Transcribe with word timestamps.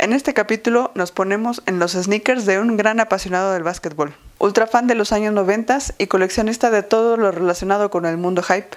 En 0.00 0.12
este 0.12 0.32
capítulo 0.32 0.92
nos 0.94 1.10
ponemos 1.10 1.60
en 1.66 1.80
los 1.80 1.90
sneakers 1.90 2.46
de 2.46 2.60
un 2.60 2.76
gran 2.76 3.00
apasionado 3.00 3.52
del 3.52 3.64
básquetbol, 3.64 4.14
ultra 4.38 4.68
fan 4.68 4.86
de 4.86 4.94
los 4.94 5.10
años 5.10 5.34
90 5.34 5.76
y 5.98 6.06
coleccionista 6.06 6.70
de 6.70 6.84
todo 6.84 7.16
lo 7.16 7.32
relacionado 7.32 7.90
con 7.90 8.06
el 8.06 8.16
mundo 8.16 8.44
hype, 8.44 8.76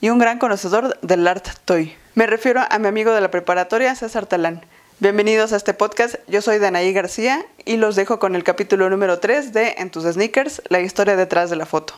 y 0.00 0.08
un 0.08 0.18
gran 0.18 0.40
conocedor 0.40 0.98
del 1.02 1.28
art 1.28 1.46
toy. 1.64 1.94
Me 2.16 2.26
refiero 2.26 2.62
a 2.68 2.78
mi 2.80 2.88
amigo 2.88 3.12
de 3.12 3.20
la 3.20 3.30
preparatoria, 3.30 3.94
César 3.94 4.26
Talán. 4.26 4.66
Bienvenidos 4.98 5.52
a 5.52 5.56
este 5.56 5.72
podcast, 5.72 6.16
yo 6.26 6.42
soy 6.42 6.58
Danaí 6.58 6.92
García 6.92 7.46
y 7.64 7.76
los 7.76 7.94
dejo 7.94 8.18
con 8.18 8.34
el 8.34 8.42
capítulo 8.42 8.90
número 8.90 9.20
3 9.20 9.52
de 9.52 9.76
En 9.78 9.90
tus 9.90 10.02
sneakers, 10.02 10.62
la 10.68 10.80
historia 10.80 11.14
detrás 11.14 11.48
de 11.48 11.54
la 11.54 11.66
foto. 11.66 11.94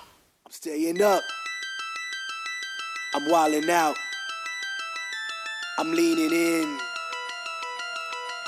I'm. 5.78 6.87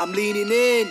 I'm 0.01 0.12
leaning 0.12 0.48
in. 0.51 0.89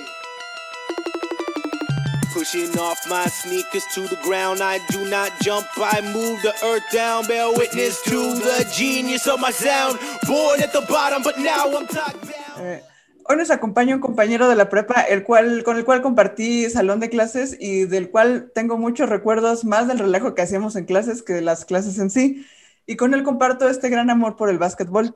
Pushing 2.32 2.78
off 2.78 3.00
my 3.10 3.26
sneakers 3.26 3.84
to 3.96 4.02
the 4.02 4.18
ground. 4.22 4.62
I 4.62 4.78
do 4.92 5.04
not 5.10 5.32
jump, 5.42 5.66
I 5.78 6.00
move 6.14 6.40
the 6.44 6.54
earth 6.64 6.84
down. 6.94 7.26
Bear 7.26 7.50
witness 7.50 8.04
to 8.04 8.36
the 8.36 8.70
genius 8.72 9.26
of 9.26 9.40
my 9.40 9.50
sound. 9.50 9.98
Born 10.28 10.62
at 10.62 10.74
the 10.74 10.86
bottom, 10.88 11.24
but 11.24 11.40
now 11.40 11.76
I'm 11.76 11.88
top 11.88 12.22
down. 12.22 12.60
Eh, 12.60 12.84
hoy 13.28 13.38
nos 13.38 13.50
acompaña 13.50 13.96
un 13.96 14.00
compañero 14.00 14.48
de 14.48 14.56
la 14.56 14.70
prepa, 14.70 15.02
el 15.02 15.24
cual, 15.24 15.64
con 15.64 15.78
el 15.78 15.86
cual 15.86 16.04
compartí 16.04 16.70
salón 16.70 17.00
de 17.00 17.10
clases 17.10 17.58
y 17.60 17.86
del 17.86 18.12
cual 18.12 18.52
tengo 18.54 18.78
muchos 18.78 19.10
recuerdos 19.10 19.66
más 19.66 19.88
del 19.88 19.98
relajo 19.98 20.36
que 20.36 20.44
hacíamos 20.44 20.76
en 20.76 20.86
clases 20.86 21.24
que 21.24 21.34
de 21.34 21.42
las 21.42 21.66
clases 21.66 21.98
en 21.98 22.12
sí. 22.12 22.46
Y 22.86 22.96
con 22.96 23.16
él 23.16 23.24
comparto 23.24 23.68
este 23.70 23.90
gran 23.90 24.12
amor 24.12 24.36
por 24.36 24.52
el 24.52 24.60
básquetbol. 24.60 25.16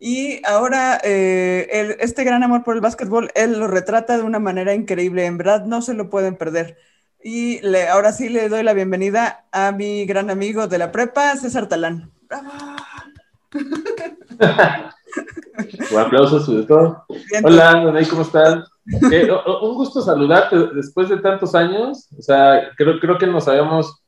Y 0.00 0.40
ahora 0.46 1.00
eh, 1.02 1.96
este 2.00 2.22
gran 2.22 2.44
amor 2.44 2.62
por 2.62 2.76
el 2.76 2.80
básquetbol, 2.80 3.30
él 3.34 3.58
lo 3.58 3.66
retrata 3.66 4.16
de 4.16 4.22
una 4.22 4.38
manera 4.38 4.72
increíble, 4.72 5.26
en 5.26 5.38
verdad 5.38 5.64
no 5.64 5.82
se 5.82 5.94
lo 5.94 6.08
pueden 6.08 6.36
perder. 6.36 6.78
Y 7.22 7.60
le, 7.62 7.88
ahora 7.88 8.12
sí 8.12 8.28
le 8.28 8.48
doy 8.48 8.62
la 8.62 8.74
bienvenida 8.74 9.46
a 9.50 9.72
mi 9.72 10.06
gran 10.06 10.30
amigo 10.30 10.68
de 10.68 10.78
la 10.78 10.92
prepa, 10.92 11.34
César 11.34 11.68
Talán. 11.68 12.12
¡Bravo! 12.28 12.52
un 15.90 15.98
aplauso 15.98 16.38
sobre 16.40 16.62
todo. 16.62 17.04
Hola, 17.42 17.92
¿cómo 18.08 18.22
están? 18.22 18.62
Eh, 19.10 19.28
un 19.62 19.74
gusto 19.74 20.00
saludarte 20.00 20.56
después 20.76 21.08
de 21.08 21.16
tantos 21.16 21.56
años. 21.56 22.08
O 22.16 22.22
sea, 22.22 22.70
creo, 22.76 23.00
creo 23.00 23.18
que 23.18 23.26
nos 23.26 23.48
habíamos 23.48 24.00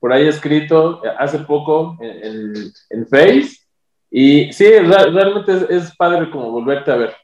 por 0.00 0.12
ahí 0.12 0.26
escrito 0.26 1.00
hace 1.16 1.38
poco 1.38 1.96
en, 2.00 2.72
en 2.90 3.06
Face 3.06 3.67
y 4.10 4.52
sí, 4.52 4.64
realmente 4.64 5.66
es, 5.68 5.94
padre 5.96 6.30
como 6.30 6.50
volverte 6.50 6.90
a 6.90 6.96
ver. 6.96 7.14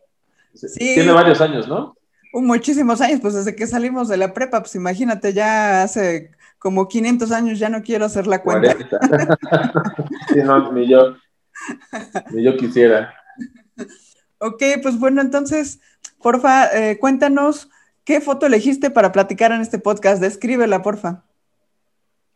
Tiene 0.77 1.13
varios 1.13 1.41
años, 1.41 1.67
¿no? 1.67 1.97
Muchísimos 2.33 3.01
años, 3.01 3.21
pues 3.21 3.35
desde 3.35 3.55
que 3.55 3.67
salimos 3.67 4.09
de 4.09 4.17
la 4.17 4.35
prepa, 4.35 4.61
pues 4.61 4.75
imagínate, 4.75 5.33
ya 5.33 5.83
hace 5.83 6.31
como 6.59 6.89
500 6.89 7.31
años, 7.31 7.59
ya 7.59 7.69
no 7.69 7.83
quiero 7.83 8.05
hacer 8.05 8.27
la 8.27 8.43
cuenta. 8.43 8.77
sí, 10.33 10.41
no, 10.45 10.73
ni 10.73 10.89
yo, 10.89 11.17
ni 12.31 12.43
yo 12.43 12.57
quisiera. 12.57 13.15
Ok, 14.39 14.63
pues 14.83 14.99
bueno, 14.99 15.21
entonces, 15.21 15.81
porfa, 16.21 16.67
eh, 16.77 16.99
cuéntanos 16.99 17.71
qué 18.05 18.21
foto 18.21 18.47
elegiste 18.47 18.91
para 18.91 19.13
platicar 19.13 19.53
en 19.53 19.61
este 19.61 19.79
podcast. 19.79 20.21
Descríbela, 20.21 20.83
porfa. 20.83 21.25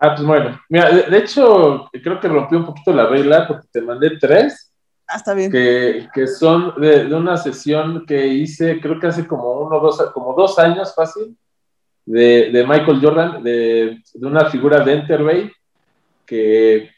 Ah, 0.01 0.15
pues 0.15 0.27
bueno, 0.27 0.61
mira, 0.69 0.91
de, 0.91 1.19
hecho, 1.19 1.89
creo 1.91 2.21
que 2.21 2.29
rompí 2.29 2.55
un 2.55 2.67
poquito 2.67 2.93
la 2.93 3.07
regla 3.07 3.49
porque 3.49 3.67
te 3.73 3.83
mandé 3.83 4.17
tres. 4.17 4.73
Ah, 5.09 5.17
está 5.17 5.35
bien. 5.35 5.51
Que, 5.51 6.09
que 6.15 6.29
son 6.29 6.81
de, 6.81 7.07
de, 7.07 7.15
una 7.15 7.37
sesión 7.37 8.07
que 8.07 8.29
hice, 8.29 8.81
creo 8.81 9.01
que 9.01 9.09
hace 9.09 9.27
como 9.27 9.61
uno, 9.61 9.81
dos, 9.81 10.01
como 10.15 10.35
dos 10.35 10.57
años 10.61 10.95
fácil, 10.95 11.37
de, 12.07 12.51
de 12.53 12.65
Michael 12.65 13.01
Jordan, 13.03 13.43
de, 13.43 14.01
de, 14.15 14.27
una 14.27 14.49
figura 14.51 14.85
de 14.85 14.93
Enterbay, 14.93 15.51
que, 16.25 16.91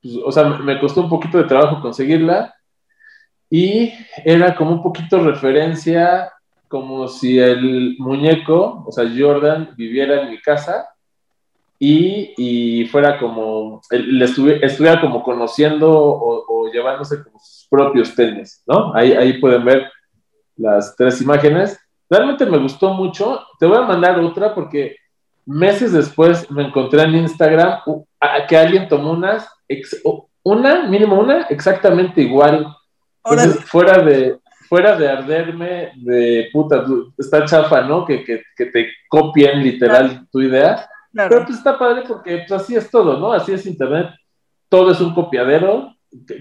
pues, 0.00 0.14
o 0.24 0.32
sea, 0.32 0.44
me 0.44 0.80
costó 0.80 1.02
un 1.02 1.10
poquito 1.10 1.36
de 1.36 1.44
trabajo 1.44 1.82
conseguirla, 1.82 2.54
y 3.50 3.92
era 4.24 4.56
como 4.56 4.72
un 4.72 4.82
poquito 4.82 5.22
referencia, 5.22 6.32
como 6.68 7.06
si 7.06 7.38
el 7.38 7.96
muñeco, 7.98 8.82
o 8.86 8.90
sea, 8.90 9.04
Jordan, 9.04 9.74
viviera 9.76 10.22
en 10.22 10.30
mi 10.30 10.40
casa 10.40 10.88
y, 11.78 12.86
fuera 12.86 13.18
como, 13.18 13.80
le 13.90 14.24
estuviera 14.24 15.00
como 15.00 15.22
conociendo 15.22 15.90
o, 15.92 16.70
llevándose 16.72 17.22
como 17.22 17.38
sus 17.38 17.66
propios 17.70 18.14
tenis, 18.14 18.62
¿no? 18.66 18.94
Ahí, 18.94 19.12
ahí 19.12 19.40
pueden 19.40 19.64
ver 19.64 19.90
las 20.56 20.94
tres 20.96 21.20
imágenes. 21.22 21.78
Realmente 22.10 22.44
me 22.44 22.58
gustó 22.58 22.92
mucho. 22.92 23.40
Te 23.58 23.66
voy 23.66 23.78
a 23.78 23.82
mandar 23.82 24.18
otra 24.18 24.54
porque 24.54 24.96
meses 25.44 25.92
después 25.92 26.50
me 26.50 26.64
encontré 26.64 27.02
en 27.02 27.14
Instagram 27.14 27.80
que 28.48 28.56
alguien 28.56 28.88
tomó 28.88 29.12
unas, 29.12 29.48
una, 30.42 30.88
mínimo 30.88 31.18
una, 31.18 31.42
exactamente 31.42 32.22
igual. 32.22 32.66
fuera 33.66 33.98
de, 33.98 34.38
fuera 34.68 34.96
de 34.96 35.08
arderme 35.08 35.92
de 35.96 36.48
puta, 36.52 36.84
está 37.16 37.44
chafa, 37.44 37.82
¿no? 37.82 38.04
Que, 38.04 38.24
que, 38.24 38.42
que 38.56 38.66
te 38.66 38.88
copien 39.08 39.62
literal 39.62 40.26
tu 40.30 40.40
idea 40.40 40.88
pero 41.16 41.44
pues 41.44 41.58
está 41.58 41.78
padre 41.78 42.02
porque 42.06 42.44
pues, 42.46 42.52
así 42.52 42.76
es 42.76 42.90
todo, 42.90 43.18
¿no? 43.18 43.32
Así 43.32 43.52
es 43.52 43.66
Internet. 43.66 44.10
Todo 44.68 44.90
es 44.90 45.00
un 45.00 45.14
copiadero. 45.14 45.94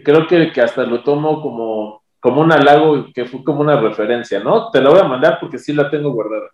Creo 0.03 0.28
que, 0.28 0.52
que 0.52 0.62
hasta 0.62 0.84
lo 0.84 1.03
tomo 1.03 1.41
como, 1.41 2.03
como 2.19 2.41
un 2.41 2.52
halago 2.52 3.08
que 3.13 3.25
fue 3.25 3.44
como 3.44 3.62
una 3.62 3.80
referencia, 3.80 4.40
¿no? 4.40 4.69
Te 4.72 4.81
la 4.81 4.90
voy 4.90 5.00
a 5.00 5.03
mandar 5.08 5.38
porque 5.40 5.58
sí 5.58 5.74
la 5.74 5.90
tengo 5.90 6.12
guardada. 6.12 6.50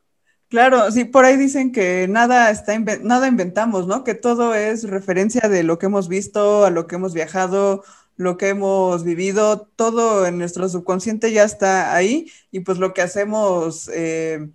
Claro, 0.50 0.92
sí, 0.92 1.06
por 1.06 1.24
ahí 1.24 1.38
dicen 1.38 1.72
que 1.72 2.08
nada 2.10 2.52
está 2.52 2.78
nada 3.02 3.28
inventamos, 3.28 3.88
¿no? 3.88 4.04
Que 4.04 4.16
todo 4.16 4.54
es 4.54 4.84
referencia 4.90 5.48
de 5.48 5.64
lo 5.64 5.80
que 5.80 5.86
hemos 5.86 6.10
visto, 6.10 6.66
a 6.66 6.70
lo 6.70 6.88
que 6.88 6.96
hemos 6.96 7.14
viajado, 7.14 7.84
lo 8.18 8.38
que 8.38 8.50
hemos 8.50 9.06
vivido, 9.06 9.70
todo 9.76 10.26
en 10.26 10.38
nuestro 10.38 10.68
subconsciente 10.68 11.32
ya 11.32 11.46
está 11.46 11.96
ahí 11.96 12.30
y 12.52 12.60
pues 12.60 12.78
lo 12.80 12.94
que 12.94 13.02
hacemos 13.02 13.90
eh, 13.94 14.50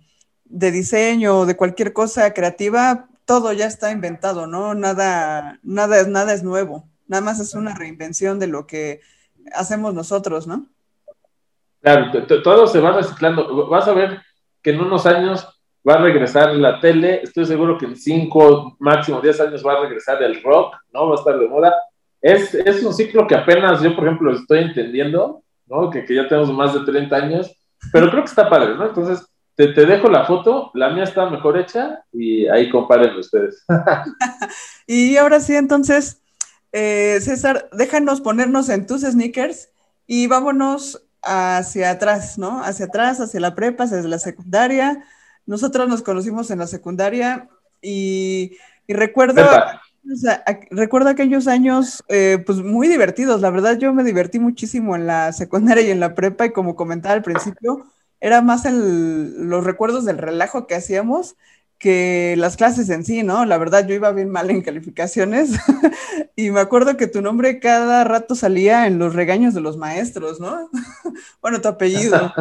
de 0.45 0.71
diseño 0.71 1.39
o 1.39 1.45
de 1.45 1.57
cualquier 1.57 1.93
cosa 1.93 2.33
creativa, 2.33 3.09
todo 3.27 3.51
ya 3.51 3.67
está 3.67 3.91
inventado, 3.91 4.47
¿no? 4.47 4.73
Nada, 4.73 5.59
nada, 5.61 6.07
nada 6.07 6.33
es 6.33 6.43
nuevo, 6.43 6.87
nada 7.07 7.21
más 7.21 7.39
es 7.41 7.53
una 7.53 7.75
reinvención 7.75 8.39
de 8.39 8.47
lo 8.47 8.65
que 8.65 9.01
hacemos 9.53 9.93
nosotros, 9.93 10.47
¿no? 10.47 10.65
Claro, 11.81 12.25
todo 12.41 12.67
se 12.67 12.79
va 12.79 12.93
reciclando. 12.93 13.67
Vas 13.67 13.87
a 13.87 13.93
ver 13.93 14.21
que 14.63 14.71
en 14.71 14.79
unos 14.79 15.05
años 15.05 15.47
va 15.87 15.95
a 15.95 16.01
regresar 16.01 16.55
la 16.55 16.79
tele, 16.79 17.21
estoy 17.21 17.45
seguro 17.45 17.77
que 17.77 17.85
en 17.85 17.97
cinco, 17.97 18.77
máximo 18.79 19.21
diez 19.21 19.39
años 19.41 19.63
va 19.65 19.73
a 19.73 19.81
regresar 19.81 20.23
el 20.23 20.41
rock, 20.41 20.75
¿no? 20.93 21.09
Va 21.09 21.15
a 21.15 21.19
estar 21.19 21.37
de 21.37 21.47
moda. 21.47 21.75
Es, 22.21 22.55
es 22.55 22.81
un 22.81 22.93
ciclo 22.93 23.27
que 23.27 23.35
apenas 23.35 23.81
yo, 23.81 23.93
por 23.93 24.05
ejemplo, 24.05 24.33
estoy 24.33 24.59
entendiendo, 24.59 25.43
¿no? 25.65 25.89
Que, 25.89 26.05
que 26.05 26.15
ya 26.15 26.27
tenemos 26.27 26.51
más 26.53 26.73
de 26.73 26.79
30 26.91 27.15
años, 27.15 27.53
pero 27.91 28.09
creo 28.09 28.23
que 28.23 28.29
está 28.29 28.49
padre, 28.49 28.75
¿no? 28.75 28.85
Entonces, 28.85 29.27
te, 29.57 29.85
dejo 29.87 30.07
la 30.07 30.25
foto, 30.25 30.69
la 30.75 30.91
mía 30.91 31.03
está 31.03 31.29
mejor 31.29 31.57
hecha 31.57 32.03
y 32.13 32.47
ahí 32.47 32.69
comparen 32.69 33.17
ustedes. 33.17 33.65
y 34.87 35.17
ahora 35.17 35.39
sí, 35.39 35.55
entonces, 35.55 36.21
eh, 36.71 37.17
César, 37.21 37.67
déjanos 37.73 38.21
ponernos 38.21 38.69
en 38.69 38.85
tus 38.85 39.01
sneakers 39.01 39.69
y 40.05 40.27
vámonos 40.27 41.03
hacia 41.23 41.89
atrás, 41.89 42.37
¿no? 42.37 42.63
Hacia 42.63 42.85
atrás, 42.85 43.19
hacia 43.19 43.39
la 43.39 43.55
prepa, 43.55 43.85
hacia 43.85 44.01
la 44.03 44.19
secundaria. 44.19 45.03
Nosotros 45.47 45.89
nos 45.89 46.03
conocimos 46.03 46.51
en 46.51 46.59
la 46.59 46.67
secundaria 46.67 47.49
y, 47.81 48.57
recuerdo, 48.87 49.43
recuerdo 50.69 51.09
aquellos 51.09 51.47
años 51.47 52.03
eh, 52.09 52.43
pues 52.45 52.59
muy 52.59 52.87
divertidos. 52.87 53.41
La 53.41 53.49
verdad, 53.49 53.75
yo 53.79 53.91
me 53.91 54.03
divertí 54.03 54.37
muchísimo 54.37 54.95
en 54.95 55.07
la 55.07 55.33
secundaria 55.33 55.83
y 55.83 55.89
en 55.89 55.99
la 55.99 56.13
prepa 56.13 56.45
y 56.45 56.51
como 56.51 56.75
comentaba 56.75 57.15
al 57.15 57.23
principio, 57.23 57.87
era 58.19 58.41
más 58.41 58.65
el, 58.65 59.49
los 59.49 59.63
recuerdos 59.63 60.05
del 60.05 60.17
relajo 60.17 60.67
que 60.67 60.75
hacíamos 60.75 61.35
que 61.77 62.35
las 62.37 62.57
clases 62.57 62.89
en 62.89 63.05
sí, 63.05 63.23
¿no? 63.23 63.45
La 63.45 63.57
verdad, 63.57 63.87
yo 63.87 63.93
iba 63.93 64.11
bien 64.11 64.29
mal 64.29 64.49
en 64.49 64.61
calificaciones 64.61 65.51
y 66.35 66.49
me 66.49 66.59
acuerdo 66.59 66.97
que 66.97 67.07
tu 67.07 67.21
nombre 67.21 67.59
cada 67.59 68.03
rato 68.03 68.35
salía 68.35 68.87
en 68.87 68.97
los 68.97 69.13
regaños 69.13 69.53
de 69.53 69.61
los 69.61 69.77
maestros, 69.77 70.39
¿no? 70.39 70.69
bueno, 71.41 71.61
tu 71.61 71.67
apellido. 71.67 72.33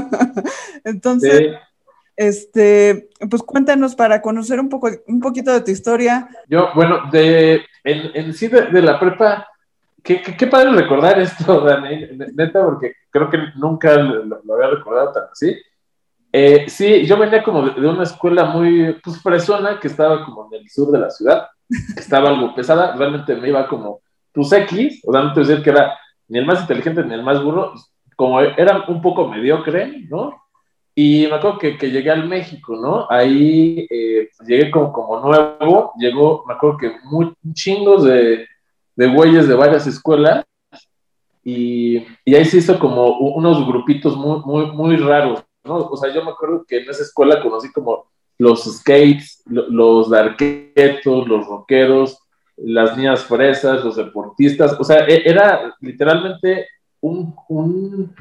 Entonces, 0.84 1.56
este, 2.16 3.08
pues 3.28 3.42
cuéntanos 3.42 3.96
para 3.96 4.22
conocer 4.22 4.60
un 4.60 4.68
poco, 4.68 4.90
un 5.06 5.20
poquito 5.20 5.52
de 5.52 5.62
tu 5.62 5.70
historia. 5.70 6.28
Yo, 6.48 6.68
bueno, 6.74 7.10
de, 7.10 7.62
en, 7.82 8.34
sí 8.34 8.46
de, 8.46 8.82
la 8.82 9.00
prepa, 9.00 9.48
Qué, 10.02 10.22
qué, 10.22 10.46
padre 10.46 10.72
recordar 10.72 11.18
esto, 11.18 11.60
Dani, 11.64 12.08
neta, 12.34 12.64
porque 12.64 12.94
creo 13.10 13.28
que 13.28 13.38
nunca 13.56 13.96
lo, 13.96 14.54
había 14.54 14.76
recordado 14.76 15.12
tan 15.12 15.24
así. 15.32 15.56
Eh, 16.32 16.66
sí, 16.68 17.06
yo 17.06 17.18
venía 17.18 17.42
como 17.42 17.68
de, 17.68 17.88
una 17.88 18.04
escuela 18.04 18.44
muy, 18.44 18.96
pues, 19.02 19.20
fresona, 19.20 19.80
que 19.80 19.88
estaba 19.88 20.24
como 20.24 20.46
en 20.46 20.60
el 20.60 20.70
sur 20.70 20.90
de 20.92 21.00
la 21.00 21.10
ciudad, 21.10 21.48
que 21.68 22.00
estaba 22.00 22.28
algo 22.28 22.54
pesada, 22.54 22.94
realmente 22.96 23.34
me 23.34 23.48
iba 23.48 23.66
como, 23.66 24.00
pues, 24.32 24.52
X, 24.52 25.02
o 25.06 25.12
sea, 25.12 25.22
no 25.22 25.32
te 25.32 25.40
decir 25.40 25.62
que 25.62 25.70
era 25.70 25.98
ni 26.28 26.38
el 26.38 26.46
más 26.46 26.60
inteligente 26.60 27.04
ni 27.04 27.14
el 27.14 27.24
más 27.24 27.42
burro, 27.42 27.74
como 28.14 28.40
era 28.40 28.84
un 28.86 29.02
poco 29.02 29.26
mediocre, 29.26 30.06
¿no? 30.08 30.40
Y 30.94 31.26
me 31.26 31.36
acuerdo 31.36 31.58
que, 31.58 31.76
que 31.78 31.90
llegué 31.90 32.10
al 32.10 32.28
México, 32.28 32.76
¿no? 32.76 33.06
Ahí 33.10 33.86
eh, 33.90 34.28
llegué 34.46 34.70
como, 34.70 34.92
como 34.92 35.20
nuevo, 35.20 35.92
llegó, 35.98 36.44
me 36.46 36.54
acuerdo 36.54 36.76
que 36.76 36.92
muy 37.04 37.32
chingos 37.54 38.04
de, 38.04 38.46
de 38.96 39.08
güeyes 39.08 39.48
de 39.48 39.54
varias 39.54 39.86
escuelas, 39.86 40.44
y, 41.42 42.06
y, 42.24 42.34
ahí 42.34 42.44
se 42.44 42.58
hizo 42.58 42.78
como 42.78 43.18
unos 43.18 43.66
grupitos 43.66 44.14
muy, 44.14 44.66
muy, 44.72 44.96
raros, 44.96 45.42
¿no? 45.64 45.76
O 45.76 45.96
sea, 45.96 46.12
yo 46.12 46.22
me 46.22 46.32
acuerdo 46.32 46.64
que 46.68 46.82
en 46.82 46.90
esa 46.90 47.02
escuela 47.02 47.42
conocí 47.42 47.72
como 47.72 48.10
los 48.36 48.64
skates, 48.64 49.42
los 49.46 50.10
darquetos, 50.10 51.26
los 51.26 51.46
rockeros, 51.46 52.18
las 52.58 52.94
niñas 52.96 53.24
fresas, 53.24 53.82
los 53.82 53.96
deportistas, 53.96 54.76
o 54.78 54.84
sea, 54.84 55.06
e, 55.06 55.22
era 55.24 55.74
literalmente 55.80 56.68
un, 57.00 57.34
un 57.48 58.14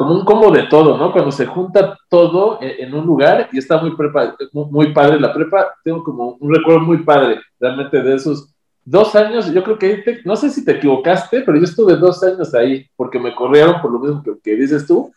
como 0.00 0.14
un 0.14 0.24
combo 0.24 0.50
de 0.50 0.62
todo, 0.62 0.96
¿no? 0.96 1.12
Cuando 1.12 1.30
se 1.30 1.44
junta 1.44 1.94
todo 2.08 2.58
en, 2.62 2.94
un 2.94 3.04
lugar 3.04 3.50
y 3.52 3.58
está 3.58 3.76
muy, 3.82 3.94
prepa, 3.94 4.34
muy 4.50 4.94
padre 4.94 5.20
la 5.20 5.30
prepa, 5.30 5.74
tengo 5.84 6.02
como 6.02 6.38
un 6.40 6.54
recuerdo 6.54 6.80
muy 6.80 7.04
padre 7.04 7.38
realmente 7.58 8.00
de 8.02 8.14
esos 8.14 8.50
dos 8.84 9.14
años, 9.14 9.52
yo 9.52 9.62
creo 9.62 9.78
que, 9.78 10.20
no 10.24 10.36
sé 10.36 10.50
si 10.50 10.64
te 10.64 10.72
equivocaste, 10.72 11.42
pero 11.42 11.58
yo 11.58 11.64
estuve 11.64 11.96
dos 11.96 12.22
años 12.22 12.54
ahí 12.54 12.86
porque 12.96 13.18
me 13.18 13.34
corrieron 13.34 13.80
por 13.80 13.92
lo 13.92 13.98
mismo 13.98 14.22
que, 14.42 14.56
dices 14.56 14.86
tú. 14.86 15.12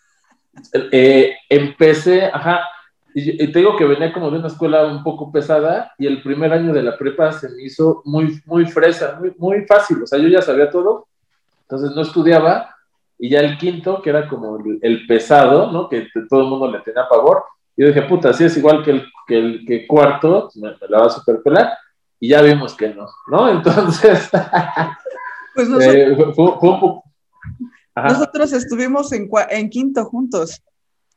Eh, 0.92 1.34
empecé, 1.50 2.26
ajá, 2.26 2.62
y, 3.16 3.52
te 3.52 3.60
digo 3.60 3.76
que 3.76 3.86
venía 3.86 4.14
como 4.14 4.30
de 4.30 4.40
una 4.40 4.48
escuela 4.48 4.86
un 4.86 5.04
poco 5.04 5.32
pesada 5.32 5.94
y 5.98 6.08
el 6.08 6.22
primer 6.22 6.52
año 6.54 6.74
de 6.74 6.84
la 6.84 6.98
prepa 6.98 7.32
se 7.32 7.50
me 7.50 7.64
hizo 7.64 8.02
muy, 8.06 8.42
muy 8.46 8.66
fresa, 8.66 9.18
muy, 9.20 9.34
muy 9.38 9.66
fácil, 9.66 10.04
o 10.04 10.08
sea, 10.08 10.20
yo 10.20 10.28
ya 10.28 10.42
sabía 10.42 10.70
todo, 10.70 11.08
entonces 11.62 11.96
no 11.96 12.02
estudiaba 12.02 12.74
y 13.24 13.30
ya 13.30 13.40
el 13.40 13.58
quinto, 13.58 14.02
que 14.02 14.10
era 14.10 14.28
como 14.28 14.58
el, 14.82 15.08
pesado, 15.08 15.72
¿no? 15.72 15.88
Que 15.88 16.08
todo 16.30 16.42
el 16.42 16.48
mundo 16.48 16.70
le 16.70 16.80
tenía 16.80 17.08
pavor. 17.08 17.46
Yo 17.78 17.88
dije, 17.88 18.02
puta, 18.02 18.34
si 18.34 18.44
es 18.44 18.58
igual 18.58 18.84
que 18.84 18.92
el, 18.92 19.06
que 19.26 19.38
el 19.38 19.66
que 19.66 19.88
cuarto, 19.88 20.50
me, 20.56 20.76
la 20.90 21.00
va 21.00 21.06
a 21.06 21.10
superpelar. 21.10 21.72
Y 22.24 22.30
ya 22.30 22.42
vimos 22.42 22.74
que 22.76 22.88
no, 22.88 23.06
¿no? 23.28 23.50
Entonces, 23.52 24.30
pues 25.54 25.68
nosotros, 25.68 25.94
eh, 25.94 26.16
fue, 26.34 26.46
un 26.46 26.58
poco... 26.58 27.04
nosotros 27.98 28.54
estuvimos 28.54 29.12
en, 29.12 29.30
en 29.50 29.70
quinto 29.70 30.06
juntos. 30.06 30.64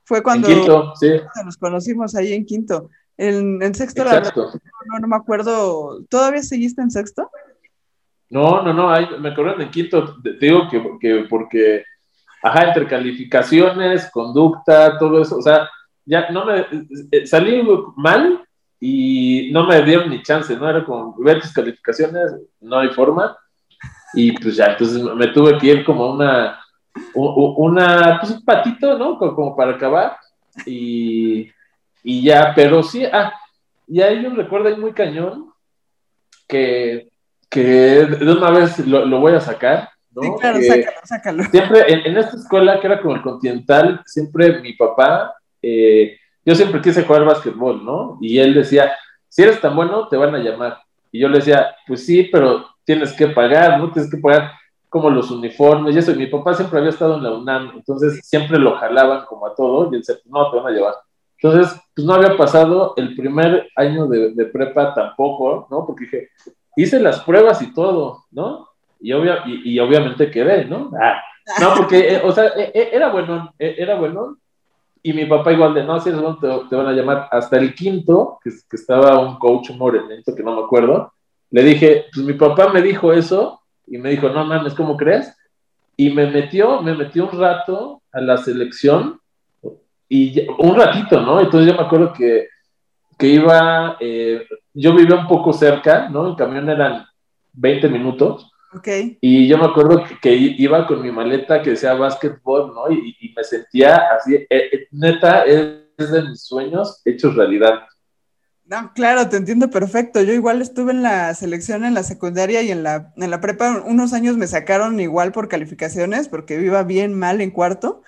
Fue 0.02 0.20
cuando 0.20 0.48
nos 0.48 1.56
conocimos 1.58 2.16
ahí 2.16 2.32
en 2.32 2.44
quinto. 2.44 2.90
En, 3.16 3.62
en 3.62 3.72
sexto, 3.76 4.02
la 4.02 4.20
no, 4.20 4.98
no 5.00 5.06
me 5.06 5.14
acuerdo. 5.14 6.02
¿Todavía 6.10 6.42
seguiste 6.42 6.82
en 6.82 6.90
sexto? 6.90 7.30
No, 8.28 8.62
no, 8.62 8.72
no, 8.72 8.88
me 9.20 9.28
acuerdo 9.28 9.60
en 9.60 9.70
quinto, 9.70 10.20
te 10.20 10.32
digo 10.40 10.68
que, 10.68 10.82
que 11.00 11.26
porque 11.30 11.84
ajá, 12.42 12.66
entre 12.66 12.88
calificaciones, 12.88 14.10
conducta, 14.10 14.98
todo 14.98 15.22
eso, 15.22 15.36
o 15.36 15.42
sea, 15.42 15.68
ya 16.04 16.30
no 16.30 16.46
me, 16.46 16.66
eh, 17.12 17.28
salí 17.28 17.62
mal 17.94 18.45
y 18.80 19.50
no 19.52 19.66
me 19.66 19.82
dieron 19.82 20.10
ni 20.10 20.22
chance, 20.22 20.54
¿no? 20.56 20.68
Era 20.68 20.84
como, 20.84 21.14
ver 21.18 21.40
tus 21.40 21.52
calificaciones, 21.52 22.32
no 22.60 22.78
hay 22.78 22.88
forma, 22.90 23.36
y 24.14 24.32
pues 24.32 24.56
ya, 24.56 24.66
entonces 24.66 25.02
me 25.02 25.28
tuve 25.28 25.58
que 25.58 25.66
ir 25.66 25.84
como 25.84 26.12
una, 26.12 26.60
una, 27.14 28.18
pues 28.20 28.32
un 28.32 28.44
patito, 28.44 28.98
¿no? 28.98 29.18
Como, 29.18 29.56
para 29.56 29.72
acabar, 29.72 30.16
y, 30.64 31.50
y 32.02 32.22
ya, 32.22 32.52
pero 32.54 32.82
sí, 32.82 33.04
ah, 33.04 33.32
y 33.86 34.00
hay 34.00 34.24
un 34.24 34.36
recuerdo 34.36 34.68
ahí 34.68 34.76
muy 34.76 34.92
cañón, 34.92 35.52
que, 36.48 37.08
que 37.48 37.60
de 37.60 38.32
una 38.32 38.50
vez 38.50 38.78
lo 38.86 39.20
voy 39.20 39.34
a 39.34 39.40
sacar, 39.40 39.88
Sí, 40.18 40.28
claro, 40.40 40.58
sácalo, 40.62 41.00
sácalo. 41.04 41.42
Siempre 41.44 41.92
en, 41.92 42.16
esta 42.16 42.36
escuela 42.36 42.80
que 42.80 42.86
era 42.86 43.02
como 43.02 43.16
el 43.16 43.22
Continental, 43.22 44.00
siempre 44.06 44.60
mi 44.60 44.72
papá, 44.72 45.34
eh, 45.60 46.16
yo 46.46 46.54
siempre 46.54 46.80
quise 46.80 47.02
jugar 47.02 47.24
básquetbol, 47.24 47.84
¿no? 47.84 48.18
Y 48.20 48.38
él 48.38 48.54
decía, 48.54 48.92
si 49.28 49.42
eres 49.42 49.60
tan 49.60 49.74
bueno, 49.74 50.06
te 50.08 50.16
van 50.16 50.34
a 50.34 50.38
llamar. 50.38 50.78
Y 51.10 51.18
yo 51.18 51.28
le 51.28 51.38
decía, 51.38 51.74
pues 51.86 52.06
sí, 52.06 52.28
pero 52.30 52.64
tienes 52.84 53.12
que 53.12 53.26
pagar, 53.26 53.80
¿no? 53.80 53.90
Tienes 53.90 54.10
que 54.10 54.18
pagar 54.18 54.52
como 54.88 55.10
los 55.10 55.30
uniformes 55.32 55.94
y 55.94 55.98
eso. 55.98 56.12
Y 56.12 56.16
mi 56.16 56.26
papá 56.28 56.54
siempre 56.54 56.78
había 56.78 56.90
estado 56.90 57.16
en 57.16 57.24
la 57.24 57.32
UNAM, 57.32 57.72
entonces 57.74 58.20
siempre 58.22 58.58
lo 58.58 58.76
jalaban 58.76 59.26
como 59.26 59.46
a 59.46 59.54
todo 59.54 59.90
y 59.90 59.96
él 59.96 60.00
decía, 60.02 60.16
no, 60.26 60.50
te 60.50 60.56
van 60.56 60.66
a 60.68 60.70
llevar. 60.70 60.94
Entonces, 61.38 61.78
pues 61.94 62.06
no 62.06 62.14
había 62.14 62.36
pasado 62.36 62.94
el 62.96 63.14
primer 63.16 63.68
año 63.74 64.06
de, 64.06 64.44
prepa 64.46 64.94
tampoco, 64.94 65.66
¿no? 65.70 65.84
Porque 65.84 66.04
dije, 66.04 66.28
hice 66.76 67.00
las 67.00 67.20
pruebas 67.20 67.60
y 67.60 67.74
todo, 67.74 68.24
¿no? 68.30 68.68
y, 69.00 69.12
y, 69.12 69.78
obviamente 69.80 70.30
quedé, 70.30 70.64
¿no? 70.64 70.90
Ah, 70.98 71.20
no, 71.60 71.74
porque, 71.76 72.14
eh, 72.14 72.22
o 72.24 72.32
sea, 72.32 72.46
eh, 72.56 72.72
eh, 72.74 72.90
era 72.92 73.10
bueno, 73.10 73.52
era 73.58 73.96
bueno, 73.96 74.38
y 75.06 75.12
mi 75.12 75.24
papá 75.24 75.52
igual 75.52 75.72
de, 75.72 75.84
no, 75.84 76.00
si 76.00 76.08
eres 76.08 76.20
bueno, 76.20 76.36
te, 76.68 76.74
van 76.74 76.88
a 76.88 76.92
llamar 76.92 77.28
hasta 77.30 77.56
el 77.58 77.76
quinto, 77.76 78.40
que, 78.42 78.50
que 78.50 78.74
estaba 78.74 79.20
un 79.20 79.38
coach 79.38 79.70
morenito, 79.70 80.34
que 80.34 80.42
no 80.42 80.56
me 80.56 80.62
acuerdo, 80.62 81.12
le 81.52 81.62
dije, 81.62 82.06
pues 82.12 82.26
mi 82.26 82.32
papá 82.32 82.72
me 82.72 82.82
dijo 82.82 83.12
eso, 83.12 83.60
y 83.86 83.98
me 83.98 84.10
dijo, 84.10 84.28
no 84.30 84.44
mames, 84.44 84.74
¿cómo 84.74 84.96
crees? 84.96 85.32
Y 85.96 86.10
me 86.10 86.28
metió, 86.28 86.82
me 86.82 86.92
metió 86.92 87.30
un 87.30 87.38
rato 87.38 88.02
a 88.10 88.20
la 88.20 88.36
selección, 88.36 89.20
y 90.08 90.44
un 90.58 90.74
ratito, 90.74 91.20
¿no? 91.20 91.40
Entonces 91.40 91.70
yo 91.70 91.78
me 91.78 91.86
acuerdo 91.86 92.12
que, 92.12 92.48
que 93.16 93.28
iba, 93.28 93.96
yo 94.74 94.92
vivía 94.92 95.14
un 95.14 95.28
poco 95.28 95.52
cerca, 95.52 96.08
¿no? 96.08 96.26
En 96.26 96.34
camión 96.34 96.68
eran 96.68 97.06
20 97.52 97.88
minutos, 97.90 98.50
y 99.20 99.48
yo 99.48 99.58
me 99.58 99.66
acuerdo 99.66 100.04
que, 100.20 100.34
iba 100.34 100.86
con 100.86 101.02
mi 101.02 101.10
maleta 101.10 101.62
que 101.62 101.70
decía 101.70 101.94
básquetbol, 101.94 102.74
¿no? 102.74 102.90
Y, 102.90 103.32
me 103.36 103.44
sentía 103.44 103.96
así, 104.16 104.34
eh, 104.34 104.46
eh, 104.50 104.88
neta, 104.90 105.44
es 105.44 106.10
de 106.10 106.22
mis 106.22 106.42
sueños 106.42 107.00
hechos 107.04 107.34
realidad. 107.34 107.80
No, 108.66 108.92
claro, 108.94 109.28
te 109.28 109.36
entiendo 109.36 109.70
perfecto. 109.70 110.20
Yo 110.22 110.32
igual 110.32 110.60
estuve 110.60 110.90
en 110.90 111.02
la 111.02 111.32
selección 111.34 111.84
en 111.84 111.94
la 111.94 112.02
secundaria 112.02 112.62
y 112.62 112.72
en 112.72 112.82
la, 112.82 113.12
en 113.16 113.30
la 113.30 113.40
prepa 113.40 113.82
unos 113.86 114.12
años 114.12 114.36
me 114.36 114.48
sacaron 114.48 114.98
igual 114.98 115.30
por 115.30 115.48
calificaciones 115.48 116.28
porque 116.28 116.60
iba 116.60 116.82
bien 116.82 117.14
mal 117.14 117.40
en 117.40 117.52
cuarto. 117.52 118.02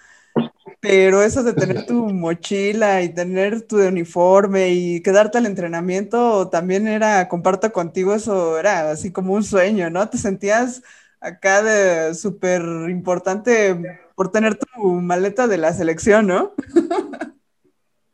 Pero 0.80 1.22
eso 1.22 1.42
de 1.42 1.54
tener 1.54 1.86
tu 1.86 2.08
mochila 2.12 3.02
y 3.02 3.12
tener 3.12 3.62
tu 3.62 3.78
uniforme 3.78 4.70
y 4.70 5.02
quedarte 5.02 5.38
al 5.38 5.46
entrenamiento 5.46 6.48
también 6.48 6.86
era, 6.86 7.28
comparto 7.28 7.72
contigo, 7.72 8.14
eso 8.14 8.58
era 8.58 8.90
así 8.90 9.12
como 9.12 9.34
un 9.34 9.44
sueño, 9.44 9.90
¿no? 9.90 10.08
Te 10.08 10.18
sentías 10.18 10.82
acá 11.20 11.62
de 11.62 12.14
súper 12.14 12.62
importante 12.88 13.76
por 14.14 14.30
tener 14.30 14.56
tu 14.56 14.94
maleta 15.00 15.46
de 15.46 15.58
la 15.58 15.72
selección, 15.72 16.26
¿no? 16.26 16.52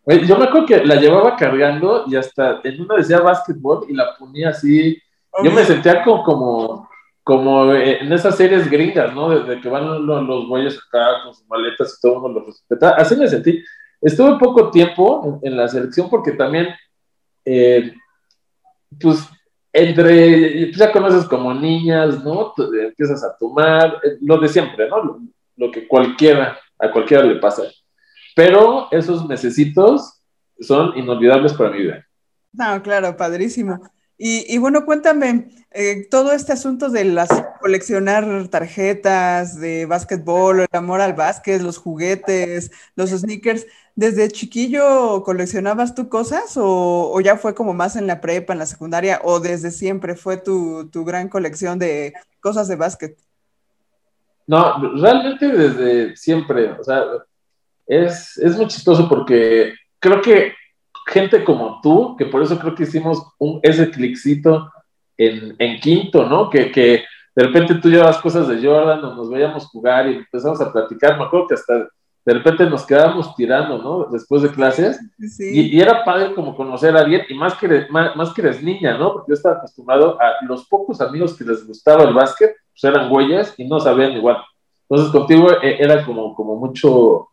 Yo 0.07 0.37
me 0.37 0.45
acuerdo 0.45 0.67
que 0.67 0.85
la 0.85 0.97
llevaba 0.97 1.35
cargando 1.35 2.05
y 2.07 2.17
hasta 2.17 2.61
en 2.63 2.83
una 2.83 2.97
decía 2.97 3.21
básquetbol 3.21 3.87
y 3.89 3.95
la 3.95 4.15
ponía 4.19 4.51
así. 4.51 5.01
Yo 5.43 5.51
me 5.51 5.65
sentía 5.65 6.05
como, 6.05 6.23
como 6.23 6.89
en 7.27 8.13
esas 8.13 8.37
series 8.37 8.71
gringas, 8.71 9.15
¿no? 9.15 9.31
Desde 9.31 9.61
que 9.61 9.69
van 9.69 10.07
los, 10.07 10.27
los 10.27 10.47
güeyes 10.47 10.79
acá 10.79 11.23
con 11.25 11.35
sus 11.35 11.47
maletas 11.49 11.97
y 11.97 12.01
todo 12.01 12.21
mundo 12.21 12.41
los 12.41 12.49
respeta. 12.49 12.91
Así 12.91 13.17
me 13.17 13.29
sentí. 13.29 13.63
Estuve 14.01 14.39
poco 14.39 14.71
tiempo 14.71 15.41
en, 15.43 15.57
la 15.57 15.67
selección 15.67 16.11
porque 16.11 16.33
también, 16.33 16.69
eh, 17.45 17.95
pues, 19.01 19.27
entre, 19.73 20.67
pues, 20.67 20.77
ya 20.77 20.93
conoces 20.93 21.25
como 21.25 21.55
niñas, 21.55 22.23
¿no? 22.23 22.53
empiezas 22.83 23.25
a 23.25 23.35
tomar, 23.39 24.01
eh, 24.05 24.19
lo 24.21 24.39
de 24.39 24.49
siempre, 24.49 24.89
¿no? 24.89 25.21
Lo, 25.57 25.71
que 25.71 25.89
cualquiera, 25.89 26.59
a 26.79 26.91
cualquiera 26.91 27.25
le 27.25 27.37
pasa. 27.37 27.63
Pero 28.37 28.89
esos 28.91 29.27
necesitos 29.27 30.21
son 30.61 30.97
inolvidables 30.99 31.55
para 31.55 31.71
mi 31.71 31.79
vida. 31.79 32.07
No, 32.53 32.83
claro, 32.83 33.17
padrísimo. 33.17 33.81
Y, 34.17 34.59
bueno, 34.59 34.85
cuéntame, 34.85 35.49
eh, 35.73 36.07
todo 36.09 36.33
este 36.33 36.53
asunto 36.53 36.89
de 36.89 37.05
las 37.05 37.29
coleccionar 37.61 38.47
tarjetas 38.49 39.59
de 39.59 39.87
básquetbol, 39.87 40.61
el 40.61 40.69
amor 40.71 41.01
al 41.01 41.15
básquet, 41.15 41.61
los 41.61 41.79
juguetes, 41.79 42.71
los 42.95 43.11
sneakers, 43.11 43.67
¿desde 43.97 44.29
chiquillo 44.29 45.25
coleccionabas 45.25 45.97
tú 45.97 46.09
cosas 46.09 46.53
o, 46.57 47.21
ya 47.23 47.37
fue 47.37 47.57
como 47.57 47.75
más 47.75 47.97
en 47.97 48.07
la 48.07 48.21
prepa, 48.21 48.53
en 48.53 48.61
la 48.61 48.67
secundaria, 48.67 49.21
o 49.25 49.41
desde 49.41 49.73
siempre 49.73 50.15
fue 50.15 50.37
tu, 50.37 50.89
gran 51.05 51.29
colección 51.29 51.81
de 51.81 52.15
cosas 52.39 52.69
de 52.69 52.77
básquet? 52.77 53.19
No, 54.47 54.79
realmente 54.97 55.49
desde 55.49 56.17
siempre, 56.17 56.71
o 56.71 56.85
sea, 56.85 57.03
es, 57.87 58.39
es 58.39 58.57
muy 58.57 58.69
chistoso 58.69 59.09
porque 59.09 59.75
creo 59.99 60.23
que 60.23 60.53
gente 61.07 61.45
como 61.45 61.81
tú, 61.83 62.17
que 62.17 62.27
por 62.27 62.43
eso 62.43 62.59
creo 62.59 62.75
que 62.75 62.85
hicimos 62.85 63.23
un, 63.39 63.61
ese 63.63 63.91
cliccito 63.91 64.73
en, 65.17 65.55
en 65.59 65.81
quinto, 65.81 66.27
¿no? 66.27 66.51
Que, 66.51 66.71
que, 66.71 67.05
de 67.37 67.45
repente 67.45 67.75
tú 67.75 67.91
llevas 67.91 68.19
cosas 68.19 68.47
de 68.47 68.65
Jordan 68.65 69.05
o 69.05 69.15
nos 69.15 69.29
veíamos 69.29 69.67
jugar 69.67 70.09
y 70.09 70.17
empezamos 70.17 70.61
a 70.61 70.73
platicar. 70.73 71.19
Me 71.19 71.25
acuerdo 71.25 71.49
que 71.49 71.55
hasta 71.55 71.89
de 72.25 72.33
repente 72.33 72.65
nos 72.65 72.87
quedábamos 72.87 73.35
tirando, 73.37 73.79
¿no? 73.79 74.07
Después 74.11 74.43
de 74.43 74.51
clases. 74.51 74.99
Y, 75.39 75.77
y, 75.77 75.81
era 75.81 76.05
padre 76.05 76.35
como 76.35 76.57
conocer 76.57 76.97
a 76.97 77.01
alguien, 77.01 77.23
y 77.29 77.35
más 77.35 77.55
que, 77.55 77.67
eres, 77.67 77.91
más, 77.91 78.33
que 78.33 78.41
eres 78.41 78.63
niña, 78.63 78.97
¿no? 78.97 79.13
Porque 79.13 79.31
yo 79.31 79.35
estaba 79.35 79.57
acostumbrado 79.57 80.19
a 80.21 80.45
los 80.47 80.67
pocos 80.67 81.01
amigos 81.01 81.37
que 81.37 81.45
les 81.45 81.67
gustaba 81.67 82.05
el 82.05 82.15
básquet, 82.15 82.55
pues 82.73 82.85
eran 82.85 83.13
huellas 83.13 83.55
y 83.59 83.67
no 83.67 83.79
sabían 83.79 84.13
igual. 84.13 84.39
Entonces 84.89 85.13
contigo 85.13 85.51
eh, 85.63 85.77
era 85.79 86.05
como, 86.05 86.35
como 86.35 86.57
mucho, 86.57 87.29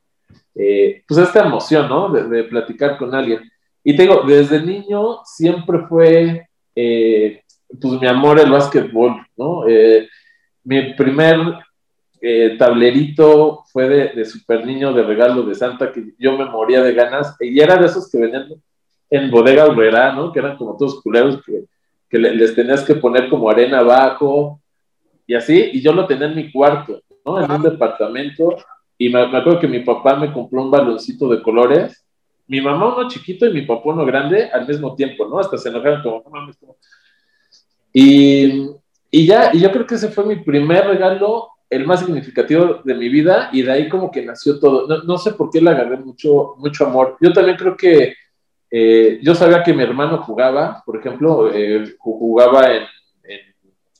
eh, 0.55 1.03
pues 1.07 1.19
esta 1.21 1.45
emoción, 1.45 1.87
¿no? 1.87 2.09
De, 2.09 2.43
platicar 2.43 2.97
con 2.97 3.15
alguien. 3.15 3.49
Y 3.83 3.95
te 3.95 4.03
digo, 4.03 4.23
desde 4.27 4.61
niño 4.61 5.19
siempre 5.25 5.79
fue, 5.87 6.47
eh, 6.75 7.43
pues 7.79 7.99
mi 7.99 8.07
amor 8.07 8.39
el 8.39 8.51
básquetbol, 8.51 9.25
¿no? 9.37 9.67
Eh, 9.67 10.07
mi 10.63 10.93
primer 10.93 11.37
tablerito 12.59 13.63
fue 13.71 13.89
de, 14.13 14.25
super 14.25 14.63
niño 14.63 14.93
de 14.93 15.01
regalo 15.01 15.41
de 15.41 15.55
Santa, 15.55 15.91
que 15.91 16.13
yo 16.19 16.37
me 16.37 16.45
moría 16.45 16.83
de 16.83 16.93
ganas, 16.93 17.35
y 17.39 17.59
era 17.59 17.77
de 17.77 17.87
esos 17.87 18.11
que 18.11 18.19
venían 18.19 18.47
en 19.09 19.31
bodega 19.31 19.65
obrera, 19.65 20.13
¿no? 20.13 20.31
Que 20.31 20.37
eran 20.37 20.55
como 20.55 20.77
todos 20.77 21.01
culeros 21.01 21.41
que, 21.43 21.63
que 22.07 22.19
les 22.19 22.53
tenías 22.53 22.83
que 22.83 22.93
poner 22.93 23.27
como 23.27 23.49
arena 23.49 23.79
abajo, 23.79 24.61
y 25.25 25.33
así, 25.33 25.71
y 25.73 25.81
yo 25.81 25.93
lo 25.93 26.05
tenía 26.05 26.27
en 26.27 26.35
mi 26.35 26.51
cuarto, 26.51 27.01
¿no? 27.25 27.41
En 27.43 27.49
un 27.49 27.61
departamento, 27.61 28.57
y 28.97 29.09
me, 29.09 29.21
acuerdo 29.21 29.59
que 29.59 29.67
mi 29.67 29.79
papá 29.79 30.15
me 30.15 30.31
compró 30.31 30.61
un 30.61 30.69
baloncito 30.69 31.29
de 31.29 31.41
colores, 31.41 32.05
mi 32.51 32.59
mamá 32.59 32.93
uno 32.93 33.07
chiquito 33.07 33.45
y 33.45 33.53
mi 33.53 33.61
papá 33.61 33.81
uno 33.85 34.05
grande 34.05 34.49
al 34.51 34.67
mismo 34.67 34.93
tiempo, 34.93 35.25
¿no? 35.25 35.39
Hasta 35.39 35.57
se 35.57 35.69
enojaron 35.69 36.01
como, 36.01 36.21
no 36.25 36.29
mames, 36.29 36.57
Y, 37.93 38.69
y 39.09 39.25
ya, 39.25 39.51
y 39.53 39.61
yo 39.61 39.71
creo 39.71 39.85
que 39.87 39.95
ese 39.95 40.09
fue 40.09 40.25
mi 40.25 40.35
primer 40.35 40.85
regalo, 40.85 41.47
el 41.69 41.85
más 41.85 42.01
significativo 42.01 42.81
de 42.83 42.93
mi 42.93 43.07
vida, 43.07 43.49
y 43.53 43.61
de 43.61 43.71
ahí 43.71 43.87
como 43.87 44.11
que 44.11 44.25
nació 44.25 44.59
todo. 44.59 44.85
No, 44.85 45.01
no 45.03 45.17
sé 45.17 45.31
por 45.31 45.49
qué 45.49 45.61
le 45.61 45.69
agarré 45.69 45.95
mucho, 45.95 46.55
mucho 46.57 46.85
amor. 46.85 47.15
Yo 47.21 47.31
también 47.31 47.55
creo 47.55 47.77
que 47.77 48.15
eh, 48.69 49.19
yo 49.23 49.33
sabía 49.33 49.63
que 49.63 49.73
mi 49.73 49.83
hermano 49.83 50.17
jugaba, 50.17 50.83
por 50.85 50.97
ejemplo, 50.97 51.49
eh, 51.53 51.95
jugaba 51.99 52.69
en 52.73 52.83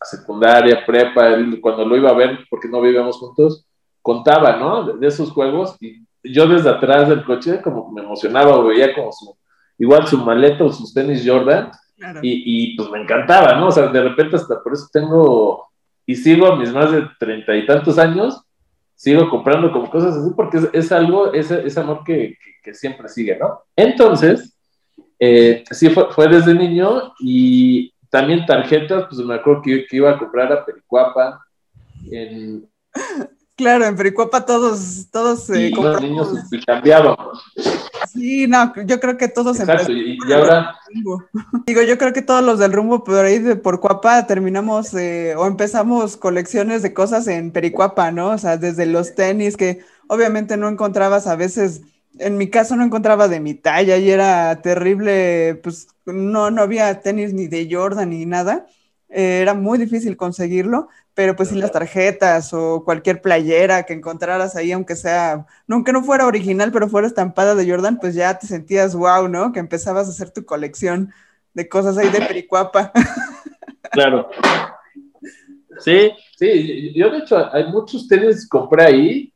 secundaria, 0.04 0.86
prepa, 0.86 1.38
cuando 1.62 1.86
lo 1.86 1.96
iba 1.96 2.10
a 2.10 2.16
ver, 2.16 2.40
porque 2.50 2.68
no 2.68 2.82
vivíamos 2.82 3.18
juntos, 3.18 3.66
contaba, 4.02 4.58
¿no? 4.58 4.98
De, 4.98 5.08
esos 5.08 5.32
juegos 5.32 5.78
y 5.80 6.06
yo 6.24 6.48
desde 6.48 6.70
atrás 6.70 7.10
del 7.10 7.24
coche 7.24 7.62
como 7.62 7.88
que 7.88 7.96
me 7.96 8.06
emocionaba, 8.06 8.64
veía 8.64 8.94
como 8.94 9.12
su, 9.12 9.36
igual 9.78 10.08
su 10.08 10.18
maleta 10.18 10.64
o 10.64 10.72
sus 10.72 10.94
tenis 10.94 11.24
Jordan 11.26 11.72
y, 12.22 12.72
y, 12.72 12.76
pues 12.76 12.90
me 12.90 13.02
encantaba, 13.02 13.56
¿no? 13.56 13.68
O 13.68 13.72
sea, 13.72 13.88
de 13.88 14.02
repente 14.02 14.36
hasta 14.36 14.62
por 14.62 14.74
eso 14.74 14.88
tengo 14.92 15.72
y 16.06 16.16
sigo 16.16 16.48
a 16.48 16.56
mis 16.56 16.74
más 16.74 16.92
de 16.92 17.08
treinta 17.20 17.56
y 17.56 17.66
tantos 17.66 18.00
años, 18.00 18.42
sigo 18.96 19.30
comprando 19.30 19.72
como 19.72 19.90
cosas 19.90 20.16
así 20.16 20.32
porque 20.36 20.60
es, 20.74 20.92
algo, 20.92 21.32
es, 21.34 21.52
es 21.52 21.78
amor 21.78 22.04
que, 22.04 22.38
que, 22.64 22.74
siempre 22.74 23.08
sigue, 23.08 23.38
¿no? 23.38 23.62
Entonces, 23.76 24.58
eh, 25.20 25.64
sí 25.70 25.90
fue, 25.90 26.12
fue 26.12 26.28
desde 26.28 26.54
niño 26.56 27.14
y 27.20 27.94
también 28.10 28.46
tarjetas, 28.46 29.06
pues 29.10 29.26
me 29.26 29.36
acuerdo 29.36 29.62
que, 29.62 29.86
iba 29.92 30.12
a 30.12 30.20
comprar 30.20 30.52
a 30.52 30.66
Pericuapa. 30.66 31.46
En... 32.12 32.68
Claro, 33.62 33.86
en 33.86 33.96
Pericuapa 33.96 34.44
todos, 34.44 35.06
todos 35.12 35.48
eh, 35.52 35.70
los 35.70 36.02
niños 36.02 36.30
cambiábamos. 36.66 37.44
Sí, 38.12 38.48
no, 38.48 38.74
yo 38.86 39.00
creo 39.00 39.18
que 39.18 39.28
todos 39.28 39.60
Exacto, 39.60 39.92
y, 39.92 40.18
ahora. 40.34 40.76
Digo, 41.68 41.84
yo 41.84 41.96
creo 42.00 42.12
que 42.12 42.24
todos 42.24 42.44
los 42.44 42.58
del 42.58 42.74
rumbo 42.74 43.04
por 43.04 43.24
ahí 43.24 43.38
de 43.38 43.56
por 43.56 43.80
Cuapa 43.80 44.26
terminamos 44.26 44.96
eh, 44.96 45.36
o 45.38 45.46
empezamos 45.46 46.18
colecciones 46.18 46.82
de 46.82 46.92
cosas 46.96 47.28
en 47.28 47.52
Pericuapa, 47.52 48.12
¿no? 48.12 48.30
O 48.30 48.38
sea, 48.40 48.58
desde 48.58 48.88
los 48.88 49.14
tenis 49.14 49.58
que 49.58 49.86
obviamente 50.08 50.58
no 50.58 50.68
encontrabas 50.68 51.28
a 51.28 51.36
veces 51.36 51.82
en 52.18 52.38
mi 52.38 52.50
caso 52.50 52.76
no 52.76 52.84
encontraba 52.84 53.28
de 53.28 53.40
mi 53.40 53.54
talla 53.54 53.98
y 53.98 54.10
era 54.10 54.60
terrible, 54.64 55.60
pues 55.62 55.88
no, 56.06 56.50
no 56.50 56.64
había 56.64 57.02
tenis 57.02 57.32
ni 57.32 57.46
de 57.46 57.70
Jordan 57.72 58.10
ni 58.10 58.26
nada. 58.26 58.66
Eh, 59.12 59.42
era 59.42 59.54
muy 59.54 59.78
difícil 59.78 60.16
conseguirlo, 60.18 60.88
pero 61.14 61.36
pues 61.36 61.50
si 61.50 61.56
las 61.56 61.72
tarjetas 61.72 62.54
o 62.54 62.84
cualquier 62.84 63.22
playera 63.22 63.84
que 63.84 63.94
encontraras 63.94 64.56
ahí, 64.56 64.72
aunque 64.72 64.96
sea, 64.96 65.46
aunque 65.70 65.94
no 65.94 66.04
fuera 66.04 66.26
original, 66.26 66.72
pero 66.72 66.88
fuera 66.88 67.08
estampada 67.08 67.54
de 67.56 67.70
Jordan, 67.70 68.00
pues 68.00 68.16
ya 68.16 68.40
te 68.40 68.48
sentías 68.48 68.96
wow, 68.96 69.28
¿no? 69.28 69.52
Que 69.52 69.60
empezabas 69.60 70.08
a 70.08 70.12
hacer 70.12 70.32
tu 70.32 70.46
colección 70.46 71.14
de 71.54 71.68
cosas 71.68 71.98
ahí 71.98 72.10
de 72.10 72.22
pericuapa. 72.22 72.92
Claro. 73.92 74.30
Sí, 75.80 76.12
sí, 76.38 76.94
yo 76.94 77.10
de 77.10 77.18
hecho 77.18 77.54
hay 77.54 77.66
muchos 77.72 78.08
tenis 78.08 78.44
que 78.44 78.48
compré 78.48 78.86
ahí 78.86 79.34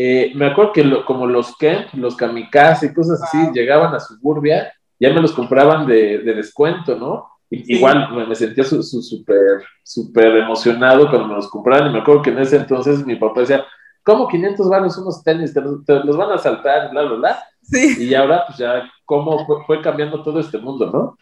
eh, 0.00 0.30
me 0.36 0.46
acuerdo 0.46 0.72
que 0.72 1.04
como 1.04 1.26
los 1.26 1.56
Kent, 1.56 1.92
los 1.94 2.14
kamikaze 2.14 2.86
y 2.86 2.94
cosas 2.94 3.20
así, 3.20 3.38
llegaban 3.52 3.92
a 3.92 3.98
Suburbia, 3.98 4.72
ya 5.00 5.12
me 5.12 5.20
los 5.20 5.32
compraban 5.32 5.88
de, 5.88 6.18
descuento, 6.18 6.96
¿no? 6.96 7.28
Igual 7.50 8.28
me, 8.28 8.34
sentía 8.34 8.62
súper, 8.64 9.62
súper 9.82 10.36
emocionado 10.36 11.08
cuando 11.08 11.28
me 11.28 11.34
los 11.34 11.48
compraban 11.48 11.90
y 11.90 11.92
me 11.94 12.00
acuerdo 12.00 12.22
que 12.22 12.30
en 12.30 12.38
ese 12.40 12.56
entonces 12.56 13.06
mi 13.06 13.16
papá 13.16 13.40
decía, 13.40 13.64
¿cómo 14.02 14.28
500 14.28 14.68
varos 14.68 14.98
unos 14.98 15.22
tenis? 15.22 15.54
Te, 15.54 15.60
los 15.60 16.16
van 16.16 16.32
a 16.32 16.38
saltar, 16.38 16.90
bla, 16.90 17.04
bla, 17.04 17.16
bla. 17.16 17.42
Sí. 17.62 17.96
Y 18.04 18.14
ahora, 18.14 18.44
pues 18.46 18.58
ya, 18.58 18.90
¿cómo 19.04 19.46
fue, 19.66 19.80
cambiando 19.80 20.22
todo 20.22 20.40
este 20.40 20.58
mundo, 20.58 20.90
no? 20.90 21.18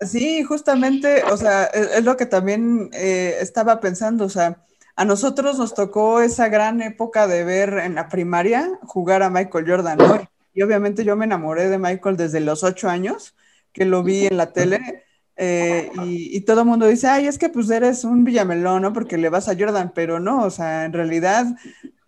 Sí, 0.00 0.42
justamente, 0.44 1.22
o 1.30 1.36
sea, 1.36 1.64
es, 1.64 2.02
lo 2.04 2.16
que 2.16 2.26
también 2.26 2.90
eh, 2.92 3.36
estaba 3.40 3.80
pensando, 3.80 4.24
o 4.24 4.30
sea, 4.30 4.64
a 4.96 5.04
nosotros 5.04 5.58
nos 5.58 5.74
tocó 5.74 6.20
esa 6.20 6.48
gran 6.48 6.80
época 6.80 7.26
de 7.26 7.44
ver 7.44 7.78
en 7.78 7.96
la 7.96 8.08
primaria 8.08 8.78
jugar 8.86 9.22
a 9.22 9.30
Michael 9.30 9.66
Jordan, 9.68 9.98
¿no? 9.98 10.28
Y 10.54 10.62
obviamente 10.62 11.04
yo 11.04 11.16
me 11.16 11.24
enamoré 11.24 11.68
de 11.68 11.78
Michael 11.78 12.16
desde 12.16 12.40
los 12.40 12.62
ocho 12.62 12.88
años, 12.88 13.34
que 13.72 13.84
lo 13.84 14.02
vi 14.02 14.26
en 14.26 14.36
la 14.36 14.52
tele, 14.52 15.03
eh, 15.36 15.90
y, 16.04 16.40
todo 16.42 16.60
el 16.60 16.66
mundo 16.66 16.86
dice, 16.86 17.08
ay, 17.08 17.26
es 17.26 17.38
que 17.38 17.48
pues 17.48 17.68
eres 17.70 18.04
un 18.04 18.24
villamelón, 18.24 18.82
¿no? 18.82 18.92
Porque 18.92 19.18
le 19.18 19.28
vas 19.28 19.48
a 19.48 19.56
Jordan, 19.58 19.92
pero 19.94 20.20
no, 20.20 20.44
o 20.44 20.50
sea, 20.50 20.84
en 20.84 20.92
realidad 20.92 21.46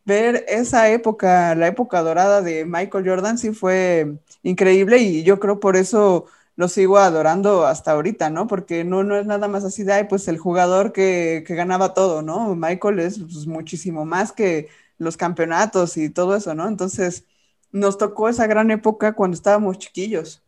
ver 0.05 0.45
esa 0.49 0.89
época, 0.91 1.55
la 1.57 1.67
época 1.67 2.03
dorada 2.03 2.41
de 2.41 2.65
Michael 2.65 3.09
Jordan 3.09 3.39
sí 3.39 3.53
fue 3.53 4.19
increíble 4.45 4.99
y 4.99 5.25
yo 5.25 5.41
creo 5.41 5.59
por 5.59 5.77
eso 5.77 6.27
lo 6.55 6.69
sigo 6.69 6.99
adorando 6.99 7.67
hasta 7.67 7.93
ahorita, 7.93 8.31
¿no? 8.31 8.47
Porque 8.47 8.85
no, 8.85 9.03
no 9.03 9.17
es 9.17 9.27
nada 9.27 9.49
más 9.49 9.65
así 9.65 9.83
de, 9.83 9.93
ay, 9.93 10.05
pues 10.09 10.27
el 10.29 10.39
jugador 10.39 10.93
que, 10.93 11.45
ganaba 11.49 11.93
todo, 11.93 12.23
¿no? 12.23 12.55
Michael 12.55 13.01
es 13.01 13.19
pues, 13.19 13.47
muchísimo 13.47 14.05
más 14.07 14.33
que 14.33 14.69
los 14.99 15.17
campeonatos 15.17 15.97
y 15.99 16.09
todo 16.09 16.37
eso, 16.37 16.55
¿no? 16.55 16.67
Entonces, 16.69 17.25
nos 17.73 17.99
tocó 17.99 18.29
esa 18.29 18.47
gran 18.47 18.71
época 18.71 19.13
cuando 19.13 19.35
estábamos 19.35 19.79
chiquillos. 19.79 20.43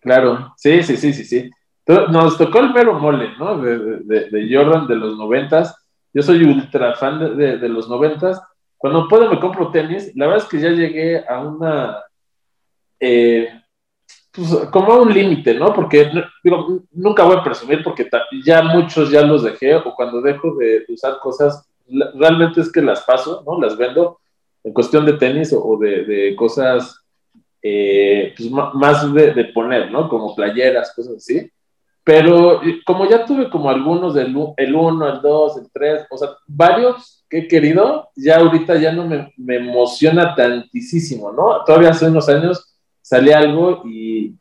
Claro, 0.00 0.54
sí, 0.56 0.82
sí, 0.82 0.96
sí, 0.96 1.12
sí, 1.12 1.24
sí. 1.24 1.50
Nos 1.86 2.36
tocó 2.36 2.60
el 2.60 2.72
mero 2.72 2.94
mole, 2.94 3.30
¿no? 3.38 3.58
De, 3.58 4.48
Jordan 4.50 4.86
de 4.86 4.96
los 4.96 5.16
noventas. 5.16 5.74
Yo 6.12 6.22
soy 6.22 6.42
ultra 6.44 6.94
fan 6.94 7.36
de, 7.36 7.68
los 7.68 7.88
noventas. 7.88 8.40
Cuando 8.76 9.08
puedo 9.08 9.30
me 9.30 9.40
compro 9.40 9.70
tenis. 9.70 10.14
La 10.16 10.26
verdad 10.26 10.44
es 10.44 10.50
que 10.50 10.60
ya 10.60 10.70
llegué 10.70 11.24
a 11.26 11.40
una... 11.40 12.02
Eh, 12.98 13.48
pues, 14.36 14.50
como 14.70 14.96
un 14.96 15.12
límite, 15.12 15.54
¿no? 15.54 15.72
Porque 15.72 16.10
digo, 16.44 16.82
nunca 16.92 17.24
voy 17.24 17.36
a 17.36 17.42
presumir 17.42 17.82
porque 17.82 18.08
ya 18.44 18.62
muchos 18.62 19.10
ya 19.10 19.22
los 19.22 19.42
dejé 19.42 19.76
o 19.76 19.94
cuando 19.94 20.20
dejo 20.20 20.54
de 20.56 20.84
usar 20.88 21.18
cosas, 21.20 21.66
realmente 22.14 22.60
es 22.60 22.70
que 22.70 22.82
las 22.82 23.02
paso, 23.02 23.42
¿no? 23.46 23.58
Las 23.58 23.76
vendo 23.78 24.18
en 24.62 24.72
cuestión 24.74 25.06
de 25.06 25.14
tenis 25.14 25.54
o, 25.56 25.78
de, 25.78 26.34
cosas 26.36 27.00
eh, 27.62 28.34
pues, 28.36 28.50
más 28.50 29.12
de, 29.14 29.44
poner, 29.54 29.90
¿no? 29.90 30.08
Como 30.08 30.34
playeras, 30.34 30.92
cosas 30.94 31.16
así. 31.16 31.50
Pero 32.06 32.60
como 32.84 33.04
ya 33.10 33.24
tuve 33.24 33.50
como 33.50 33.68
algunos 33.68 34.14
del 34.14 34.28
el 34.58 34.74
1, 34.76 35.08
el 35.08 35.20
2, 35.20 35.56
el 35.56 35.70
3, 35.72 36.06
o 36.08 36.16
sea, 36.16 36.28
varios 36.46 37.24
que 37.28 37.38
he 37.38 37.48
querido, 37.48 38.10
ya 38.14 38.36
ahorita 38.36 38.76
ya 38.76 38.92
no 38.92 39.08
me, 39.08 39.34
me 39.36 39.56
emociona 39.56 40.32
tantísimo, 40.36 41.32
¿no? 41.32 41.64
Todavía 41.64 41.90
hace 41.90 42.06
unos 42.06 42.28
años 42.28 42.78
salía 43.02 43.38
algo 43.38 43.82
y 43.84 44.36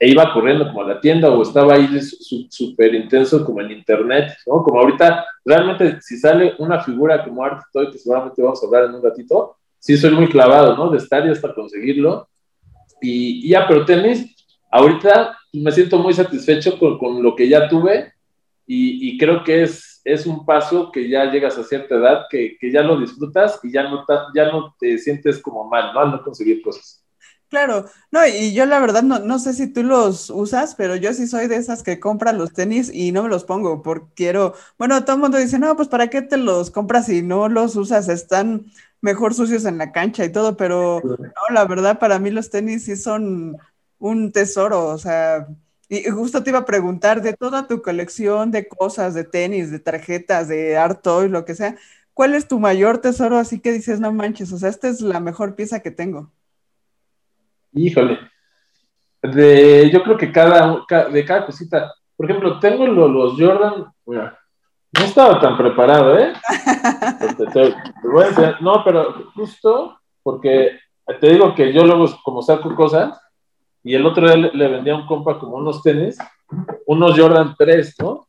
e 0.00 0.10
iba 0.10 0.32
corriendo 0.32 0.66
como 0.66 0.82
a 0.82 0.94
la 0.94 1.00
tienda 1.00 1.30
o 1.30 1.42
estaba 1.42 1.74
ahí 1.74 1.88
súper 2.50 2.92
intenso 2.96 3.44
como 3.44 3.60
en 3.60 3.70
internet, 3.70 4.36
¿no? 4.44 4.64
Como 4.64 4.80
ahorita, 4.80 5.24
realmente 5.44 6.00
si 6.00 6.18
sale 6.18 6.56
una 6.58 6.82
figura 6.82 7.22
como 7.22 7.44
Art 7.44 7.62
Toy, 7.72 7.92
que 7.92 7.98
seguramente 7.98 8.42
vamos 8.42 8.60
a 8.60 8.66
hablar 8.66 8.86
en 8.86 8.96
un 8.96 9.02
ratito, 9.04 9.58
sí 9.78 9.96
soy 9.96 10.10
muy 10.10 10.28
clavado, 10.28 10.76
¿no? 10.76 10.90
De 10.90 10.98
estar 10.98 11.24
y 11.24 11.30
hasta 11.30 11.54
conseguirlo. 11.54 12.28
Y, 13.00 13.48
ya, 13.48 13.68
pero 13.68 13.84
tenis, 13.84 14.34
ahorita 14.72 15.38
me 15.62 15.72
siento 15.72 15.98
muy 15.98 16.14
satisfecho 16.14 16.78
con, 16.78 16.98
con 16.98 17.22
lo 17.22 17.34
que 17.34 17.48
ya 17.48 17.68
tuve 17.68 18.12
y, 18.66 19.10
y, 19.10 19.18
creo 19.18 19.44
que 19.44 19.62
es, 19.62 20.00
es 20.04 20.26
un 20.26 20.44
paso 20.44 20.90
que 20.90 21.08
ya 21.08 21.30
llegas 21.30 21.56
a 21.56 21.62
cierta 21.62 21.94
edad, 21.94 22.24
que, 22.28 22.56
que 22.60 22.72
ya 22.72 22.82
lo 22.82 22.98
disfrutas 22.98 23.60
y 23.62 23.70
ya 23.70 23.84
no, 23.84 24.04
ya 24.34 24.50
no 24.50 24.74
te 24.78 24.98
sientes 24.98 25.40
como 25.40 25.68
mal, 25.68 25.94
¿no? 25.94 26.00
Al 26.00 26.10
no 26.10 26.22
conseguir 26.22 26.62
cosas. 26.62 27.06
Claro, 27.48 27.84
no, 28.10 28.26
y 28.26 28.52
yo 28.54 28.66
la 28.66 28.80
verdad 28.80 29.04
no, 29.04 29.20
no 29.20 29.38
sé 29.38 29.52
si 29.52 29.72
tú 29.72 29.84
los 29.84 30.30
usas, 30.30 30.74
pero 30.74 30.96
yo 30.96 31.12
sí 31.14 31.28
soy 31.28 31.46
de 31.46 31.54
esas 31.56 31.84
que 31.84 32.00
compran 32.00 32.38
los 32.38 32.52
tenis 32.52 32.90
y 32.92 33.12
no 33.12 33.22
me 33.22 33.28
los 33.28 33.44
pongo 33.44 33.82
porque 33.82 34.08
quiero, 34.16 34.54
bueno, 34.78 35.04
todo 35.04 35.14
el 35.14 35.22
mundo 35.22 35.38
dice, 35.38 35.60
no, 35.60 35.76
pues 35.76 35.86
¿para 35.86 36.08
qué 36.08 36.22
te 36.22 36.38
los 36.38 36.72
compras 36.72 37.06
si 37.06 37.22
no 37.22 37.48
los 37.48 37.76
usas? 37.76 38.08
Están 38.08 38.66
mejor 39.00 39.32
sucios 39.32 39.64
en 39.64 39.78
la 39.78 39.92
cancha 39.92 40.24
y 40.24 40.32
todo, 40.32 40.56
pero 40.56 41.00
no, 41.04 41.54
la 41.54 41.64
verdad 41.66 42.00
para 42.00 42.18
mí 42.18 42.30
los 42.30 42.50
tenis 42.50 42.84
sí 42.84 42.96
son 42.96 43.56
un 43.98 44.32
tesoro, 44.32 44.86
o 44.86 44.98
sea, 44.98 45.46
y 45.88 46.04
justo 46.10 46.42
te 46.42 46.50
iba 46.50 46.60
a 46.60 46.64
preguntar 46.64 47.22
de 47.22 47.32
toda 47.32 47.68
tu 47.68 47.80
colección 47.80 48.50
de 48.50 48.66
cosas, 48.66 49.14
de 49.14 49.24
tenis, 49.24 49.70
de 49.70 49.78
tarjetas, 49.78 50.48
de 50.48 50.76
art 50.76 51.02
toys, 51.02 51.30
lo 51.30 51.44
que 51.44 51.54
sea, 51.54 51.76
¿cuál 52.12 52.34
es 52.34 52.48
tu 52.48 52.58
mayor 52.58 52.98
tesoro? 52.98 53.38
Así 53.38 53.60
que 53.60 53.72
dices, 53.72 54.00
no 54.00 54.12
manches, 54.12 54.52
o 54.52 54.58
sea, 54.58 54.68
esta 54.68 54.88
es 54.88 55.00
la 55.00 55.20
mejor 55.20 55.54
pieza 55.54 55.80
que 55.80 55.90
tengo. 55.90 56.30
Híjole. 57.72 58.18
De, 59.22 59.90
yo 59.92 60.02
creo 60.02 60.16
que 60.16 60.32
cada, 60.32 60.84
de 61.12 61.24
cada 61.24 61.46
cosita. 61.46 61.92
Por 62.16 62.26
ejemplo, 62.26 62.58
tengo 62.58 62.86
los, 62.86 63.38
Jordan. 63.38 63.86
Mira, 64.06 64.38
no 64.98 65.04
estaba 65.04 65.40
tan 65.40 65.56
preparado, 65.56 66.18
¿eh? 66.18 66.32
no, 68.60 68.82
pero 68.84 69.30
justo 69.34 70.00
porque 70.22 70.78
te 71.20 71.28
digo 71.28 71.54
que 71.54 71.72
yo 71.72 71.84
luego, 71.84 72.06
como 72.24 72.42
saco 72.42 72.74
cosas, 72.74 73.20
y 73.86 73.94
el 73.94 74.04
otro 74.04 74.26
día 74.26 74.50
le, 74.52 74.68
vendía 74.68 74.94
a 74.94 74.96
un 74.96 75.06
compa 75.06 75.38
como 75.38 75.58
unos 75.58 75.80
tenis, 75.80 76.18
unos 76.86 77.16
Jordan 77.16 77.54
3, 77.56 77.94
¿no? 78.00 78.26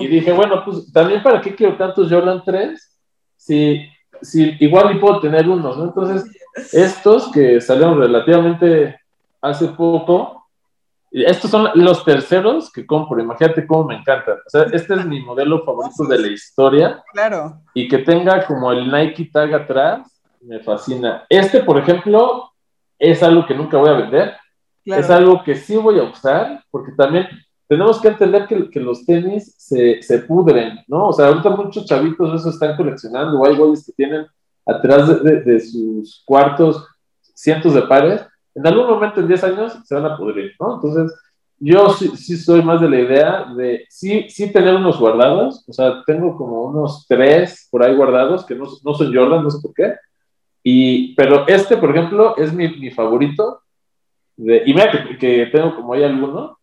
Y 0.00 0.08
dije, 0.08 0.32
bueno, 0.32 0.64
pues 0.64 0.92
también 0.92 1.22
para 1.22 1.40
qué 1.40 1.54
quiero 1.54 1.76
tantos 1.76 2.10
Jordan 2.10 2.42
3 2.44 3.00
si, 3.36 3.88
si 4.20 4.56
igual 4.58 4.96
y 4.96 4.98
puedo 4.98 5.20
tener 5.20 5.48
unos, 5.48 5.78
¿no? 5.78 5.84
Entonces, 5.84 6.28
estos 6.72 7.30
que 7.30 7.60
salieron 7.60 8.00
relativamente 8.00 8.98
hace 9.40 9.68
poco, 9.68 10.48
estos 11.12 11.52
son 11.52 11.70
los 11.74 12.04
terceros 12.04 12.72
que 12.72 12.84
compro, 12.84 13.22
imagínate 13.22 13.68
cómo 13.68 13.84
me 13.84 13.94
encantan. 13.94 14.38
O 14.44 14.50
sea, 14.50 14.62
este 14.72 14.94
es 14.94 15.06
mi 15.06 15.20
modelo 15.20 15.64
favorito 15.64 16.04
de 16.04 16.18
la 16.18 16.26
historia. 16.26 17.00
Claro. 17.12 17.60
Y 17.74 17.86
que 17.86 17.98
tenga 17.98 18.44
como 18.44 18.72
el 18.72 18.90
Nike 18.90 19.30
tag 19.32 19.54
atrás, 19.54 20.20
me 20.40 20.58
fascina. 20.58 21.24
Este, 21.28 21.62
por 21.62 21.78
ejemplo, 21.78 22.50
es 22.98 23.22
algo 23.22 23.46
que 23.46 23.54
nunca 23.54 23.76
voy 23.76 23.90
a 23.90 23.98
vender. 23.98 24.34
Es 24.84 25.10
algo 25.10 25.42
que 25.42 25.54
sí 25.54 25.76
voy 25.76 25.98
a 25.98 26.04
usar, 26.04 26.62
porque 26.70 26.92
también 26.92 27.26
tenemos 27.68 28.00
que 28.00 28.08
entender 28.08 28.46
que, 28.46 28.80
los 28.80 29.04
tenis 29.06 29.54
se, 29.56 30.02
se, 30.02 30.18
pudren, 30.20 30.80
¿no? 30.86 31.08
O 31.08 31.12
sea, 31.12 31.28
ahorita 31.28 31.50
muchos 31.50 31.86
chavitos 31.86 32.40
eso 32.40 32.50
están 32.50 32.76
coleccionando, 32.76 33.38
o 33.38 33.46
hay 33.46 33.56
güeyes 33.56 33.86
que 33.86 33.92
tienen 33.92 34.26
atrás 34.66 35.22
de, 35.22 35.60
sus 35.60 36.22
cuartos 36.24 36.86
cientos 37.34 37.74
de 37.74 37.82
pares, 37.82 38.22
en 38.54 38.66
algún 38.66 38.86
momento 38.86 39.20
en 39.20 39.28
10 39.28 39.44
años 39.44 39.78
se 39.84 39.94
van 39.94 40.06
a 40.06 40.16
pudrir, 40.16 40.52
¿no? 40.60 40.76
Entonces, 40.76 41.12
yo 41.58 41.90
sí, 41.90 42.08
sí, 42.16 42.36
soy 42.36 42.62
más 42.62 42.80
de 42.80 42.88
la 42.88 43.00
idea 43.00 43.44
de 43.56 43.86
sí, 43.88 44.26
sí 44.28 44.52
tener 44.52 44.74
unos 44.74 44.98
guardados, 44.98 45.64
o 45.66 45.72
sea, 45.72 46.02
tengo 46.06 46.36
como 46.36 46.64
unos 46.64 47.06
tres 47.08 47.68
por 47.70 47.82
ahí 47.82 47.94
guardados 47.96 48.44
que 48.44 48.54
no, 48.54 48.66
no 48.84 48.94
son 48.94 49.14
Jordan, 49.14 49.42
no 49.42 49.50
sé 49.50 49.60
por 49.60 49.74
qué, 49.74 49.94
y, 50.62 51.14
pero 51.14 51.46
este, 51.46 51.76
por 51.76 51.90
ejemplo, 51.90 52.36
es 52.36 52.52
mi, 52.52 52.68
mi 52.68 52.90
favorito, 52.90 53.60
de, 54.36 54.62
y 54.66 54.74
mira 54.74 54.90
que, 54.90 55.18
que 55.18 55.46
tengo 55.46 55.76
como 55.76 55.94
hay 55.94 56.04
alguno, 56.04 56.58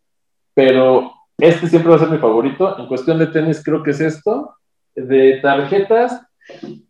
pero 0.53 1.11
este 1.37 1.67
siempre 1.67 1.89
va 1.89 1.95
a 1.95 1.99
ser 1.99 2.09
mi 2.09 2.17
favorito. 2.17 2.77
En 2.77 2.87
cuestión 2.87 3.17
de 3.17 3.27
tenis, 3.27 3.63
creo 3.63 3.81
que 3.81 3.91
es 3.91 4.01
esto. 4.01 4.55
De 4.95 5.39
tarjetas, 5.41 6.21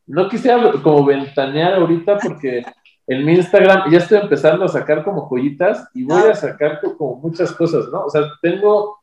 no 0.08 0.28
quisiera 0.28 0.72
como 0.82 1.06
ventanear 1.06 1.76
ahorita 1.76 2.18
porque 2.18 2.64
en 3.08 3.26
mi 3.26 3.34
Instagram 3.34 3.92
ya 3.92 4.00
estoy 4.00 4.20
empezando 4.20 4.66
a 4.66 4.70
sacar 4.70 5.04
como 5.04 5.28
joyitas 5.28 5.88
y 5.94 6.04
voy 6.04 6.30
a 6.30 6.36
sacar 6.36 6.82
como 6.98 7.18
muchas 7.18 7.52
cosas, 7.52 7.88
¿no? 7.92 8.06
O 8.06 8.10
sea, 8.10 8.24
tengo 8.42 9.00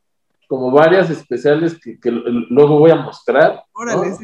como 0.47 0.71
varias 0.71 1.09
especiales 1.09 1.79
que, 1.79 2.11
luego 2.11 2.79
voy 2.79 2.91
a 2.91 2.95
mostrar. 2.95 3.63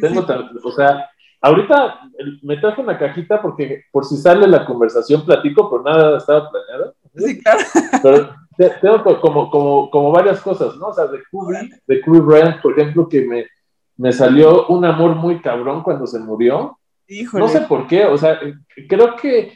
tengo, 0.01 0.25
o 0.63 0.71
sea, 0.71 1.09
ahorita 1.41 2.01
me 2.41 2.57
trajo 2.57 2.81
una 2.81 2.97
cajita 2.97 3.41
porque 3.41 3.83
por 3.91 4.05
si 4.05 4.17
sale 4.17 4.47
la 4.47 4.65
conversación 4.65 5.23
platico, 5.23 5.69
pero 5.69 5.83
nada 5.83 6.17
estaba 6.17 6.49
planeado. 6.49 6.95
Sí, 7.17 7.41
claro. 7.41 7.59
Pero 8.57 8.71
tengo 8.81 9.19
como, 9.19 9.49
como, 9.49 9.89
como 9.89 10.11
varias 10.11 10.39
cosas, 10.41 10.75
¿no? 10.77 10.87
O 10.87 10.93
sea, 10.93 11.07
de 11.07 11.19
Kobe, 11.29 11.69
de 11.85 12.01
Kobe 12.01 12.19
Bryant, 12.21 12.61
por 12.61 12.79
ejemplo, 12.79 13.09
que 13.09 13.21
me, 13.21 13.45
me 13.97 14.13
salió 14.13 14.67
un 14.67 14.85
amor 14.85 15.15
muy 15.15 15.41
cabrón 15.41 15.83
cuando 15.83 16.07
se 16.07 16.19
murió. 16.19 16.77
No 17.33 17.47
sé 17.47 17.61
por 17.61 17.87
qué, 17.87 18.05
o 18.05 18.17
sea, 18.17 18.39
creo 18.87 19.15
que 19.15 19.53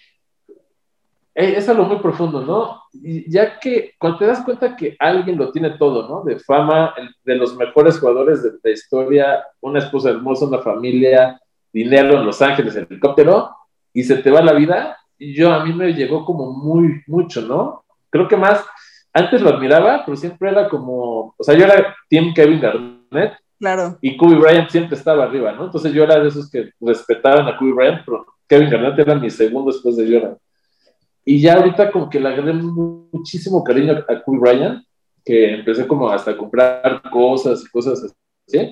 eh, 1.39 1.53
es 1.55 1.69
algo 1.69 1.85
muy 1.85 1.99
profundo, 1.99 2.41
¿no? 2.41 2.83
Y 2.93 3.31
ya 3.31 3.59
que 3.59 3.93
cuando 3.97 4.19
te 4.19 4.25
das 4.25 4.43
cuenta 4.43 4.75
que 4.75 4.95
alguien 4.99 5.37
lo 5.37 5.51
tiene 5.51 5.71
todo, 5.71 6.07
¿no? 6.07 6.23
De 6.23 6.37
fama, 6.39 6.93
de 7.23 7.35
los 7.35 7.55
mejores 7.55 7.99
jugadores 7.99 8.43
de 8.43 8.51
la 8.61 8.71
historia, 8.71 9.43
una 9.61 9.79
esposa 9.79 10.09
hermosa, 10.09 10.45
una 10.45 10.59
familia, 10.59 11.39
dinero 11.71 12.19
en 12.19 12.25
Los 12.25 12.41
Ángeles, 12.41 12.75
helicóptero, 12.75 13.55
y 13.93 14.03
se 14.03 14.17
te 14.17 14.29
va 14.29 14.41
la 14.41 14.53
vida, 14.53 14.97
yo 15.19 15.51
a 15.51 15.65
mí 15.65 15.73
me 15.73 15.93
llegó 15.93 16.25
como 16.25 16.51
muy, 16.51 17.01
mucho, 17.07 17.41
¿no? 17.41 17.83
Creo 18.09 18.27
que 18.27 18.37
más, 18.37 18.65
antes 19.13 19.41
lo 19.41 19.49
admiraba, 19.49 20.03
pero 20.05 20.15
siempre 20.15 20.49
era 20.49 20.69
como, 20.69 21.35
o 21.37 21.43
sea, 21.43 21.55
yo 21.55 21.65
era 21.65 21.95
Team 22.09 22.33
Kevin 22.33 22.61
Garnett. 22.61 23.33
Claro. 23.59 23.97
Y 24.01 24.15
Kobe 24.15 24.35
Bryant 24.35 24.69
siempre 24.69 24.97
estaba 24.97 25.25
arriba, 25.25 25.51
¿no? 25.51 25.65
Entonces 25.65 25.91
yo 25.91 26.03
era 26.03 26.19
de 26.19 26.29
esos 26.29 26.49
que 26.49 26.71
respetaban 26.79 27.47
a 27.47 27.57
Kobe 27.57 27.73
Bryant, 27.73 28.01
pero 28.05 28.25
Kevin 28.47 28.69
Garnett 28.69 28.99
era 28.99 29.15
mi 29.15 29.29
segundo 29.29 29.71
después 29.71 29.97
de 29.97 30.11
Jordan. 30.11 30.37
Y 31.25 31.41
ya 31.41 31.55
ahorita 31.55 31.91
como 31.91 32.09
que 32.09 32.19
le 32.19 32.29
agarré 32.29 32.53
muchísimo 32.53 33.63
cariño 33.63 34.03
a 34.07 34.23
Kobe 34.23 34.39
Bryant, 34.39 34.83
que 35.25 35.55
empecé 35.55 35.85
como 35.85 36.09
hasta 36.09 36.31
a 36.31 36.37
comprar 36.37 37.01
cosas 37.11 37.63
y 37.63 37.69
cosas 37.69 38.03
así. 38.03 38.71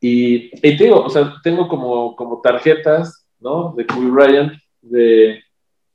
Y, 0.00 0.50
y 0.56 0.76
te 0.76 0.84
digo, 0.84 1.02
o 1.02 1.10
sea, 1.10 1.34
tengo 1.42 1.68
como, 1.68 2.14
como 2.14 2.40
tarjetas, 2.40 3.26
¿no? 3.40 3.74
De 3.76 3.84
Kobe 3.84 4.10
Bryant, 4.10 4.52
de 4.80 5.42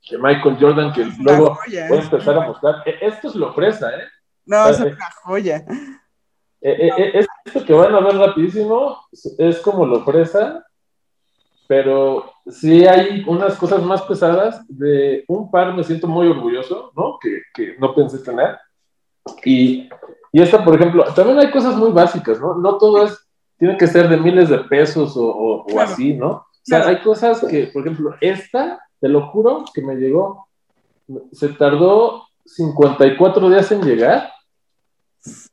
de 0.09 0.17
Michael 0.17 0.57
Jordan, 0.59 0.93
que 0.93 1.05
luego 1.19 1.57
voy 1.67 1.77
a 1.77 1.87
empezar 1.87 2.37
a 2.37 2.47
mostrar. 2.47 2.75
E, 2.85 3.05
esto 3.05 3.29
es 3.29 3.35
lo 3.35 3.53
fresa, 3.53 3.89
¿eh? 3.89 4.03
No, 4.45 4.67
es 4.67 4.79
una 4.79 5.11
joya. 5.23 5.65
Eh, 6.61 6.89
eh, 6.97 7.25
esto 7.45 7.65
que 7.65 7.73
van 7.73 7.93
a 7.93 7.99
ver 7.99 8.15
rapidísimo 8.15 8.97
es 9.37 9.59
como 9.59 9.85
lo 9.85 10.03
fresa, 10.03 10.65
pero 11.67 12.31
sí 12.47 12.85
hay 12.85 13.23
unas 13.27 13.55
cosas 13.55 13.81
más 13.83 14.01
pesadas. 14.03 14.65
De 14.67 15.23
un 15.27 15.49
par 15.49 15.73
me 15.73 15.83
siento 15.83 16.07
muy 16.07 16.27
orgulloso, 16.27 16.91
¿no? 16.95 17.17
Que, 17.21 17.41
que 17.53 17.75
no 17.79 17.95
pensé 17.95 18.19
tener. 18.19 18.57
Y, 19.45 19.89
y, 20.31 20.41
esta, 20.41 20.63
por 20.63 20.75
ejemplo, 20.75 21.05
también 21.13 21.39
hay 21.39 21.51
cosas 21.51 21.75
muy 21.75 21.91
básicas, 21.91 22.39
¿no? 22.39 22.55
No 22.55 22.77
todo 22.77 23.05
es, 23.05 23.17
tiene 23.57 23.77
que 23.77 23.87
ser 23.87 24.09
de 24.09 24.17
miles 24.17 24.49
de 24.49 24.59
pesos 24.59 25.15
o, 25.15 25.65
o, 25.65 25.79
así, 25.79 26.13
¿no? 26.13 26.29
O 26.31 26.65
sea, 26.65 26.87
hay 26.87 27.01
cosas 27.01 27.45
que, 27.45 27.67
por 27.67 27.81
ejemplo, 27.81 28.15
esta 28.21 28.79
te 29.03 29.09
lo 29.09 29.27
juro 29.27 29.65
que 29.73 29.81
me 29.81 29.95
llegó. 29.95 30.47
Se 31.33 31.49
tardó 31.49 32.23
54 32.45 33.49
días 33.49 33.69
en 33.73 33.81
llegar. 33.81 34.31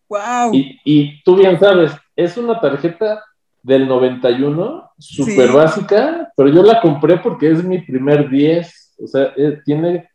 ¡Wow! 0.08 0.52
Y, 0.52 1.20
tú 1.24 1.34
bien 1.34 1.58
sabes, 1.58 1.90
es 2.14 2.36
una 2.36 2.60
tarjeta 2.60 3.24
del 3.60 3.88
91, 3.88 4.92
súper 4.96 5.50
básica, 5.50 6.32
pero 6.36 6.48
yo 6.48 6.62
la 6.62 6.80
compré 6.80 7.16
porque 7.16 7.50
es 7.50 7.64
mi 7.64 7.80
primer 7.80 8.30
10. 8.30 8.96
O 9.02 9.06
sea, 9.08 9.32
eh, 9.36 9.60
tiene, 9.64 10.08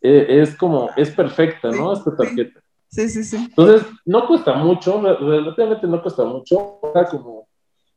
eh, 0.00 0.26
es 0.40 0.56
como, 0.56 0.88
es 0.96 1.10
perfecta, 1.10 1.68
¿no? 1.68 1.92
Esta 1.92 2.16
tarjeta. 2.16 2.58
Sí, 2.88 3.06
sí, 3.10 3.22
sí. 3.22 3.36
Entonces, 3.36 3.86
no 4.06 4.26
cuesta 4.26 4.54
mucho, 4.54 4.98
relativamente 4.98 5.86
no 5.86 6.00
cuesta 6.00 6.24
mucho, 6.24 6.80
era 6.94 7.04
como 7.04 7.41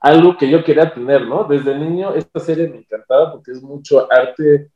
algo 0.05 0.37
que 0.37 0.47
yo 0.47 0.63
quería 0.63 0.93
tener, 0.93 1.25
¿no? 1.25 1.45
Desde 1.45 1.75
niño 1.75 2.13
esta 2.13 2.39
serie 2.39 2.69
me 2.69 2.77
encantaba 2.77 3.31
porque 3.31 3.51
es 3.51 3.63
mucho 3.63 4.07
arte, 4.11 4.69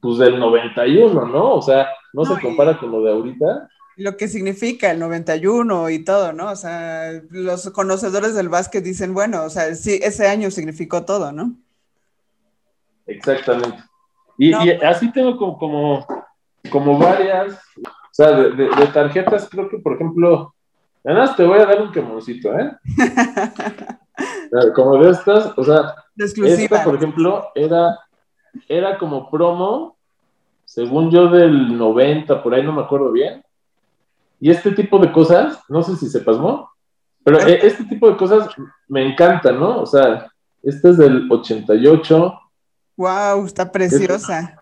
pues 0.00 0.18
del 0.18 0.38
91, 0.38 1.26
¿no? 1.26 1.54
O 1.54 1.62
sea, 1.62 1.88
no, 2.12 2.24
se 2.24 2.40
compara 2.40 2.78
con 2.78 2.92
lo 2.92 3.02
de 3.02 3.10
ahorita. 3.10 3.68
Lo 3.96 4.16
que 4.16 4.28
significa 4.28 4.92
el 4.92 5.00
91 5.00 5.90
y 5.90 6.04
todo, 6.04 6.32
¿no? 6.32 6.52
O 6.52 6.54
sea, 6.54 7.10
los 7.30 7.68
conocedores 7.70 8.36
del 8.36 8.48
básquet 8.48 8.84
dicen, 8.84 9.14
bueno, 9.14 9.42
o 9.42 9.50
sea, 9.50 9.74
sí, 9.74 9.98
ese 10.00 10.28
año 10.28 10.48
significó 10.52 11.04
todo, 11.04 11.32
¿no? 11.32 11.56
Exactamente. 13.04 13.82
Y, 14.38 14.54
pues 14.54 14.80
así 14.84 15.10
tengo 15.10 15.36
como, 15.36 15.58
como, 15.58 16.06
como, 16.70 16.98
varias, 16.98 17.54
o 17.84 18.12
sea, 18.12 18.30
de, 18.30 18.68
tarjetas, 18.94 19.48
creo 19.50 19.68
que, 19.68 19.78
por 19.78 19.94
ejemplo, 19.94 20.54
además 21.04 21.34
te 21.34 21.42
voy 21.42 21.58
a 21.58 21.66
dar 21.66 21.82
un 21.82 21.90
quemoncito, 21.90 22.56
¿eh? 22.56 22.70
Como 24.74 24.96
de 25.02 25.10
estas, 25.10 25.52
o 25.56 25.64
sea, 25.64 25.94
esta, 26.16 26.84
por 26.84 26.96
ejemplo, 26.96 27.48
era, 27.54 27.98
era 28.68 28.98
como 28.98 29.30
promo, 29.30 29.96
según 30.64 31.10
yo, 31.10 31.28
del 31.28 31.76
90, 31.76 32.42
por 32.42 32.54
ahí 32.54 32.62
no 32.62 32.72
me 32.72 32.82
acuerdo 32.82 33.12
bien. 33.12 33.42
Y 34.40 34.50
este 34.50 34.72
tipo 34.72 34.98
de 34.98 35.10
cosas, 35.10 35.60
no 35.68 35.82
sé 35.82 35.96
si 35.96 36.08
se 36.08 36.20
pasmó, 36.20 36.70
pero 37.24 37.40
e, 37.40 37.66
este 37.66 37.84
tipo 37.84 38.08
de 38.08 38.16
cosas 38.16 38.48
me 38.86 39.04
encantan, 39.06 39.58
¿no? 39.58 39.82
O 39.82 39.86
sea, 39.86 40.30
esta 40.62 40.90
es 40.90 40.98
del 40.98 41.30
88. 41.30 42.40
¡Wow! 42.96 43.46
Está 43.46 43.70
preciosa. 43.70 44.60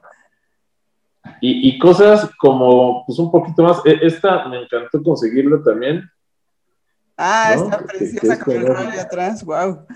Y, 1.41 1.69
y, 1.69 1.79
cosas 1.79 2.31
como, 2.39 3.05
pues 3.05 3.19
un 3.19 3.31
poquito 3.31 3.63
más, 3.63 3.85
e, 3.85 3.99
esta 4.03 4.49
me 4.49 4.63
encantó 4.63 5.03
conseguirlo 5.03 5.63
también, 5.63 6.09
Ah, 7.17 7.55
está 7.55 7.79
preciosa 7.79 8.39
con 8.39 8.57
el 8.57 8.67
rollo 8.67 9.01
atrás, 9.01 9.45
wow. 9.45 9.87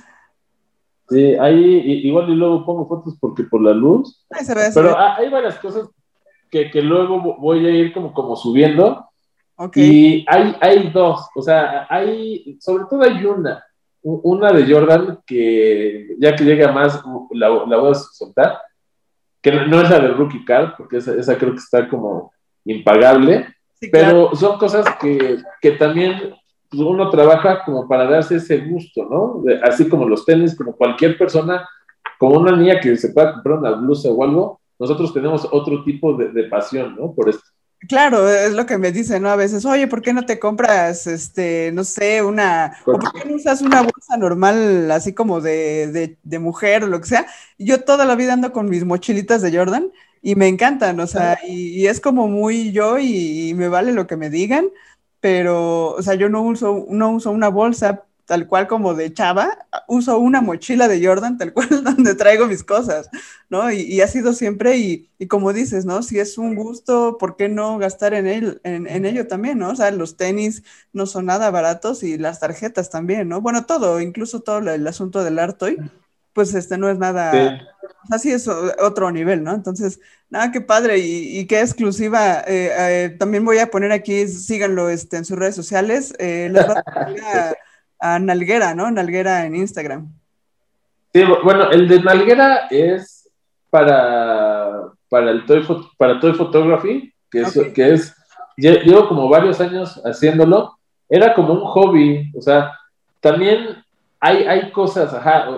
Sí, 1.08 1.34
ahí 1.34 2.06
igual 2.06 2.30
y 2.30 2.34
luego 2.34 2.64
pongo 2.64 2.86
fotos 2.86 3.16
porque 3.20 3.42
por 3.42 3.62
la 3.62 3.72
luz. 3.72 4.24
pero 4.74 4.96
hay 4.98 5.28
varias 5.28 5.58
cosas 5.58 5.88
que, 6.50 6.70
que, 6.70 6.80
luego 6.82 7.36
voy 7.38 7.66
a 7.66 7.70
ir 7.70 7.92
como, 7.92 8.12
como 8.14 8.36
subiendo. 8.36 9.06
Y 9.74 10.24
hay, 10.28 10.56
hay 10.60 10.90
dos, 10.90 11.28
o 11.34 11.42
sea, 11.42 11.86
hay, 11.90 12.56
sobre 12.60 12.84
todo 12.88 13.02
hay 13.02 13.24
una 13.24 13.62
una 14.02 14.52
de 14.52 14.72
Jordan 14.72 15.18
que 15.26 16.16
ya 16.18 16.34
que 16.34 16.44
llega 16.44 16.72
más, 16.72 17.02
la, 17.32 17.48
voy 17.48 17.90
a 17.90 17.94
soltar, 17.94 18.58
que 19.42 19.52
no, 19.52 19.80
es 19.80 19.90
la 19.90 20.00
de 20.00 20.08
Rookie 20.08 20.44
Card, 20.44 20.74
porque 20.76 20.98
esa, 20.98 21.36
creo 21.36 21.52
que 21.52 21.58
está 21.58 21.88
como 21.88 22.32
impagable, 22.64 23.54
pero 23.92 24.34
son 24.34 24.58
cosas 24.58 24.86
que, 25.00 25.38
que 25.60 25.72
también 25.72 26.34
pues, 26.70 26.82
uno 26.82 27.10
trabaja 27.10 27.64
como 27.64 27.88
para 27.88 28.08
darse 28.08 28.36
ese 28.36 28.58
gusto, 28.58 29.06
¿no? 29.10 29.42
así 29.62 29.88
como 29.88 30.08
los 30.08 30.24
tenis, 30.24 30.56
como 30.56 30.74
cualquier 30.74 31.18
persona, 31.18 31.68
como 32.18 32.38
una 32.38 32.56
niña 32.56 32.80
que 32.80 32.96
se 32.96 33.10
pueda 33.10 33.34
comprar 33.34 33.58
una 33.58 33.72
blusa 33.72 34.08
o 34.10 34.22
algo, 34.22 34.60
nosotros 34.78 35.12
tenemos 35.12 35.46
otro 35.50 35.84
tipo 35.84 36.14
de, 36.14 36.28
de 36.28 36.44
pasión, 36.44 36.96
¿no? 36.96 37.12
Por 37.12 37.28
esto. 37.28 37.44
Claro, 37.88 38.28
es 38.28 38.52
lo 38.52 38.66
que 38.66 38.76
me 38.76 38.92
dicen, 38.92 39.22
¿no? 39.22 39.30
A 39.30 39.36
veces, 39.36 39.64
oye, 39.64 39.86
¿por 39.86 40.02
qué 40.02 40.12
no 40.12 40.26
te 40.26 40.38
compras, 40.38 41.06
este, 41.06 41.70
no 41.72 41.82
sé, 41.82 42.22
una, 42.22 42.76
o 42.84 42.92
por 42.92 43.12
qué 43.12 43.26
no 43.26 43.36
usas 43.36 43.62
una 43.62 43.80
bolsa 43.80 44.18
normal, 44.18 44.90
así 44.90 45.14
como 45.14 45.40
de, 45.40 46.18
de, 46.22 46.38
mujer 46.38 46.84
o 46.84 46.88
lo 46.88 47.00
que 47.00 47.08
sea? 47.08 47.26
Yo 47.58 47.82
toda 47.82 48.04
la 48.04 48.16
vida 48.16 48.34
ando 48.34 48.52
con 48.52 48.68
mis 48.68 48.84
mochilitas 48.84 49.40
de 49.40 49.56
Jordan 49.56 49.90
y 50.20 50.34
me 50.34 50.46
encantan, 50.46 51.00
o 51.00 51.06
sea, 51.06 51.38
y, 51.46 51.86
es 51.86 52.00
como 52.00 52.28
muy 52.28 52.70
yo 52.70 52.98
y, 52.98 53.54
me 53.54 53.68
vale 53.68 53.92
lo 53.92 54.06
que 54.06 54.18
me 54.18 54.28
digan, 54.28 54.68
pero, 55.20 55.92
o 55.92 56.02
sea, 56.02 56.14
yo 56.14 56.28
no 56.28 56.42
uso, 56.42 56.86
no 56.88 57.10
uso 57.10 57.30
una 57.30 57.48
bolsa 57.48 58.04
tal 58.30 58.46
cual 58.46 58.68
como 58.68 58.94
de 58.94 59.12
chava, 59.12 59.58
uso 59.88 60.16
una 60.20 60.40
mochila 60.40 60.86
de 60.86 61.04
Jordan, 61.04 61.36
tal 61.36 61.52
cual 61.52 61.68
donde 61.82 62.14
traigo 62.14 62.46
mis 62.46 62.62
cosas, 62.62 63.10
¿no? 63.48 63.72
Y, 63.72 64.00
ha 64.02 64.06
sido 64.06 64.34
siempre, 64.34 64.78
y, 64.78 65.10
como 65.26 65.52
dices, 65.52 65.84
¿no? 65.84 66.04
Si 66.04 66.20
es 66.20 66.38
un 66.38 66.54
gusto, 66.54 67.18
¿por 67.18 67.34
qué 67.34 67.48
no 67.48 67.76
gastar 67.78 68.14
en, 68.14 68.28
él, 68.28 68.60
en, 68.62 69.04
ello 69.04 69.26
también, 69.26 69.58
¿no? 69.58 69.70
O 69.70 69.74
sea, 69.74 69.90
los 69.90 70.16
tenis 70.16 70.62
no 70.92 71.06
son 71.06 71.26
nada 71.26 71.50
baratos 71.50 72.04
y 72.04 72.18
las 72.18 72.38
tarjetas 72.38 72.88
también, 72.88 73.28
¿no? 73.28 73.40
Bueno, 73.40 73.66
todo, 73.66 74.00
incluso 74.00 74.42
todo 74.42 74.58
el 74.58 74.86
asunto 74.86 75.24
del 75.24 75.40
Artoy, 75.40 75.78
pues 76.32 76.54
este 76.54 76.78
no 76.78 76.88
es 76.88 76.98
nada, 76.98 77.60
así 78.10 78.30
es 78.30 78.48
otro 78.48 79.10
nivel, 79.10 79.42
¿no? 79.42 79.52
Entonces, 79.52 80.00
nada, 80.28 80.52
qué 80.52 80.60
padre 80.60 80.98
y, 80.98 81.46
qué 81.46 81.60
exclusiva. 81.60 82.40
Eh, 82.46 82.70
eh, 82.78 83.16
también 83.18 83.44
voy 83.44 83.58
a 83.58 83.70
poner 83.70 83.92
aquí, 83.92 84.26
síganlo 84.28 84.88
este, 84.88 85.16
en 85.16 85.24
sus 85.24 85.38
redes 85.38 85.54
sociales. 85.54 86.14
Eh, 86.18 86.48
les 86.52 86.68
va 86.68 86.82
a 86.86 87.54
a 88.00 88.18
Nalguera, 88.18 88.74
¿no? 88.74 88.90
Nalguera 88.90 89.44
en 89.44 89.54
Instagram. 89.54 90.08
Sí, 91.12 91.22
bueno, 91.44 91.70
el 91.70 91.86
de 91.86 92.00
Nalguera 92.02 92.66
es 92.70 93.30
para, 93.68 94.90
para 95.08 95.30
el 95.30 95.44
Toy, 95.44 95.62
para 95.98 96.18
Toy 96.18 96.32
Photography, 96.32 97.12
que 97.30 97.42
es, 97.42 97.60
que 97.74 97.92
es, 97.92 98.16
llevo 98.56 99.06
como 99.06 99.28
varios 99.28 99.60
años 99.60 100.00
haciéndolo, 100.04 100.78
era 101.08 101.34
como 101.34 101.52
un 101.52 101.60
hobby, 101.60 102.32
o 102.36 102.40
sea, 102.40 102.72
también 103.20 103.84
hay, 104.18 104.44
hay 104.44 104.72
cosas, 104.72 105.12
ajá, 105.12 105.48